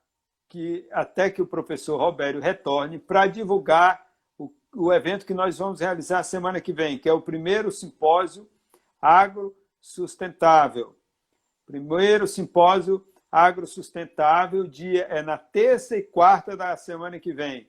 que 0.48 0.88
até 0.92 1.30
que 1.30 1.42
o 1.42 1.46
professor 1.46 1.96
Robério 1.98 2.40
retorne 2.40 2.98
para 2.98 3.26
divulgar 3.26 4.06
o, 4.38 4.50
o 4.74 4.92
evento 4.92 5.26
que 5.26 5.34
nós 5.34 5.58
vamos 5.58 5.80
realizar 5.80 6.22
semana 6.22 6.60
que 6.60 6.72
vem, 6.72 6.98
que 6.98 7.08
é 7.08 7.12
o 7.12 7.22
primeiro 7.22 7.70
simpósio 7.70 8.48
agro 9.00 9.56
sustentável. 9.80 10.96
Primeiro 11.66 12.26
simpósio 12.26 13.04
agro 13.30 13.66
sustentável, 13.66 14.66
dia 14.66 15.02
é 15.04 15.22
na 15.22 15.36
terça 15.36 15.96
e 15.96 16.02
quarta 16.02 16.56
da 16.56 16.76
semana 16.76 17.18
que 17.18 17.32
vem 17.32 17.68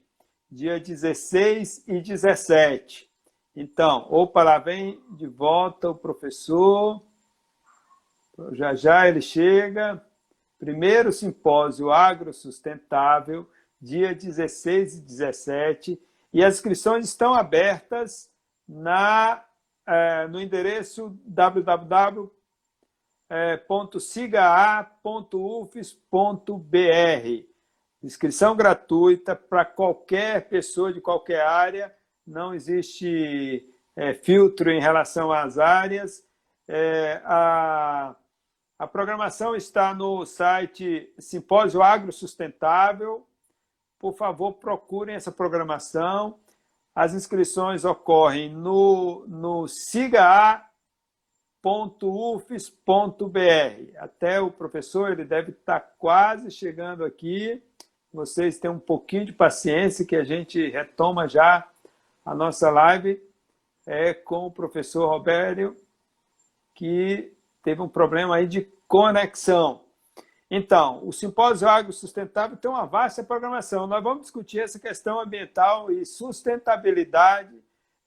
dia 0.51 0.79
16 0.79 1.87
e 1.87 2.01
17. 2.01 3.09
Então, 3.55 4.07
lá 4.43 4.57
vem 4.57 5.01
de 5.11 5.27
volta 5.27 5.89
o 5.89 5.95
professor. 5.95 7.03
Já 8.51 8.73
já 8.73 9.07
ele 9.07 9.21
chega. 9.21 10.03
Primeiro 10.57 11.11
simpósio 11.11 11.91
agrosustentável, 11.91 13.49
dia 13.81 14.13
16 14.13 14.97
e 14.97 15.01
17. 15.01 16.01
E 16.33 16.43
as 16.43 16.55
inscrições 16.55 17.05
estão 17.05 17.33
abertas 17.33 18.29
na, 18.67 19.43
eh, 19.87 20.27
no 20.27 20.41
endereço 20.41 21.17
www 21.25 22.29
é, 23.29 23.57
Inscrição 28.01 28.55
gratuita 28.55 29.35
para 29.35 29.65
qualquer 29.65 30.47
pessoa 30.47 30.93
de 30.93 31.01
qualquer 31.01 31.41
área, 31.41 31.93
não 32.25 32.53
existe 32.53 33.67
é, 33.95 34.13
filtro 34.13 34.71
em 34.71 34.79
relação 34.79 35.31
às 35.33 35.57
áreas. 35.57 36.23
É, 36.65 37.21
a, 37.25 38.15
a 38.77 38.87
programação 38.87 39.53
está 39.53 39.93
no 39.93 40.25
site 40.25 41.13
Simpósio 41.19 41.81
Agro 41.81 42.13
Sustentável. 42.13 43.27
Por 43.99 44.13
favor, 44.13 44.53
procurem 44.53 45.15
essa 45.15 45.33
programação. 45.33 46.39
As 46.95 47.13
inscrições 47.13 47.83
ocorrem 47.83 48.49
no, 48.49 49.25
no 49.27 49.67
siga.ufes.br. 49.67 50.67
Até 53.97 54.39
o 54.39 54.49
professor 54.49 55.11
ele 55.11 55.25
deve 55.25 55.51
estar 55.51 55.81
quase 55.97 56.49
chegando 56.49 57.03
aqui. 57.03 57.61
Vocês 58.11 58.57
têm 58.59 58.71
um 58.71 58.79
pouquinho 58.79 59.25
de 59.25 59.33
paciência 59.33 60.05
que 60.05 60.15
a 60.15 60.23
gente 60.23 60.69
retoma 60.69 61.27
já 61.27 61.69
a 62.25 62.33
nossa 62.33 62.69
live 62.69 63.21
é 63.85 64.13
com 64.13 64.45
o 64.45 64.51
professor 64.51 65.07
Robério, 65.07 65.75
que 66.75 67.33
teve 67.63 67.81
um 67.81 67.89
problema 67.89 68.35
aí 68.35 68.47
de 68.47 68.61
conexão. 68.87 69.81
Então, 70.49 71.07
o 71.07 71.11
Simpósio 71.11 71.67
Agro 71.67 71.93
Sustentável 71.93 72.57
tem 72.57 72.69
uma 72.69 72.85
vasta 72.85 73.23
programação. 73.23 73.87
Nós 73.87 74.03
vamos 74.03 74.23
discutir 74.23 74.59
essa 74.59 74.79
questão 74.79 75.19
ambiental 75.19 75.91
e 75.91 76.05
sustentabilidade 76.05 77.55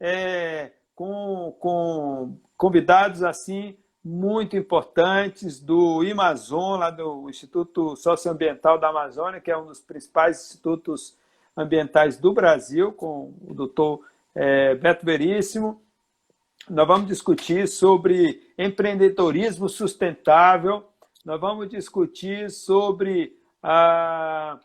é, 0.00 0.72
com, 0.94 1.56
com 1.58 2.36
convidados 2.56 3.22
assim 3.22 3.76
muito 4.04 4.56
importantes 4.56 5.60
do 5.60 6.00
Amazon, 6.00 6.80
lá 6.80 6.90
do 6.90 7.30
Instituto 7.30 7.94
Socioambiental 7.94 8.78
da 8.78 8.88
Amazônia, 8.88 9.40
que 9.40 9.50
é 9.50 9.56
um 9.56 9.66
dos 9.66 9.80
principais 9.80 10.44
institutos 10.44 11.16
ambientais 11.56 12.16
do 12.16 12.32
Brasil, 12.32 12.92
com 12.92 13.32
o 13.46 13.54
doutor 13.54 14.04
é, 14.34 14.74
Beto 14.74 15.06
Veríssimo. 15.06 15.80
Nós 16.68 16.86
vamos 16.86 17.06
discutir 17.06 17.68
sobre 17.68 18.52
empreendedorismo 18.58 19.68
sustentável, 19.68 20.84
nós 21.24 21.40
vamos 21.40 21.68
discutir 21.68 22.50
sobre 22.50 23.36
a, 23.62 24.58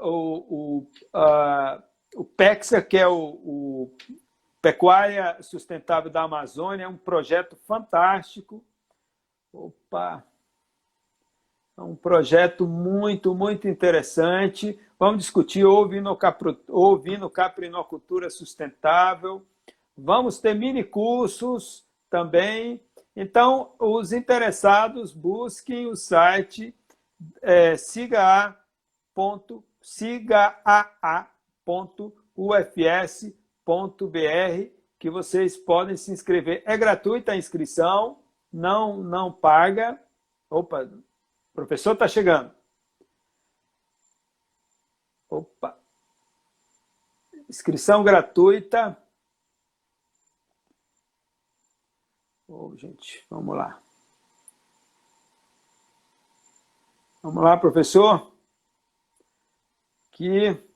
o, 0.00 0.80
o, 0.80 0.86
o 2.16 2.24
PEXA, 2.24 2.80
que 2.80 2.96
é 2.96 3.06
o, 3.06 3.18
o 3.18 3.96
Pecuária 4.62 5.36
Sustentável 5.42 6.08
da 6.08 6.22
Amazônia, 6.22 6.84
é 6.84 6.88
um 6.88 6.96
projeto 6.96 7.56
fantástico. 7.66 8.64
Opa! 9.52 10.24
É 11.76 11.82
um 11.82 11.96
projeto 11.96 12.64
muito, 12.64 13.34
muito 13.34 13.66
interessante. 13.66 14.78
Vamos 14.96 15.24
discutir 15.24 15.66
ovino-caprinocultura 15.66 18.30
sustentável. 18.30 19.44
Vamos 19.98 20.38
ter 20.38 20.54
mini 20.54 20.84
cursos 20.84 21.84
também. 22.08 22.80
Então, 23.16 23.74
os 23.80 24.12
interessados 24.12 25.12
busquem 25.12 25.88
o 25.88 25.96
site 25.96 26.72
é, 27.40 27.76
sigaa.ufs.br 33.62 34.72
que 34.98 35.10
vocês 35.10 35.56
podem 35.56 35.96
se 35.96 36.12
inscrever. 36.12 36.62
É 36.66 36.76
gratuita 36.76 37.32
a 37.32 37.36
inscrição, 37.36 38.22
não, 38.52 38.98
não 38.98 39.32
paga. 39.32 40.00
Opa, 40.48 40.84
o 40.84 41.54
professor 41.54 41.92
está 41.92 42.06
chegando. 42.06 42.54
Opa! 45.28 45.78
Inscrição 47.48 48.04
gratuita. 48.04 48.96
Oh, 52.46 52.76
gente, 52.76 53.24
vamos 53.30 53.56
lá. 53.56 53.80
Vamos 57.22 57.42
lá, 57.42 57.56
professor. 57.56 58.32
Que 60.10 60.71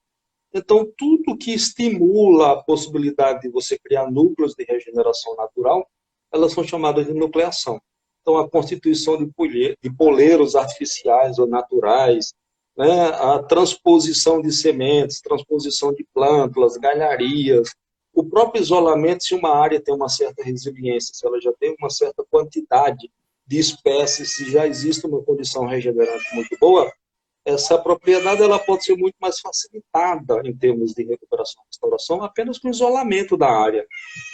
Então, 0.53 0.89
tudo 0.97 1.37
que 1.37 1.53
estimula 1.53 2.53
a 2.53 2.63
possibilidade 2.63 3.41
de 3.41 3.49
você 3.49 3.77
criar 3.77 4.09
núcleos 4.09 4.55
de 4.55 4.63
regeneração 4.63 5.35
natural, 5.35 5.87
elas 6.33 6.53
são 6.53 6.63
chamadas 6.63 7.07
de 7.07 7.13
nucleação. 7.13 7.81
Então, 8.21 8.37
a 8.37 8.49
constituição 8.49 9.17
de, 9.17 9.91
poleiros 9.97 10.55
artificiais 10.55 11.39
ou 11.39 11.47
naturais, 11.47 12.33
né? 12.77 13.09
a 13.09 13.41
transposição 13.43 14.41
de 14.41 14.51
sementes, 14.51 15.21
transposição 15.21 15.93
de 15.93 16.05
plântulas, 16.13 16.77
galharias, 16.77 17.69
o 18.13 18.23
próprio 18.23 18.61
isolamento, 18.61 19.23
se 19.23 19.33
uma 19.33 19.55
área 19.55 19.81
tem 19.81 19.93
uma 19.93 20.09
certa 20.09 20.43
resiliência, 20.43 21.13
se 21.13 21.25
ela 21.25 21.39
já 21.39 21.53
tem 21.53 21.75
uma 21.79 21.89
certa 21.89 22.23
quantidade 22.29 23.09
de 23.47 23.57
espécies, 23.57 24.35
se 24.35 24.51
já 24.51 24.67
existe 24.67 25.07
uma 25.07 25.23
condição 25.23 25.65
regenerante 25.65 26.35
muito 26.35 26.55
boa, 26.59 26.91
essa 27.45 27.77
propriedade 27.77 28.43
ela 28.43 28.59
pode 28.59 28.83
ser 28.83 28.95
muito 28.95 29.15
mais 29.19 29.39
facilitada 29.39 30.41
em 30.45 30.55
termos 30.55 30.93
de 30.93 31.03
recuperação 31.03 31.63
restauração 31.79 32.23
apenas 32.23 32.59
com 32.59 32.69
isolamento 32.69 33.37
da 33.37 33.49
área. 33.49 33.85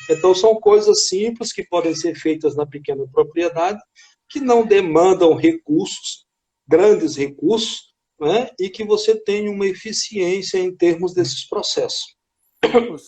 Então, 0.09 0.33
são 0.33 0.55
coisas 0.55 1.07
simples 1.07 1.53
que 1.53 1.63
podem 1.63 1.93
ser 1.93 2.15
feitas 2.15 2.55
na 2.55 2.65
pequena 2.65 3.05
propriedade, 3.11 3.79
que 4.27 4.39
não 4.39 4.65
demandam 4.65 5.35
recursos, 5.35 6.25
grandes 6.67 7.15
recursos, 7.15 7.93
né, 8.19 8.49
e 8.59 8.69
que 8.69 8.83
você 8.83 9.15
tenha 9.15 9.51
uma 9.51 9.67
eficiência 9.67 10.57
em 10.57 10.75
termos 10.75 11.13
desses 11.13 11.47
processos. 11.47 12.15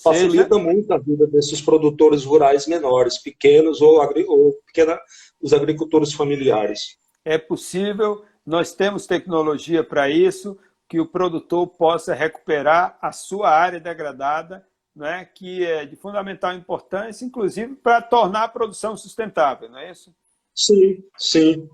Facilita 0.04 0.60
muito 0.60 0.92
a 0.92 1.00
vida 1.00 1.26
desses 1.26 1.62
produtores 1.62 2.24
rurais 2.24 2.68
menores, 2.68 3.18
pequenos 3.18 3.82
ou, 3.82 4.02
agri 4.02 4.24
ou 4.28 4.54
pequena, 4.66 5.00
os 5.42 5.54
agricultores 5.54 6.14
familiares. 6.14 6.98
É 7.26 7.38
possível, 7.38 8.24
nós 8.46 8.74
temos 8.76 9.08
tecnologia 9.08 9.84
para 9.84 10.10
isso, 10.10 10.58
que 10.88 11.00
o 11.00 11.08
produtor 11.08 11.68
possa 11.68 12.14
recuperar 12.14 12.98
a 13.02 13.12
sua 13.12 13.50
área 13.50 13.80
degradada, 13.80 14.66
né, 14.96 15.26
que 15.26 15.64
é 15.66 15.86
de 15.86 15.96
fundamental 15.96 16.54
importância, 16.54 17.26
inclusive 17.26 17.76
para 17.76 18.02
tornar 18.02 18.44
a 18.44 18.50
produção 18.50 18.98
sustentável, 18.98 19.70
não 19.70 19.78
é 19.78 19.92
isso? 19.92 20.14
Sim, 20.56 21.04
sim. 21.18 21.70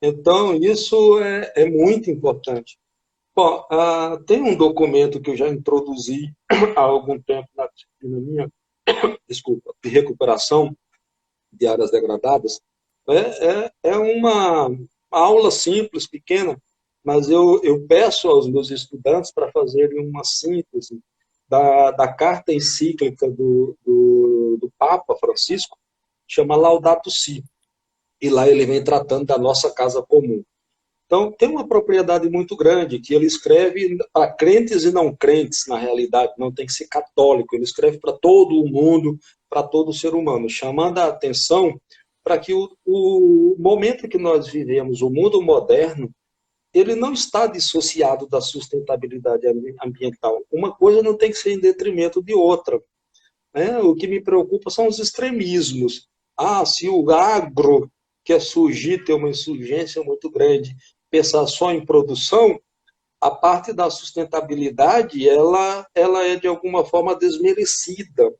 Então, 0.00 0.54
isso 0.54 1.18
é, 1.20 1.52
é 1.56 1.68
muito 1.68 2.10
importante. 2.10 2.78
Bom, 3.36 3.66
uh, 3.70 4.22
tem 4.24 4.40
um 4.40 4.56
documento 4.56 5.20
que 5.20 5.30
eu 5.30 5.36
já 5.36 5.48
introduzi 5.48 6.32
há 6.76 6.80
algum 6.80 7.20
tempo 7.20 7.48
na 7.56 7.68
minha, 8.02 8.50
desculpa, 9.28 9.74
de 9.82 9.90
recuperação 9.90 10.74
de 11.52 11.66
áreas 11.66 11.90
degradadas. 11.90 12.60
É, 13.08 13.46
é, 13.46 13.72
é 13.82 13.96
uma 13.96 14.70
aula 15.10 15.50
simples, 15.50 16.06
pequena, 16.06 16.56
mas 17.04 17.28
eu, 17.28 17.60
eu 17.62 17.86
peço 17.86 18.28
aos 18.28 18.48
meus 18.48 18.70
estudantes 18.70 19.30
para 19.32 19.52
fazerem 19.52 20.00
uma 20.08 20.24
síntese 20.24 20.98
da, 21.46 21.90
da 21.90 22.12
carta 22.12 22.52
encíclica 22.52 23.30
do, 23.30 23.76
do, 23.84 24.58
do 24.60 24.72
Papa 24.78 25.14
Francisco, 25.16 25.78
chama 26.26 26.56
Laudato 26.56 27.10
Si. 27.10 27.44
E 28.20 28.30
lá 28.30 28.48
ele 28.48 28.64
vem 28.64 28.82
tratando 28.82 29.26
da 29.26 29.36
nossa 29.36 29.70
casa 29.70 30.02
comum. 30.02 30.42
Então, 31.04 31.30
tem 31.30 31.50
uma 31.50 31.68
propriedade 31.68 32.30
muito 32.30 32.56
grande, 32.56 32.98
que 32.98 33.14
ele 33.14 33.26
escreve 33.26 33.98
para 34.10 34.32
crentes 34.32 34.84
e 34.84 34.90
não 34.90 35.14
crentes, 35.14 35.66
na 35.68 35.76
realidade, 35.76 36.32
não 36.38 36.50
tem 36.50 36.64
que 36.64 36.72
ser 36.72 36.88
católico, 36.88 37.54
ele 37.54 37.64
escreve 37.64 37.98
para 37.98 38.14
todo 38.14 38.54
o 38.54 38.66
mundo, 38.66 39.18
para 39.50 39.62
todo 39.62 39.92
ser 39.92 40.14
humano, 40.14 40.48
chamando 40.48 40.98
a 40.98 41.08
atenção 41.08 41.78
para 42.24 42.38
que 42.38 42.54
o, 42.54 42.70
o 42.86 43.54
momento 43.58 44.08
que 44.08 44.16
nós 44.16 44.48
vivemos, 44.48 45.02
o 45.02 45.10
mundo 45.10 45.42
moderno, 45.42 46.10
ele 46.74 46.96
não 46.96 47.12
está 47.12 47.46
dissociado 47.46 48.26
da 48.26 48.40
sustentabilidade 48.40 49.46
ambiental. 49.82 50.42
Uma 50.50 50.74
coisa 50.74 51.02
não 51.02 51.16
tem 51.16 51.30
que 51.30 51.36
ser 51.36 51.52
em 51.52 51.60
detrimento 51.60 52.20
de 52.20 52.34
outra. 52.34 52.82
Né? 53.54 53.78
O 53.78 53.94
que 53.94 54.08
me 54.08 54.20
preocupa 54.20 54.70
são 54.70 54.88
os 54.88 54.98
extremismos. 54.98 56.08
Ah, 56.36 56.66
se 56.66 56.88
o 56.88 57.08
agro 57.10 57.88
quer 58.24 58.40
surgir, 58.40 59.04
ter 59.04 59.12
uma 59.12 59.28
insurgência 59.28 60.02
muito 60.02 60.28
grande, 60.28 60.74
pensar 61.10 61.46
só 61.46 61.70
em 61.70 61.84
produção, 61.84 62.60
a 63.20 63.30
parte 63.30 63.72
da 63.72 63.88
sustentabilidade, 63.88 65.28
ela, 65.28 65.86
ela 65.94 66.26
é 66.26 66.36
de 66.36 66.48
alguma 66.48 66.84
forma 66.84 67.14
desmerecida, 67.16 68.34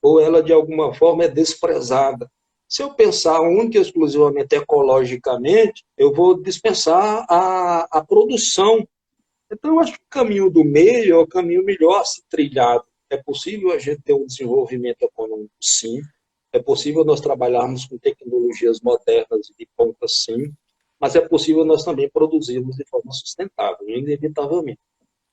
ou 0.00 0.20
ela 0.20 0.42
de 0.42 0.52
alguma 0.52 0.94
forma 0.94 1.24
é 1.24 1.28
desprezada. 1.28 2.30
Se 2.72 2.82
eu 2.82 2.94
pensar 2.94 3.40
única 3.40 3.76
e 3.76 3.82
exclusivamente 3.82 4.54
ecologicamente, 4.54 5.84
eu 5.98 6.10
vou 6.10 6.40
dispensar 6.40 7.26
a, 7.28 7.86
a 7.90 8.02
produção. 8.02 8.88
Então, 9.52 9.74
eu 9.74 9.80
acho 9.80 9.92
que 9.92 10.04
o 10.04 10.08
caminho 10.08 10.48
do 10.48 10.64
meio 10.64 11.14
é 11.14 11.18
o 11.18 11.26
caminho 11.26 11.62
melhor 11.62 12.00
a 12.00 12.04
ser 12.04 12.22
trilhado. 12.30 12.84
É 13.10 13.18
possível 13.18 13.72
a 13.72 13.78
gente 13.78 14.00
ter 14.00 14.14
um 14.14 14.24
desenvolvimento 14.24 15.02
econômico, 15.02 15.52
sim. 15.60 16.00
É 16.50 16.58
possível 16.58 17.04
nós 17.04 17.20
trabalharmos 17.20 17.84
com 17.84 17.98
tecnologias 17.98 18.80
modernas 18.80 19.52
de 19.58 19.68
ponta, 19.76 20.08
sim 20.08 20.50
mas 21.02 21.16
é 21.16 21.20
possível 21.20 21.64
nós 21.64 21.84
também 21.84 22.08
produzirmos 22.08 22.76
de 22.76 22.84
forma 22.88 23.10
sustentável, 23.10 23.88
inevitavelmente. 23.88 24.78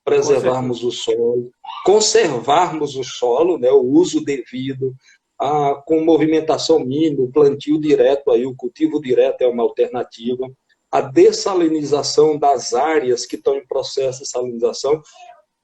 Preservarmos 0.03 0.83
o 0.83 0.91
solo, 0.91 1.51
conservarmos 1.85 2.95
o 2.95 3.03
solo, 3.03 3.59
né, 3.59 3.69
o 3.69 3.83
uso 3.83 4.25
devido, 4.25 4.95
a, 5.39 5.81
com 5.85 6.03
movimentação 6.03 6.79
mínima, 6.79 7.23
o 7.23 7.31
plantio 7.31 7.79
direto, 7.79 8.29
aí, 8.29 8.45
o 8.45 8.55
cultivo 8.55 8.99
direto 8.99 9.41
é 9.41 9.47
uma 9.47 9.63
alternativa, 9.63 10.51
a 10.91 11.01
dessalinização 11.01 12.37
das 12.37 12.73
áreas 12.73 13.25
que 13.25 13.35
estão 13.35 13.55
em 13.55 13.65
processo 13.65 14.23
de 14.23 14.29
salinização. 14.29 15.01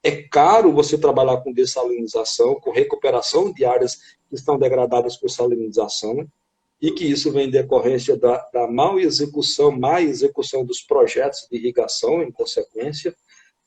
É 0.01 0.21
caro 0.21 0.71
você 0.71 0.97
trabalhar 0.97 1.37
com 1.37 1.51
dessalinização, 1.51 2.55
com 2.55 2.71
recuperação 2.71 3.51
de 3.51 3.65
áreas 3.65 3.95
que 4.29 4.35
estão 4.35 4.57
degradadas 4.57 5.17
por 5.17 5.29
salinização 5.29 6.27
e 6.79 6.91
que 6.91 7.05
isso 7.05 7.31
vem 7.31 7.47
em 7.47 7.51
decorrência 7.51 8.15
da, 8.15 8.37
da 8.53 8.67
mal 8.67 8.99
execução, 8.99 9.71
má 9.71 10.01
execução 10.01 10.63
dos 10.63 10.81
projetos 10.81 11.47
de 11.49 11.57
irrigação, 11.57 12.21
em 12.21 12.31
consequência. 12.31 13.15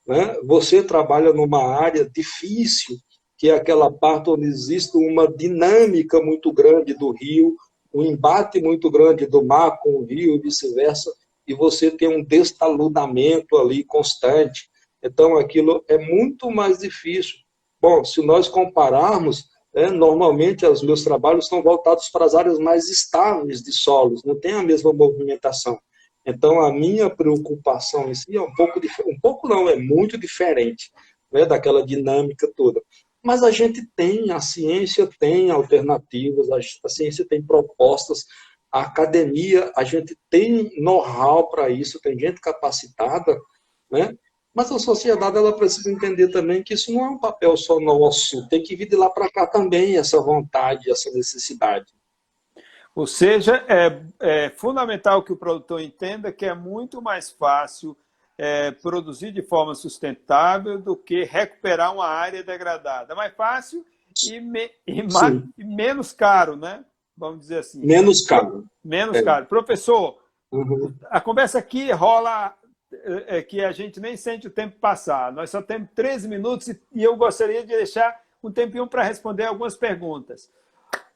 Né? 0.07 0.37
Você 0.45 0.83
trabalha 0.83 1.33
numa 1.33 1.75
área 1.75 2.09
difícil, 2.09 2.97
que 3.39 3.49
é 3.49 3.55
aquela 3.55 3.91
parte 3.91 4.29
onde 4.29 4.47
existe 4.47 4.97
uma 4.99 5.29
dinâmica 5.29 6.21
muito 6.21 6.53
grande 6.53 6.93
do 6.93 7.13
rio, 7.13 7.57
um 7.95 8.03
embate 8.03 8.61
muito 8.61 8.91
grande 8.91 9.27
do 9.27 9.45
mar 9.45 9.79
com 9.81 9.91
o 9.91 10.05
rio 10.05 10.35
e 10.35 10.41
vice-versa, 10.41 11.11
e 11.47 11.55
você 11.55 11.91
tem 11.91 12.09
um 12.09 12.23
destaludamento 12.23 13.57
ali 13.57 13.85
constante. 13.85 14.69
Então, 15.03 15.39
aquilo 15.39 15.85
é 15.89 15.97
muito 15.97 16.51
mais 16.51 16.79
difícil. 16.79 17.37
Bom, 17.81 18.05
se 18.05 18.21
nós 18.21 18.49
compararmos, 18.49 19.45
é, 19.73 19.89
normalmente, 19.89 20.67
os 20.67 20.83
meus 20.83 21.05
trabalhos 21.05 21.45
estão 21.45 21.63
voltados 21.63 22.09
para 22.11 22.25
as 22.25 22.35
áreas 22.35 22.59
mais 22.59 22.89
estáveis 22.89 23.63
de 23.63 23.73
solos, 23.73 24.25
não 24.25 24.39
tem 24.39 24.53
a 24.53 24.63
mesma 24.65 24.93
movimentação. 24.93 25.79
Então, 26.27 26.61
a 26.61 26.73
minha 26.73 27.09
preocupação 27.09 28.11
em 28.11 28.15
si 28.15 28.37
é 28.37 28.41
um 28.41 28.53
pouco, 28.53 28.81
um 29.07 29.21
pouco 29.21 29.49
não, 29.49 29.69
é 29.69 29.77
muito 29.77 30.19
diferente 30.19 30.91
né, 31.33 31.47
daquela 31.47 31.87
dinâmica 31.87 32.51
toda. 32.57 32.83
Mas 33.29 33.43
a 33.43 33.51
gente 33.51 33.87
tem, 33.95 34.33
a 34.33 34.41
ciência 34.41 35.07
tem 35.21 35.51
alternativas, 35.51 36.49
a 36.51 36.89
ciência 36.89 37.27
tem 37.29 37.45
propostas, 37.45 38.25
a 38.73 38.81
academia, 38.81 39.71
a 39.77 39.85
gente 39.85 40.17
tem 40.31 40.73
know-how 40.81 41.51
para 41.51 41.69
isso, 41.69 42.01
tem 42.01 42.19
gente 42.19 42.41
capacitada, 42.41 43.39
né? 43.91 44.17
Mas 44.55 44.73
a 44.73 44.79
sociedade 44.79 45.37
ela 45.37 45.55
precisa 45.55 45.93
entender 45.93 46.29
também 46.29 46.63
que 46.63 46.73
isso 46.73 46.91
não 46.91 47.05
é 47.05 47.11
um 47.11 47.19
papel 47.19 47.55
só 47.59 47.79
nosso, 47.79 48.49
tem 48.49 48.63
que 48.63 48.75
vir 48.75 48.89
de 48.89 48.97
lá 48.97 49.11
para 49.11 49.31
cá 49.31 49.47
também 49.47 49.99
essa 49.99 50.19
vontade, 50.23 50.91
essa 50.91 51.11
necessidade. 51.11 51.93
Ou 52.95 53.07
seja, 53.07 53.63
é, 53.69 54.07
é, 54.21 54.51
fundamental 54.57 55.23
que 55.23 55.35
o 55.35 55.37
produtor 55.37 55.83
entenda 55.83 56.33
que 56.33 56.47
é 56.47 56.55
muito 56.55 57.03
mais 57.03 57.29
fácil 57.29 57.95
é, 58.39 58.71
produzir 58.71 59.33
de 59.33 59.43
forma 59.43 59.75
sustentável 59.75 60.79
do 60.79 60.97
que 60.97 61.25
recuperar 61.25 61.93
uma 61.93 62.07
área 62.07 62.43
degradada. 62.45 63.13
É 63.13 63.17
mais 63.17 63.35
fácil 63.35 63.85
e, 64.27 64.41
me, 64.41 64.71
e, 64.87 65.03
mais, 65.03 65.43
e, 65.59 65.65
menos 65.65 66.13
caro, 66.13 66.57
né? 66.57 66.85
Vamos 67.17 67.41
dizer 67.41 67.59
assim. 67.59 67.85
Menos 67.85 68.25
caro. 68.25 68.65
Menos 68.83 69.17
é. 69.17 69.23
caro. 69.23 69.47
Professor, 69.47 70.19
uhum. 70.53 70.95
a 71.11 71.21
conversa 71.21 71.59
aqui 71.59 71.91
rola 71.91 72.55
é, 72.93 73.39
é 73.39 73.43
que 73.43 73.65
a 73.65 73.73
gente 73.73 73.99
nem 73.99 74.17
sente 74.17 74.47
o 74.47 74.51
tempo 74.51 74.79
passar. 74.79 75.33
Nós 75.33 75.51
só 75.51 75.61
temos 75.61 75.89
13 75.97 76.29
minutos 76.29 76.69
e 76.69 77.03
eu 77.03 77.17
gostaria 77.17 77.63
de 77.63 77.77
deixar 77.77 78.23
um 78.41 78.53
tempinho 78.53 78.87
para 78.87 79.03
responder 79.03 79.47
algumas 79.47 79.77
perguntas. 79.77 80.49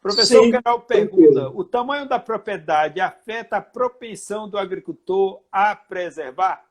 Professor 0.00 0.50
Carol 0.50 0.80
pergunta: 0.80 1.48
o 1.50 1.62
tamanho 1.62 2.08
da 2.08 2.18
propriedade 2.18 3.00
afeta 3.00 3.58
a 3.58 3.62
propensão 3.62 4.48
do 4.48 4.58
agricultor 4.58 5.40
a 5.52 5.76
preservar? 5.76 6.64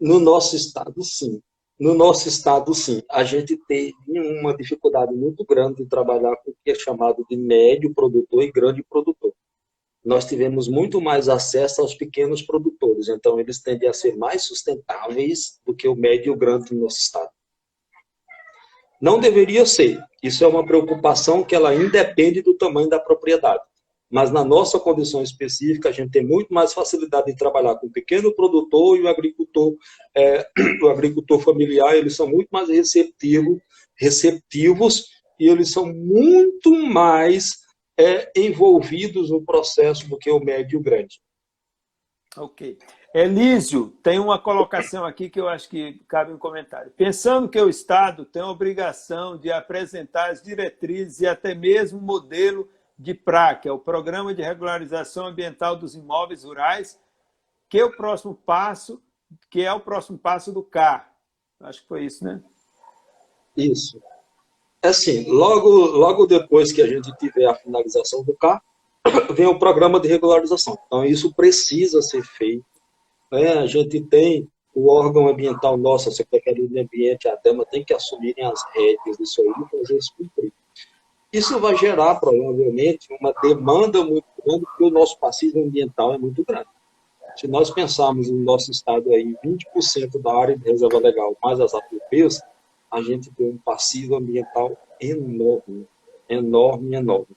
No 0.00 0.20
nosso 0.20 0.56
estado, 0.56 1.02
sim. 1.02 1.40
No 1.78 1.94
nosso 1.94 2.28
estado, 2.28 2.72
sim. 2.74 3.02
A 3.10 3.24
gente 3.24 3.56
teve 3.66 3.94
uma 4.06 4.56
dificuldade 4.56 5.12
muito 5.12 5.44
grande 5.44 5.82
de 5.82 5.88
trabalhar 5.88 6.36
com 6.36 6.50
o 6.50 6.54
que 6.64 6.70
é 6.70 6.74
chamado 6.74 7.24
de 7.28 7.36
médio 7.36 7.92
produtor 7.92 8.42
e 8.42 8.52
grande 8.52 8.82
produtor 8.82 9.32
nós 10.04 10.26
tivemos 10.26 10.68
muito 10.68 11.00
mais 11.00 11.28
acesso 11.28 11.80
aos 11.80 11.94
pequenos 11.94 12.42
produtores, 12.42 13.08
então 13.08 13.40
eles 13.40 13.62
tendem 13.62 13.88
a 13.88 13.94
ser 13.94 14.16
mais 14.16 14.44
sustentáveis 14.44 15.58
do 15.64 15.74
que 15.74 15.88
o 15.88 15.96
médio 15.96 16.30
e 16.30 16.30
o 16.30 16.36
grande 16.36 16.74
no 16.74 16.82
nosso 16.82 16.98
estado. 16.98 17.30
Não 19.00 19.18
deveria 19.18 19.64
ser, 19.64 19.98
isso 20.22 20.44
é 20.44 20.46
uma 20.46 20.64
preocupação 20.64 21.42
que 21.42 21.54
ela 21.54 21.74
independe 21.74 22.42
do 22.42 22.54
tamanho 22.54 22.88
da 22.88 23.00
propriedade, 23.00 23.62
mas 24.10 24.30
na 24.30 24.44
nossa 24.44 24.78
condição 24.78 25.22
específica, 25.22 25.88
a 25.88 25.92
gente 25.92 26.10
tem 26.10 26.24
muito 26.24 26.52
mais 26.52 26.72
facilidade 26.72 27.26
de 27.26 27.36
trabalhar 27.36 27.76
com 27.76 27.86
o 27.86 27.92
pequeno 27.92 28.34
produtor 28.34 28.98
e 28.98 29.02
o 29.02 29.08
agricultor, 29.08 29.74
é, 30.14 30.46
o 30.82 30.88
agricultor 30.88 31.40
familiar, 31.40 31.96
eles 31.96 32.14
são 32.14 32.28
muito 32.28 32.48
mais 32.50 32.68
receptivos, 32.68 33.58
receptivos 33.96 35.06
e 35.38 35.48
eles 35.48 35.70
são 35.70 35.86
muito 35.92 36.72
mais 36.86 37.58
é, 37.98 38.30
envolvidos 38.36 39.30
no 39.30 39.44
processo 39.44 40.08
do 40.08 40.18
que 40.18 40.30
o 40.30 40.40
médio 40.40 40.76
e 40.76 40.80
o 40.80 40.82
grande. 40.82 41.20
Ok. 42.36 42.78
Elísio, 43.14 43.90
tem 44.02 44.18
uma 44.18 44.40
colocação 44.40 45.04
aqui 45.04 45.30
que 45.30 45.40
eu 45.40 45.48
acho 45.48 45.68
que 45.68 46.02
cabe 46.08 46.32
um 46.32 46.38
comentário. 46.38 46.90
Pensando 46.96 47.48
que 47.48 47.60
o 47.60 47.68
Estado 47.68 48.24
tem 48.24 48.42
a 48.42 48.50
obrigação 48.50 49.38
de 49.38 49.52
apresentar 49.52 50.32
as 50.32 50.42
diretrizes 50.42 51.20
e 51.20 51.26
até 51.26 51.54
mesmo 51.54 52.00
o 52.00 52.02
modelo 52.02 52.68
de 52.98 53.14
PRA, 53.14 53.54
que 53.54 53.68
é 53.68 53.72
o 53.72 53.78
Programa 53.78 54.34
de 54.34 54.42
Regularização 54.42 55.26
Ambiental 55.26 55.76
dos 55.76 55.94
Imóveis 55.94 56.44
Rurais, 56.44 56.98
que 57.68 57.78
é 57.78 57.84
o 57.84 57.96
próximo 57.96 58.34
passo, 58.34 59.02
que 59.50 59.62
é 59.62 59.72
o 59.72 59.80
próximo 59.80 60.18
passo 60.18 60.52
do 60.52 60.62
CAR. 60.62 61.12
Acho 61.60 61.82
que 61.82 61.88
foi 61.88 62.04
isso, 62.04 62.24
né? 62.24 62.42
Isso. 63.56 64.00
É 64.82 64.88
assim, 64.88 65.28
logo, 65.30 65.68
logo 65.68 66.26
depois 66.26 66.70
que 66.72 66.82
a 66.82 66.86
gente 66.86 67.10
tiver 67.16 67.46
a 67.46 67.54
finalização 67.54 68.22
do 68.22 68.34
CAR, 68.34 68.62
vem 69.34 69.46
o 69.46 69.58
programa 69.58 69.98
de 69.98 70.08
regularização. 70.08 70.78
Então, 70.86 71.04
isso 71.04 71.34
precisa 71.34 72.02
ser 72.02 72.22
feito. 72.22 72.64
Né? 73.32 73.54
A 73.54 73.66
gente 73.66 74.00
tem 74.02 74.48
o 74.74 74.90
órgão 74.90 75.28
ambiental 75.28 75.76
nosso, 75.76 76.08
a 76.08 76.12
Secretaria 76.12 76.68
do 76.68 76.78
Ambiente, 76.78 77.28
a 77.28 77.36
DEMA, 77.36 77.64
tem 77.64 77.84
que 77.84 77.94
assumirem 77.94 78.44
as 78.44 78.62
rédeas 78.74 79.16
disso 79.16 79.40
aí 79.40 79.48
e 79.48 79.70
fazer 79.70 79.96
isso 79.96 80.12
cumprir. 80.16 80.52
Isso 81.34 81.58
vai 81.58 81.76
gerar, 81.76 82.14
provavelmente, 82.20 83.08
uma 83.20 83.32
demanda 83.42 84.04
muito 84.04 84.24
grande, 84.40 84.64
porque 84.66 84.84
o 84.84 84.90
nosso 84.90 85.18
passivo 85.18 85.58
ambiental 85.58 86.14
é 86.14 86.18
muito 86.18 86.44
grande. 86.44 86.68
Se 87.34 87.48
nós 87.48 87.72
pensarmos 87.72 88.30
no 88.30 88.38
nosso 88.38 88.70
estado 88.70 89.10
aí, 89.10 89.36
20% 89.44 90.22
da 90.22 90.32
área 90.32 90.56
de 90.56 90.62
reserva 90.62 91.00
legal, 91.00 91.36
mais 91.42 91.58
as 91.58 91.74
APPs, 91.74 92.40
a 92.88 93.02
gente 93.02 93.32
tem 93.32 93.48
um 93.48 93.58
passivo 93.58 94.14
ambiental 94.14 94.76
enorme, 95.00 95.88
enorme, 96.28 96.94
enorme. 96.94 97.36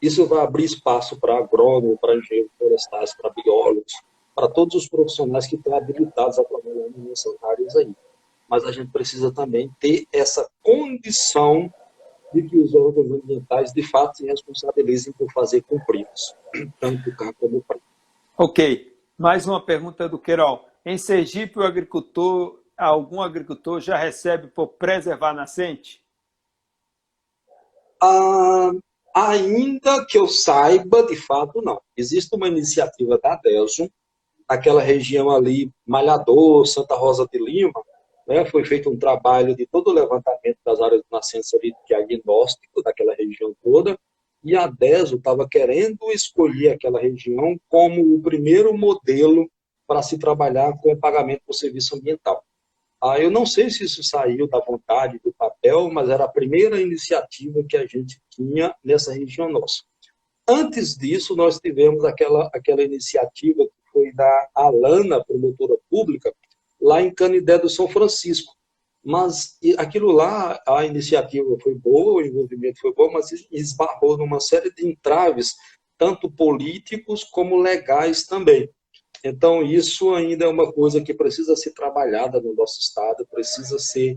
Isso 0.00 0.24
vai 0.26 0.44
abrir 0.44 0.66
espaço 0.66 1.18
para 1.18 1.36
agrônomos, 1.36 1.98
para 2.00 2.14
engenheiros 2.14 2.52
florestais, 2.56 3.16
para 3.16 3.30
biólogos, 3.30 3.94
para 4.32 4.46
todos 4.46 4.76
os 4.76 4.88
profissionais 4.88 5.48
que 5.48 5.56
estão 5.56 5.76
habilitados 5.76 6.38
a 6.38 6.44
trabalhar 6.44 6.88
nessas 6.96 7.34
áreas 7.42 7.74
aí. 7.74 7.92
Mas 8.48 8.64
a 8.64 8.70
gente 8.70 8.92
precisa 8.92 9.32
também 9.32 9.68
ter 9.80 10.06
essa 10.12 10.48
condição 10.62 11.68
de 12.34 12.48
que 12.48 12.58
os 12.58 12.74
órgãos 12.74 13.10
ambientais, 13.10 13.72
de 13.72 13.82
fato, 13.82 14.16
se 14.16 14.26
responsabilizem 14.26 15.12
por 15.12 15.30
fazer 15.32 15.62
cumpridos, 15.62 16.34
tanto 16.80 17.08
o 17.08 17.16
CAR 17.16 17.32
como 17.34 17.58
o 17.58 17.62
PRA. 17.62 17.78
Ok. 18.36 18.92
Mais 19.16 19.46
uma 19.46 19.64
pergunta 19.64 20.08
do 20.08 20.18
Queiroz. 20.18 20.60
Em 20.84 20.98
Sergipe, 20.98 21.58
o 21.58 21.62
agricultor, 21.62 22.60
algum 22.76 23.22
agricultor 23.22 23.80
já 23.80 23.96
recebe 23.96 24.48
por 24.48 24.68
preservar 24.68 25.32
nascente? 25.32 26.02
Ah, 28.02 28.72
ainda 29.14 30.04
que 30.04 30.18
eu 30.18 30.26
saiba, 30.26 31.06
de 31.06 31.16
fato, 31.16 31.62
não. 31.62 31.80
Existe 31.96 32.34
uma 32.34 32.48
iniciativa 32.48 33.18
da 33.22 33.36
Delson, 33.36 33.88
naquela 34.50 34.82
região 34.82 35.30
ali, 35.30 35.70
Malhador, 35.86 36.66
Santa 36.66 36.96
Rosa 36.96 37.26
de 37.32 37.38
Lima, 37.38 37.72
né, 38.26 38.44
foi 38.46 38.64
feito 38.64 38.90
um 38.90 38.98
trabalho 38.98 39.54
de 39.54 39.66
todo 39.66 39.88
o 39.88 39.92
levantamento 39.92 40.58
das 40.64 40.80
áreas 40.80 41.00
de 41.00 41.06
nascença 41.10 41.56
ali, 41.56 41.72
diagnóstico 41.86 42.82
daquela 42.82 43.14
região 43.14 43.54
toda, 43.62 43.98
e 44.42 44.54
a 44.54 44.66
DESO 44.66 45.16
estava 45.16 45.48
querendo 45.48 46.10
escolher 46.12 46.70
aquela 46.70 47.00
região 47.00 47.58
como 47.68 48.14
o 48.14 48.20
primeiro 48.20 48.76
modelo 48.76 49.50
para 49.86 50.02
se 50.02 50.18
trabalhar 50.18 50.76
com 50.78 50.92
o 50.92 50.98
pagamento 50.98 51.42
por 51.46 51.54
serviço 51.54 51.96
ambiental. 51.96 52.44
Ah, 53.02 53.18
eu 53.18 53.30
não 53.30 53.44
sei 53.44 53.68
se 53.68 53.84
isso 53.84 54.02
saiu 54.02 54.46
da 54.48 54.60
vontade 54.60 55.20
do 55.22 55.32
papel, 55.32 55.90
mas 55.90 56.08
era 56.08 56.24
a 56.24 56.28
primeira 56.28 56.80
iniciativa 56.80 57.62
que 57.68 57.76
a 57.76 57.86
gente 57.86 58.18
tinha 58.30 58.74
nessa 58.82 59.12
região 59.12 59.50
nossa. 59.50 59.82
Antes 60.48 60.94
disso, 60.94 61.34
nós 61.34 61.58
tivemos 61.58 62.04
aquela, 62.04 62.50
aquela 62.54 62.82
iniciativa 62.82 63.64
que 63.64 63.92
foi 63.92 64.12
da 64.12 64.48
Alana, 64.54 65.24
promotora 65.24 65.76
pública, 65.90 66.34
lá 66.84 67.00
em 67.00 67.12
Canidé 67.12 67.58
do 67.58 67.70
São 67.70 67.88
Francisco. 67.88 68.54
Mas 69.02 69.58
aquilo 69.78 70.12
lá, 70.12 70.60
a 70.66 70.84
iniciativa 70.84 71.56
foi 71.62 71.74
boa, 71.74 72.14
o 72.14 72.26
envolvimento 72.26 72.78
foi 72.80 72.92
bom, 72.92 73.10
mas 73.10 73.30
esbarrou 73.50 74.18
numa 74.18 74.38
série 74.38 74.72
de 74.72 74.86
entraves, 74.86 75.54
tanto 75.98 76.30
políticos 76.30 77.24
como 77.24 77.56
legais 77.56 78.26
também. 78.26 78.68
Então, 79.24 79.62
isso 79.62 80.14
ainda 80.14 80.44
é 80.44 80.48
uma 80.48 80.70
coisa 80.70 81.02
que 81.02 81.14
precisa 81.14 81.56
ser 81.56 81.72
trabalhada 81.72 82.40
no 82.40 82.54
nosso 82.54 82.78
Estado, 82.80 83.26
precisa 83.30 83.78
ser, 83.78 84.14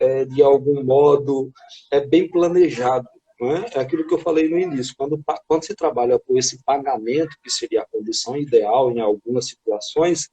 é, 0.00 0.24
de 0.24 0.42
algum 0.42 0.82
modo, 0.82 1.52
é, 1.92 2.04
bem 2.04 2.28
planejado. 2.28 3.08
É? 3.40 3.78
é 3.78 3.80
aquilo 3.80 4.04
que 4.04 4.12
eu 4.12 4.18
falei 4.18 4.48
no 4.48 4.58
início, 4.58 4.92
quando, 4.98 5.22
quando 5.46 5.64
se 5.64 5.72
trabalha 5.72 6.18
com 6.18 6.36
esse 6.36 6.60
pagamento, 6.64 7.36
que 7.40 7.48
seria 7.48 7.82
a 7.82 7.86
condição 7.86 8.36
ideal 8.36 8.90
em 8.90 8.98
algumas 8.98 9.46
situações, 9.46 10.28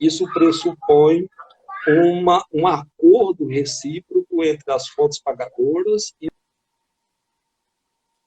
isso 0.00 0.24
pressupõe 0.32 1.28
uma, 1.86 2.44
um 2.52 2.66
acordo 2.66 3.46
recíproco 3.46 4.42
entre 4.42 4.72
as 4.72 4.88
fontes 4.88 5.20
pagadoras 5.20 6.14
e. 6.20 6.28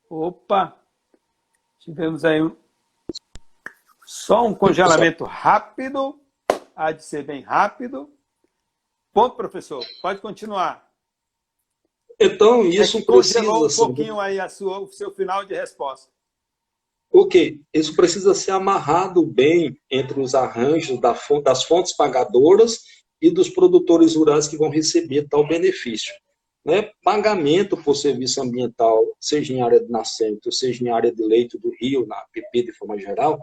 Opa! 0.10 0.78
Tivemos 1.80 2.24
aí 2.24 2.42
um... 2.42 2.56
só 4.06 4.46
um 4.46 4.54
congelamento 4.54 5.24
rápido, 5.24 6.20
há 6.76 6.92
de 6.92 7.04
ser 7.04 7.24
bem 7.24 7.42
rápido. 7.42 8.12
Ponto, 9.14 9.36
professor, 9.36 9.84
pode 10.02 10.22
continuar. 10.22 10.88
Então, 12.20 12.64
isso 12.66 12.98
é 12.98 13.02
precisa. 13.02 13.42
um 13.42 13.70
pouquinho 13.88 14.20
aí 14.20 14.40
a 14.40 14.50
sua, 14.50 14.80
o 14.80 14.88
seu 14.88 15.12
final 15.12 15.46
de 15.46 15.54
resposta. 15.54 16.12
Ok, 17.20 17.60
isso 17.74 17.96
precisa 17.96 18.36
ser 18.36 18.52
amarrado 18.52 19.26
bem 19.26 19.76
entre 19.90 20.22
os 20.22 20.36
arranjos 20.36 21.02
das 21.44 21.64
fontes 21.64 21.96
pagadoras 21.96 22.84
e 23.20 23.32
dos 23.32 23.50
produtores 23.50 24.16
rurais 24.16 24.48
que 24.48 24.56
vão 24.56 24.70
receber 24.70 25.28
tal 25.28 25.48
benefício. 25.48 26.14
Né? 26.64 26.92
Pagamento 27.04 27.76
por 27.76 27.96
serviço 27.96 28.40
ambiental, 28.40 29.04
seja 29.20 29.52
em 29.52 29.64
área 29.64 29.80
de 29.80 29.90
nascente, 29.90 30.54
seja 30.54 30.84
em 30.84 30.92
área 30.92 31.12
de 31.12 31.24
leito 31.24 31.58
do 31.58 31.72
rio, 31.82 32.06
na 32.06 32.18
APP 32.18 32.62
de 32.62 32.72
forma 32.74 33.00
geral, 33.00 33.42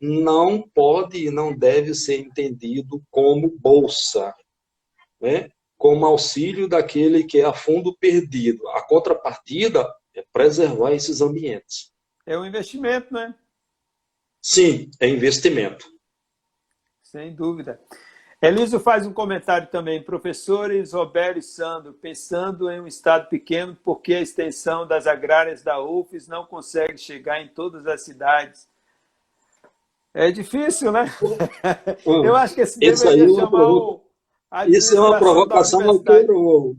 não 0.00 0.62
pode 0.62 1.26
e 1.26 1.28
não 1.28 1.52
deve 1.52 1.94
ser 1.94 2.20
entendido 2.20 3.02
como 3.10 3.52
bolsa, 3.58 4.32
né? 5.20 5.50
como 5.76 6.06
auxílio 6.06 6.68
daquele 6.68 7.24
que 7.24 7.40
é 7.40 7.44
a 7.44 7.52
fundo 7.52 7.92
perdido. 7.98 8.68
A 8.68 8.86
contrapartida 8.86 9.84
é 10.14 10.24
preservar 10.32 10.92
esses 10.92 11.20
ambientes. 11.20 11.95
É 12.26 12.36
um 12.36 12.44
investimento, 12.44 13.14
né? 13.14 13.34
Sim, 14.42 14.90
é 15.00 15.08
investimento. 15.08 15.86
Sem 17.02 17.34
dúvida. 17.34 17.80
Elísio 18.42 18.78
faz 18.78 19.06
um 19.06 19.12
comentário 19.12 19.68
também. 19.68 20.02
Professores 20.02 20.92
Roberto 20.92 21.38
e 21.38 21.42
Sandro, 21.42 21.94
pensando 21.94 22.70
em 22.70 22.80
um 22.80 22.86
estado 22.86 23.28
pequeno, 23.28 23.76
por 23.76 24.02
que 24.02 24.12
a 24.14 24.20
extensão 24.20 24.86
das 24.86 25.06
agrárias 25.06 25.62
da 25.62 25.80
UFES 25.80 26.28
não 26.28 26.44
consegue 26.44 26.98
chegar 26.98 27.40
em 27.40 27.48
todas 27.48 27.86
as 27.86 28.02
cidades? 28.02 28.68
É 30.12 30.30
difícil, 30.30 30.92
né? 30.92 31.06
Hum, 32.06 32.24
Eu 32.24 32.34
acho 32.36 32.54
que 32.54 32.60
esse 32.60 32.78
deveria 32.78 33.24
é 33.24 33.28
chamar 33.28 33.68
o... 33.68 34.02
Isso 34.68 34.96
é 34.96 35.00
uma 35.00 35.18
provocação 35.18 36.02
Queiroz. 36.02 36.76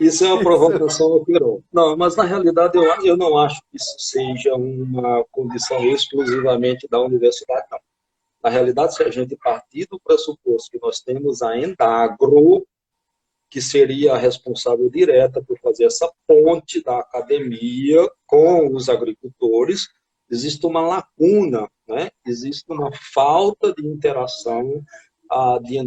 Isso 0.00 0.24
é 0.24 0.32
uma 0.32 0.42
provocação 0.42 1.12
ao 1.12 1.24
Queiroz. 1.24 1.62
Não, 1.72 1.96
mas 1.96 2.16
na 2.16 2.24
realidade 2.24 2.76
eu, 2.76 2.84
eu 3.04 3.16
não 3.16 3.38
acho 3.38 3.60
que 3.70 3.76
isso 3.76 3.94
seja 3.98 4.54
uma 4.54 5.24
condição 5.30 5.84
exclusivamente 5.84 6.88
da 6.88 7.00
universidade, 7.00 7.66
não. 7.70 7.78
Na 8.42 8.50
realidade, 8.50 8.94
se 8.94 9.02
a 9.02 9.10
gente 9.10 9.36
partir 9.36 9.86
do 9.90 10.00
pressuposto 10.00 10.70
que 10.70 10.78
nós 10.80 11.00
temos 11.00 11.42
a 11.42 11.56
Endagro, 11.56 12.66
que 13.50 13.60
seria 13.60 14.14
a 14.14 14.18
responsável 14.18 14.88
direta 14.90 15.42
por 15.42 15.58
fazer 15.58 15.84
essa 15.84 16.10
ponte 16.26 16.82
da 16.82 16.98
academia 16.98 18.08
com 18.26 18.74
os 18.74 18.88
agricultores, 18.88 19.88
existe 20.30 20.64
uma 20.66 20.86
lacuna, 20.86 21.68
né? 21.88 22.10
existe 22.26 22.70
uma 22.70 22.90
falta 23.12 23.72
de 23.72 23.86
interação 23.86 24.82
de, 25.62 25.78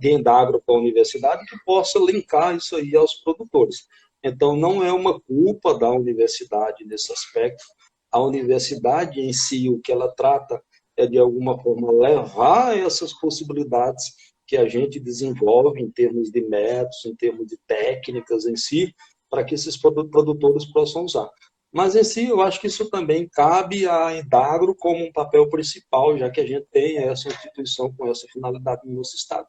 de 0.00 0.10
Endagro 0.10 0.62
com 0.64 0.76
a 0.76 0.78
universidade 0.78 1.44
que 1.46 1.56
possa 1.64 1.98
linkar 1.98 2.56
isso 2.56 2.76
aí 2.76 2.94
aos 2.96 3.14
produtores. 3.14 3.86
Então, 4.22 4.56
não 4.56 4.84
é 4.84 4.92
uma 4.92 5.18
culpa 5.20 5.78
da 5.78 5.90
universidade 5.90 6.84
nesse 6.84 7.12
aspecto. 7.12 7.64
A 8.12 8.20
universidade 8.20 9.20
em 9.20 9.32
si, 9.32 9.68
o 9.68 9.80
que 9.80 9.92
ela 9.92 10.12
trata 10.14 10.62
é, 10.96 11.06
de 11.06 11.18
alguma 11.18 11.60
forma, 11.62 11.90
levar 11.92 12.76
essas 12.76 13.12
possibilidades 13.14 14.04
que 14.46 14.56
a 14.56 14.68
gente 14.68 15.00
desenvolve 15.00 15.80
em 15.80 15.90
termos 15.90 16.30
de 16.30 16.40
métodos, 16.42 17.04
em 17.06 17.14
termos 17.14 17.46
de 17.46 17.56
técnicas 17.66 18.46
em 18.46 18.56
si, 18.56 18.94
para 19.30 19.44
que 19.44 19.54
esses 19.54 19.76
produtores 19.76 20.66
possam 20.72 21.04
usar. 21.04 21.30
Mas 21.72 21.94
em 21.94 22.02
si, 22.02 22.26
eu 22.26 22.40
acho 22.40 22.60
que 22.60 22.66
isso 22.66 22.90
também 22.90 23.28
cabe 23.28 23.88
à 23.88 24.16
Indagro 24.16 24.74
como 24.74 25.04
um 25.04 25.12
papel 25.12 25.48
principal, 25.48 26.16
já 26.18 26.28
que 26.28 26.40
a 26.40 26.46
gente 26.46 26.66
tem 26.72 26.98
essa 26.98 27.28
instituição 27.28 27.92
com 27.92 28.08
essa 28.08 28.26
finalidade 28.32 28.82
no 28.84 28.96
nosso 28.96 29.16
Estado. 29.16 29.46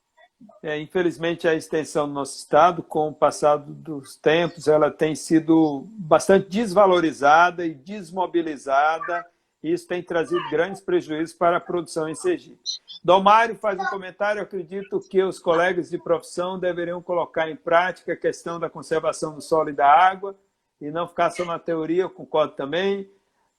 É, 0.63 0.79
infelizmente, 0.79 1.47
a 1.47 1.53
extensão 1.53 2.07
do 2.07 2.13
nosso 2.13 2.37
Estado, 2.37 2.81
com 2.81 3.09
o 3.09 3.13
passado 3.13 3.73
dos 3.73 4.15
tempos, 4.15 4.67
ela 4.67 4.89
tem 4.89 5.15
sido 5.15 5.87
bastante 5.91 6.49
desvalorizada 6.49 7.65
e 7.65 7.73
desmobilizada 7.73 9.25
isso 9.63 9.87
tem 9.87 10.01
trazido 10.01 10.41
grandes 10.49 10.81
prejuízos 10.81 11.35
para 11.35 11.57
a 11.57 11.61
produção 11.61 12.09
em 12.09 12.15
Sergipe. 12.15 12.59
Domário 13.03 13.55
faz 13.55 13.79
um 13.79 13.85
comentário, 13.85 14.41
acredito 14.41 14.99
que 15.07 15.21
os 15.21 15.37
colegas 15.37 15.89
de 15.89 15.99
profissão 15.99 16.59
deveriam 16.59 17.01
colocar 17.01 17.49
em 17.49 17.55
prática 17.55 18.13
a 18.13 18.17
questão 18.17 18.59
da 18.59 18.69
conservação 18.69 19.35
do 19.35 19.41
solo 19.41 19.69
e 19.69 19.73
da 19.73 19.87
água, 19.87 20.35
e 20.81 20.89
não 20.89 21.07
ficar 21.07 21.29
só 21.29 21.45
na 21.45 21.59
teoria, 21.59 22.03
eu 22.03 22.09
concordo 22.09 22.55
também. 22.55 23.09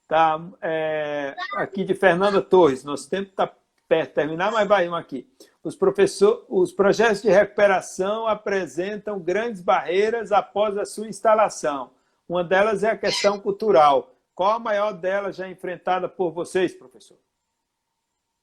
Tá, 0.07 0.39
é, 0.61 1.33
aqui 1.55 1.83
de 1.83 1.95
Fernanda 1.95 2.41
Torres, 2.41 2.83
nosso 2.83 3.09
tempo 3.09 3.29
está 3.29 3.51
perto 3.87 4.09
de 4.09 4.15
terminar, 4.15 4.51
mas 4.51 4.67
vai 4.67 4.87
um 4.87 4.95
aqui. 4.95 5.27
Os, 5.63 5.75
professor, 5.75 6.45
os 6.49 6.73
projetos 6.73 7.21
de 7.21 7.29
recuperação 7.29 8.27
apresentam 8.27 9.19
grandes 9.19 9.61
barreiras 9.61 10.31
após 10.31 10.77
a 10.77 10.85
sua 10.85 11.07
instalação. 11.07 11.91
Uma 12.27 12.43
delas 12.43 12.83
é 12.83 12.91
a 12.91 12.97
questão 12.97 13.39
cultural. 13.39 14.13
Qual 14.35 14.51
a 14.51 14.59
maior 14.59 14.91
delas 14.93 15.35
já 15.35 15.47
enfrentada 15.47 16.09
por 16.09 16.31
vocês, 16.31 16.73
professor? 16.73 17.17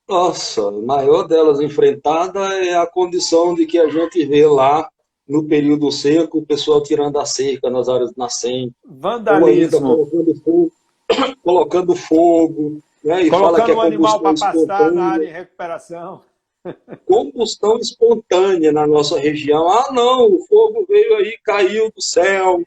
Nossa, 0.09 0.69
a 0.69 0.73
maior 0.73 1.25
delas 1.25 1.61
enfrentada 1.61 2.41
é 2.65 2.77
a 2.77 2.87
condição 2.87 3.55
de 3.55 3.67
que 3.67 3.79
a 3.79 3.89
gente 3.89 4.25
vê 4.25 4.47
lá 4.47 4.91
no 5.31 5.45
período 5.45 5.93
seco 5.93 6.39
o 6.39 6.47
pessoal 6.47 6.83
tirando 6.83 7.19
a 7.19 7.25
cerca 7.25 7.71
nas 7.71 7.89
áreas 7.89 8.15
nascentes. 8.17 8.75
Vandalismo. 8.85 9.81
Colocando 9.81 10.35
fogo, 10.35 10.73
colocando 11.43 11.97
fogo 11.97 12.81
né, 13.05 13.23
e 13.23 13.31
colocando 13.31 13.57
fala 13.57 13.65
que 13.65 13.71
é 13.71 13.75
um 13.75 13.81
animal 13.81 14.21
para 14.21 14.35
pastar 14.35 14.91
na 14.91 15.05
área 15.05 15.25
em 15.25 15.33
recuperação. 15.33 16.23
Combustão 17.07 17.79
espontânea 17.79 18.73
na 18.73 18.87
nossa 18.87 19.19
região. 19.19 19.69
Ah, 19.69 19.93
não, 19.93 20.27
o 20.27 20.47
fogo 20.47 20.85
veio 20.89 21.17
aí, 21.17 21.39
caiu 21.45 21.91
do 21.95 22.03
céu. 22.03 22.61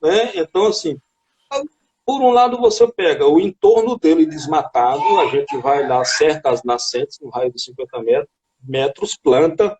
Né? 0.00 0.32
Então, 0.36 0.66
assim, 0.66 0.96
por 2.06 2.22
um 2.22 2.30
lado, 2.30 2.58
você 2.58 2.86
pega 2.86 3.26
o 3.26 3.40
entorno 3.40 3.98
dele 3.98 4.24
desmatado, 4.24 5.02
a 5.20 5.26
gente 5.26 5.56
vai 5.58 5.86
lá 5.86 6.04
certas 6.04 6.62
nascentes, 6.62 7.18
no 7.20 7.28
raio 7.28 7.50
de 7.50 7.60
50 7.60 8.02
metros, 8.02 8.28
metros, 8.62 9.16
planta. 9.16 9.76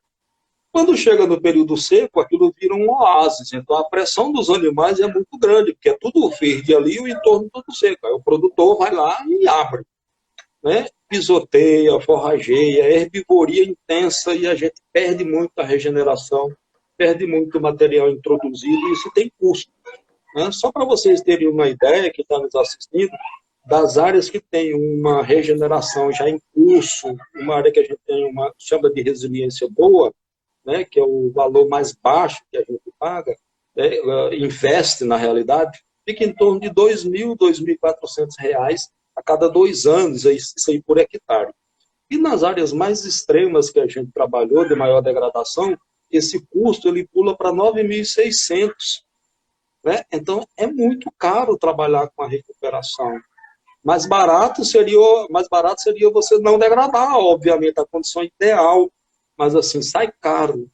Quando 0.75 0.97
chega 0.97 1.25
no 1.25 1.41
período 1.41 1.77
seco, 1.77 2.19
aquilo 2.19 2.53
vira 2.61 2.75
um 2.75 2.91
oásis. 2.91 3.53
Então, 3.53 3.77
a 3.77 3.85
pressão 3.85 4.33
dos 4.33 4.51
animais 4.51 4.99
é 4.99 5.07
muito 5.07 5.39
grande, 5.39 5.73
porque 5.73 5.91
é 5.91 5.97
tudo 5.97 6.29
verde 6.31 6.75
ali 6.75 6.97
e 6.97 7.01
o 7.01 7.07
entorno 7.07 7.49
todo 7.49 7.73
seco. 7.73 8.05
Aí 8.05 8.13
o 8.13 8.21
produtor 8.21 8.77
vai 8.79 8.93
lá 8.93 9.25
e 9.29 9.47
abre. 9.47 9.85
Né? 10.61 10.87
pisoteia, 11.09 12.01
forrageia, 12.01 12.91
herbivoria 12.91 13.63
intensa 13.63 14.35
e 14.35 14.49
a 14.49 14.55
gente 14.57 14.75
perde 14.93 15.25
muito 15.25 15.53
a 15.57 15.63
regeneração, 15.65 16.53
perde 16.97 17.25
muito 17.25 17.61
material 17.61 18.11
introduzido 18.11 18.89
e 18.89 18.93
isso 18.95 19.13
tem 19.15 19.31
custo. 19.39 19.71
Né? 20.35 20.51
Só 20.51 20.73
para 20.73 20.85
vocês 20.85 21.21
terem 21.21 21.47
uma 21.47 21.69
ideia, 21.69 22.11
que 22.11 22.23
está 22.23 22.37
nos 22.41 22.53
assistindo, 22.57 23.13
das 23.65 23.97
áreas 23.97 24.29
que 24.29 24.41
tem 24.41 24.75
uma 24.75 25.23
regeneração 25.23 26.11
já 26.11 26.29
em 26.29 26.41
curso, 26.53 27.15
uma 27.37 27.55
área 27.55 27.71
que 27.71 27.79
a 27.79 27.85
gente 27.85 28.01
tem 28.05 28.29
uma 28.29 28.53
chama 28.59 28.91
de 28.91 29.01
resiliência 29.03 29.69
boa, 29.71 30.13
né, 30.65 30.85
que 30.85 30.99
é 30.99 31.03
o 31.03 31.31
valor 31.31 31.69
mais 31.69 31.93
baixo 31.93 32.43
que 32.51 32.57
a 32.57 32.61
gente 32.61 32.93
paga, 32.99 33.37
né, 33.75 33.91
investe 34.37 35.05
na 35.05 35.17
realidade, 35.17 35.83
fica 36.07 36.25
em 36.25 36.35
torno 36.35 36.61
de 36.61 36.69
R$ 36.69 36.75
2.000, 36.75 37.31
R$ 37.31 37.77
2.400 37.79 38.89
a 39.17 39.23
cada 39.23 39.49
dois 39.49 39.87
anos, 39.87 40.25
isso 40.25 40.71
aí 40.71 40.83
por 40.83 40.99
hectare. 40.99 41.53
E 42.11 42.19
nas 42.19 42.43
áreas 42.43 42.73
mais 42.73 43.05
extremas 43.05 43.71
que 43.71 43.81
a 43.81 43.87
gente 43.87 44.11
trabalhou, 44.13 44.67
de 44.67 44.75
maior 44.75 45.01
degradação, 45.01 45.77
esse 46.11 46.45
custo 46.47 46.89
ele 46.89 47.07
pula 47.07 47.37
para 47.37 47.53
9.600. 47.53 48.71
Né? 49.85 50.03
Então, 50.13 50.47
é 50.57 50.67
muito 50.67 51.11
caro 51.19 51.57
trabalhar 51.57 52.09
com 52.15 52.23
a 52.23 52.29
recuperação. 52.29 53.19
Mais 53.83 54.07
barato 54.07 54.65
seria, 54.65 54.99
mais 55.31 55.49
barato 55.49 55.83
seria 55.83 56.11
você 56.11 56.39
não 56.39 56.59
degradar, 56.59 57.17
obviamente, 57.17 57.79
a 57.79 57.87
condição 57.87 58.23
ideal, 58.23 58.91
mas 59.37 59.55
assim, 59.55 59.83
sai 59.83 60.13
caro. 60.21 60.71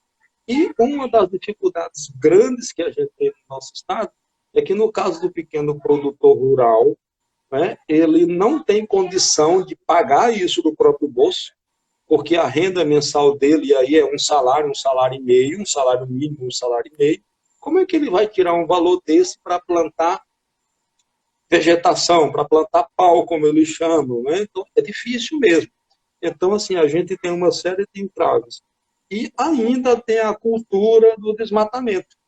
E 0.46 0.72
uma 0.78 1.08
das 1.08 1.28
dificuldades 1.28 2.10
grandes 2.18 2.72
que 2.72 2.82
a 2.82 2.90
gente 2.90 3.10
tem 3.16 3.28
no 3.28 3.54
nosso 3.54 3.72
estado 3.74 4.10
é 4.52 4.60
que 4.60 4.74
no 4.74 4.90
caso 4.90 5.20
do 5.20 5.30
pequeno 5.30 5.78
produtor 5.78 6.36
rural, 6.36 6.96
né, 7.50 7.76
ele 7.88 8.26
não 8.26 8.62
tem 8.62 8.86
condição 8.86 9.64
de 9.64 9.76
pagar 9.76 10.34
isso 10.34 10.62
do 10.62 10.74
próprio 10.74 11.08
bolso, 11.08 11.52
porque 12.06 12.36
a 12.36 12.46
renda 12.46 12.84
mensal 12.84 13.36
dele 13.36 13.74
aí 13.74 13.96
é 13.96 14.04
um 14.04 14.18
salário, 14.18 14.68
um 14.68 14.74
salário 14.74 15.16
e 15.16 15.22
meio, 15.22 15.60
um 15.60 15.66
salário 15.66 16.06
mínimo, 16.06 16.46
um 16.46 16.50
salário 16.50 16.90
e 16.92 16.98
meio. 16.98 17.22
Como 17.60 17.78
é 17.78 17.86
que 17.86 17.94
ele 17.94 18.10
vai 18.10 18.26
tirar 18.26 18.54
um 18.54 18.66
valor 18.66 19.00
desse 19.06 19.38
para 19.40 19.60
plantar 19.60 20.20
vegetação, 21.48 22.32
para 22.32 22.44
plantar 22.44 22.88
pau, 22.96 23.24
como 23.26 23.46
eles 23.46 23.68
chamam? 23.68 24.22
Né? 24.22 24.42
Então, 24.42 24.64
é 24.74 24.82
difícil 24.82 25.38
mesmo. 25.38 25.70
Então, 26.22 26.54
assim, 26.54 26.76
a 26.76 26.86
gente 26.86 27.16
tem 27.16 27.30
uma 27.30 27.50
série 27.52 27.86
de 27.94 28.02
entraves. 28.02 28.62
E 29.10 29.32
ainda 29.36 30.00
tem 30.00 30.20
a 30.20 30.34
cultura 30.34 31.16
do 31.18 31.34
desmatamento 31.34 32.20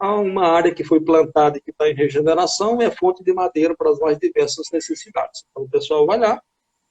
há 0.00 0.14
uma 0.18 0.48
área 0.48 0.74
que 0.74 0.82
foi 0.82 0.98
plantada 0.98 1.58
e 1.58 1.60
que 1.60 1.70
está 1.70 1.88
em 1.88 1.94
regeneração, 1.94 2.80
é 2.80 2.90
fonte 2.90 3.22
de 3.22 3.34
madeira 3.34 3.76
para 3.76 3.90
as 3.90 3.98
mais 3.98 4.18
diversas 4.18 4.66
necessidades. 4.72 5.44
Então, 5.50 5.64
o 5.64 5.68
pessoal 5.68 6.06
vai 6.06 6.18
lá, 6.18 6.42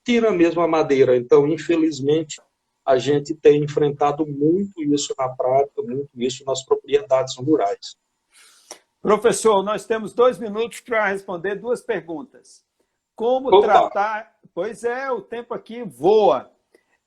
tira 0.05 0.31
mesmo 0.31 0.61
a 0.61 0.67
madeira. 0.67 1.17
Então, 1.17 1.47
infelizmente, 1.47 2.39
a 2.85 2.99
gente 2.99 3.33
tem 3.33 3.63
enfrentado 3.63 4.25
muito 4.27 4.83
isso 4.83 5.13
na 5.17 5.27
prática, 5.27 5.81
muito 5.81 6.09
isso 6.15 6.45
nas 6.45 6.63
propriedades 6.63 7.35
rurais. 7.35 7.97
Professor, 9.01 9.63
nós 9.63 9.85
temos 9.85 10.13
dois 10.13 10.37
minutos 10.37 10.81
para 10.81 11.07
responder 11.07 11.55
duas 11.55 11.81
perguntas. 11.81 12.63
Como 13.15 13.49
Opa. 13.49 13.61
tratar... 13.65 14.38
Pois 14.60 14.84
é, 14.84 15.10
o 15.10 15.22
tempo 15.22 15.53
aqui 15.53 15.84
voa 15.84 16.51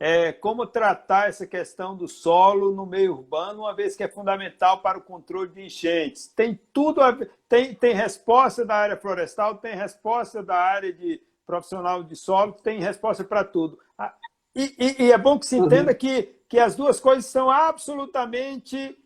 é, 0.01 0.33
como 0.33 0.67
tratar 0.67 1.29
essa 1.29 1.47
questão 1.47 1.95
do 1.95 2.09
solo 2.09 2.75
no 2.75 2.87
meio 2.87 3.13
urbano, 3.13 3.65
uma 3.65 3.75
vez 3.75 3.95
que 3.95 4.03
é 4.03 4.09
fundamental 4.09 4.81
para 4.81 4.97
o 4.97 5.03
controle 5.03 5.51
de 5.51 5.67
enchentes. 5.67 6.29
Tem 6.29 6.59
tudo 6.73 7.03
a, 7.03 7.15
tem, 7.51 7.75
tem 7.75 7.93
resposta 7.93 8.65
da 8.65 8.75
área 8.75 8.97
florestal, 8.97 9.57
tem 9.57 9.75
resposta 9.75 10.43
da 10.43 10.57
área 10.57 10.95
de 10.95 11.21
profissional 11.45 12.03
de 12.03 12.17
solo, 12.17 12.53
tem 12.53 12.81
resposta 12.81 13.23
para 13.23 13.45
tudo. 13.45 13.79
Ah, 13.99 14.15
e, 14.57 14.75
e, 14.79 15.03
e, 15.05 15.13
é 15.13 15.19
bom 15.19 15.39
que 15.39 15.45
se 15.45 15.59
entenda 15.59 15.93
uhum. 15.93 15.99
que, 15.99 16.35
que 16.49 16.59
as 16.59 16.75
duas 16.75 16.99
coisas 17.01 17.27
são 17.27 17.51
absolutamente 17.51 18.99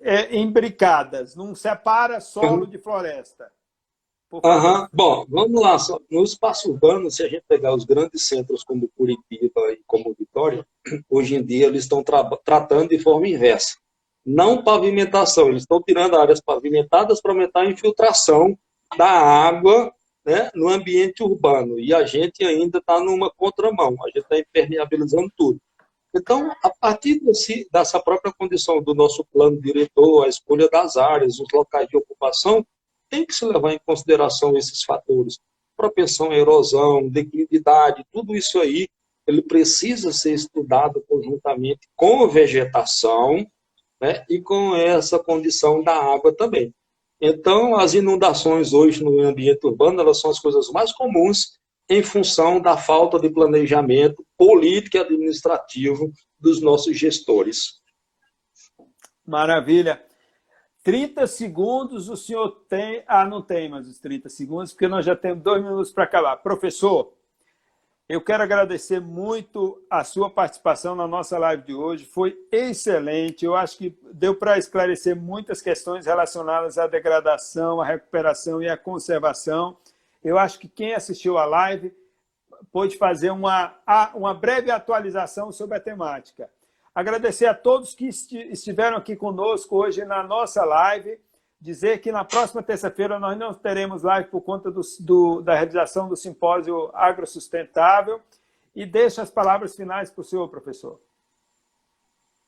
é, 0.00 0.36
imbricadas, 0.36 1.36
não 1.36 1.54
separa 1.54 2.20
solo 2.20 2.64
uhum. 2.64 2.68
de 2.68 2.78
floresta. 2.78 3.48
Uhum. 4.32 4.86
Bom, 4.94 5.26
vamos 5.28 5.60
lá. 5.60 5.76
No 6.10 6.24
espaço 6.24 6.70
urbano, 6.70 7.10
se 7.10 7.22
a 7.22 7.28
gente 7.28 7.44
pegar 7.46 7.74
os 7.74 7.84
grandes 7.84 8.26
centros 8.26 8.64
como 8.64 8.88
Curitiba 8.96 9.72
e 9.72 9.82
como 9.86 10.14
Vitória, 10.18 10.66
hoje 11.10 11.36
em 11.36 11.44
dia 11.44 11.66
eles 11.66 11.82
estão 11.82 12.02
tra 12.02 12.24
tratando 12.42 12.88
de 12.88 12.98
forma 12.98 13.28
inversa. 13.28 13.76
Não 14.24 14.62
pavimentação, 14.62 15.48
eles 15.48 15.62
estão 15.62 15.82
tirando 15.82 16.16
áreas 16.16 16.40
pavimentadas 16.40 17.20
para 17.20 17.32
aumentar 17.32 17.60
a 17.62 17.70
infiltração 17.70 18.56
da 18.96 19.10
água 19.10 19.92
né, 20.24 20.48
no 20.54 20.68
ambiente 20.68 21.22
urbano. 21.22 21.78
E 21.78 21.92
a 21.92 22.04
gente 22.04 22.42
ainda 22.42 22.78
está 22.78 23.00
numa 23.00 23.30
contramão, 23.30 23.96
a 24.02 24.06
gente 24.06 24.20
está 24.20 24.38
impermeabilizando 24.38 25.30
tudo. 25.36 25.60
Então, 26.14 26.50
a 26.62 26.70
partir 26.70 27.20
desse, 27.20 27.66
dessa 27.72 27.98
própria 28.00 28.32
condição 28.32 28.82
do 28.82 28.94
nosso 28.94 29.24
plano 29.32 29.60
diretor, 29.60 30.24
a 30.24 30.28
escolha 30.28 30.68
das 30.68 30.96
áreas, 30.96 31.38
os 31.40 31.48
locais 31.52 31.88
de 31.88 31.96
ocupação, 31.96 32.64
tem 33.12 33.26
que 33.26 33.34
se 33.34 33.44
levar 33.44 33.74
em 33.74 33.80
consideração 33.84 34.56
esses 34.56 34.82
fatores. 34.82 35.38
Propensão 35.76 36.30
à 36.30 36.34
erosão, 36.34 37.06
declividade, 37.06 38.06
tudo 38.10 38.34
isso 38.34 38.58
aí, 38.58 38.88
ele 39.26 39.42
precisa 39.42 40.10
ser 40.14 40.32
estudado 40.32 41.04
conjuntamente 41.06 41.86
com 41.94 42.24
a 42.24 42.26
vegetação 42.26 43.46
né, 44.00 44.24
e 44.30 44.40
com 44.40 44.74
essa 44.74 45.18
condição 45.18 45.84
da 45.84 45.94
água 45.94 46.34
também. 46.34 46.74
Então, 47.20 47.76
as 47.76 47.92
inundações 47.92 48.72
hoje 48.72 49.04
no 49.04 49.20
ambiente 49.20 49.66
urbano, 49.66 50.00
elas 50.00 50.18
são 50.18 50.30
as 50.30 50.40
coisas 50.40 50.70
mais 50.70 50.90
comuns 50.90 51.58
em 51.90 52.02
função 52.02 52.60
da 52.60 52.78
falta 52.78 53.20
de 53.20 53.28
planejamento 53.28 54.24
político 54.38 54.96
e 54.96 55.00
administrativo 55.00 56.10
dos 56.40 56.62
nossos 56.62 56.98
gestores. 56.98 57.74
Maravilha. 59.26 60.02
30 60.82 61.26
segundos 61.26 62.08
o 62.08 62.16
senhor 62.16 62.50
tem... 62.68 63.04
Ah, 63.06 63.24
não 63.24 63.40
tem 63.40 63.68
mais 63.68 63.86
os 63.86 63.98
30 63.98 64.28
segundos, 64.28 64.72
porque 64.72 64.88
nós 64.88 65.06
já 65.06 65.14
temos 65.14 65.42
dois 65.42 65.62
minutos 65.62 65.92
para 65.92 66.04
acabar. 66.04 66.36
Professor, 66.36 67.12
eu 68.08 68.20
quero 68.20 68.42
agradecer 68.42 69.00
muito 69.00 69.80
a 69.88 70.04
sua 70.04 70.28
participação 70.28 70.94
na 70.94 71.06
nossa 71.06 71.38
live 71.38 71.62
de 71.62 71.72
hoje. 71.72 72.04
Foi 72.04 72.36
excelente. 72.50 73.44
Eu 73.44 73.54
acho 73.54 73.78
que 73.78 73.96
deu 74.12 74.34
para 74.34 74.58
esclarecer 74.58 75.16
muitas 75.16 75.62
questões 75.62 76.04
relacionadas 76.04 76.76
à 76.76 76.86
degradação, 76.86 77.80
à 77.80 77.86
recuperação 77.86 78.60
e 78.60 78.68
à 78.68 78.76
conservação. 78.76 79.76
Eu 80.22 80.36
acho 80.36 80.58
que 80.58 80.68
quem 80.68 80.94
assistiu 80.94 81.38
à 81.38 81.44
live 81.44 81.94
pôde 82.70 82.98
fazer 82.98 83.30
uma, 83.30 83.74
uma 84.14 84.34
breve 84.34 84.70
atualização 84.70 85.50
sobre 85.50 85.78
a 85.78 85.80
temática. 85.80 86.50
Agradecer 86.94 87.46
a 87.46 87.54
todos 87.54 87.94
que 87.94 88.06
estiveram 88.06 88.98
aqui 88.98 89.16
conosco 89.16 89.76
hoje 89.76 90.04
na 90.04 90.22
nossa 90.22 90.62
live. 90.64 91.18
Dizer 91.58 92.00
que 92.00 92.12
na 92.12 92.24
próxima 92.24 92.62
terça-feira 92.62 93.18
nós 93.18 93.38
não 93.38 93.54
teremos 93.54 94.02
live 94.02 94.28
por 94.28 94.42
conta 94.42 94.70
do, 94.70 94.82
do, 95.00 95.40
da 95.40 95.54
realização 95.54 96.08
do 96.08 96.16
simpósio 96.16 96.90
agrosustentável. 96.92 98.20
E 98.74 98.84
deixo 98.84 99.20
as 99.22 99.30
palavras 99.30 99.74
finais 99.74 100.10
para 100.10 100.20
o 100.20 100.24
senhor, 100.24 100.48
professor. 100.48 101.00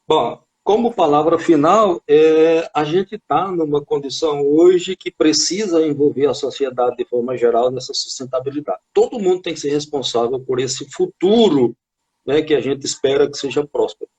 Bom, 0.07 0.43
como 0.63 0.95
palavra 0.95 1.39
final, 1.39 2.03
é, 2.09 2.69
a 2.75 2.85
gente 2.85 3.15
está 3.15 3.51
numa 3.51 3.83
condição 3.83 4.43
hoje 4.47 4.97
que 4.97 5.11
precisa 5.11 5.87
envolver 5.87 6.27
a 6.27 6.35
sociedade 6.35 6.97
de 6.97 7.05
forma 7.07 7.37
geral 7.37 7.71
nessa 7.71 7.95
sustentabilidade. 7.95 8.81
Todo 8.93 9.19
mundo 9.19 9.43
tem 9.43 9.55
que 9.55 9.61
ser 9.61 9.71
responsável 9.71 10.39
por 10.41 10.59
esse 10.59 10.91
futuro 10.91 11.75
né, 12.27 12.43
que 12.43 12.55
a 12.55 12.61
gente 12.61 12.85
espera 12.85 13.31
que 13.31 13.37
seja 13.39 13.67
próspero. 13.67 14.11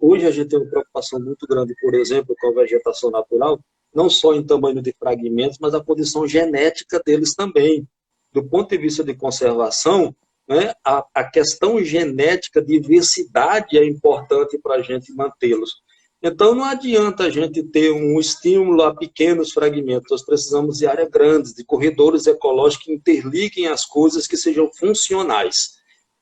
Hoje 0.00 0.26
a 0.26 0.30
gente 0.30 0.48
tem 0.48 0.58
uma 0.58 0.68
preocupação 0.68 1.20
muito 1.20 1.46
grande, 1.46 1.74
por 1.80 1.94
exemplo, 1.94 2.34
com 2.40 2.48
a 2.48 2.62
vegetação 2.62 3.10
natural, 3.10 3.58
não 3.94 4.08
só 4.08 4.34
em 4.34 4.44
tamanho 4.44 4.80
de 4.80 4.94
fragmentos, 4.98 5.58
mas 5.60 5.74
a 5.74 5.82
condição 5.82 6.26
genética 6.26 7.00
deles 7.04 7.34
também. 7.34 7.86
Do 8.32 8.44
ponto 8.44 8.70
de 8.70 8.78
vista 8.78 9.02
de 9.02 9.14
conservação, 9.14 10.14
né, 10.48 10.72
a, 10.84 11.04
a 11.14 11.24
questão 11.24 11.82
genética, 11.82 12.62
diversidade 12.62 13.76
é 13.76 13.84
importante 13.84 14.58
para 14.58 14.76
a 14.76 14.82
gente 14.82 15.12
mantê-los. 15.12 15.74
Então, 16.22 16.54
não 16.54 16.64
adianta 16.64 17.24
a 17.24 17.30
gente 17.30 17.62
ter 17.62 17.92
um 17.92 18.18
estímulo 18.18 18.82
a 18.82 18.94
pequenos 18.94 19.52
fragmentos, 19.52 20.10
nós 20.10 20.24
precisamos 20.24 20.78
de 20.78 20.86
áreas 20.86 21.08
grandes, 21.10 21.52
de 21.52 21.64
corredores 21.64 22.26
ecológicos 22.26 22.86
que 22.86 22.92
interliguem 22.92 23.68
as 23.68 23.84
coisas 23.84 24.26
que 24.26 24.36
sejam 24.36 24.70
funcionais. 24.72 25.76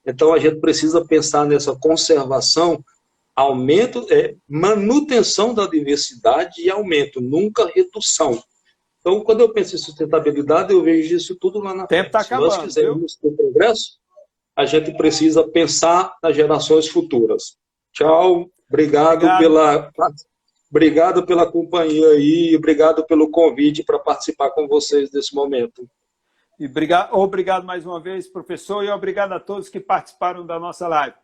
Então, 0.07 0.33
a 0.33 0.39
gente 0.39 0.61
precisa 0.61 1.05
pensar 1.05 1.47
nessa 1.47 1.75
conservação 1.77 2.85
aumento, 3.35 4.07
é, 4.11 4.37
manutenção 4.49 5.53
da 5.53 5.67
diversidade 5.67 6.63
e 6.63 6.71
aumento, 6.71 7.21
nunca 7.21 7.71
redução. 7.75 8.43
Então, 9.01 9.21
quando 9.21 9.41
eu 9.41 9.53
penso 9.53 9.75
em 9.75 9.79
sustentabilidade, 9.79 10.73
eu 10.73 10.83
vejo 10.83 11.17
isso 11.17 11.37
tudo 11.37 11.59
lá 11.59 11.75
na 11.75 11.87
frente. 11.87 12.11
Tá 12.11 12.21
Se 12.21 12.27
acabando, 12.27 12.49
nós 12.49 12.63
quisermos 12.63 13.17
ter 13.17 13.31
progresso, 13.33 13.99
a 14.57 14.65
gente 14.65 14.97
precisa 14.97 15.47
pensar 15.47 16.17
nas 16.23 16.35
gerações 16.35 16.89
futuras. 16.89 17.57
Tchau, 17.93 18.51
obrigado, 18.69 19.25
obrigado. 19.25 19.39
pela 19.39 19.93
obrigado 20.71 21.27
pela 21.27 21.51
companhia 21.51 22.09
aí, 22.09 22.57
obrigado 22.57 23.05
pelo 23.05 23.31
convite 23.31 23.85
para 23.85 23.99
participar 23.99 24.51
com 24.51 24.67
vocês 24.67 25.11
desse 25.11 25.35
momento. 25.35 25.89
E 26.59 26.67
obrigado, 26.67 27.15
obrigado 27.15 27.65
mais 27.65 27.85
uma 27.85 28.01
vez, 28.01 28.27
professor, 28.29 28.83
e 28.85 28.91
obrigado 28.91 29.33
a 29.33 29.41
todos 29.41 29.69
que 29.69 29.81
participaram 29.81 30.47
da 30.47 30.59
nossa 30.59 30.89
live. 30.89 31.24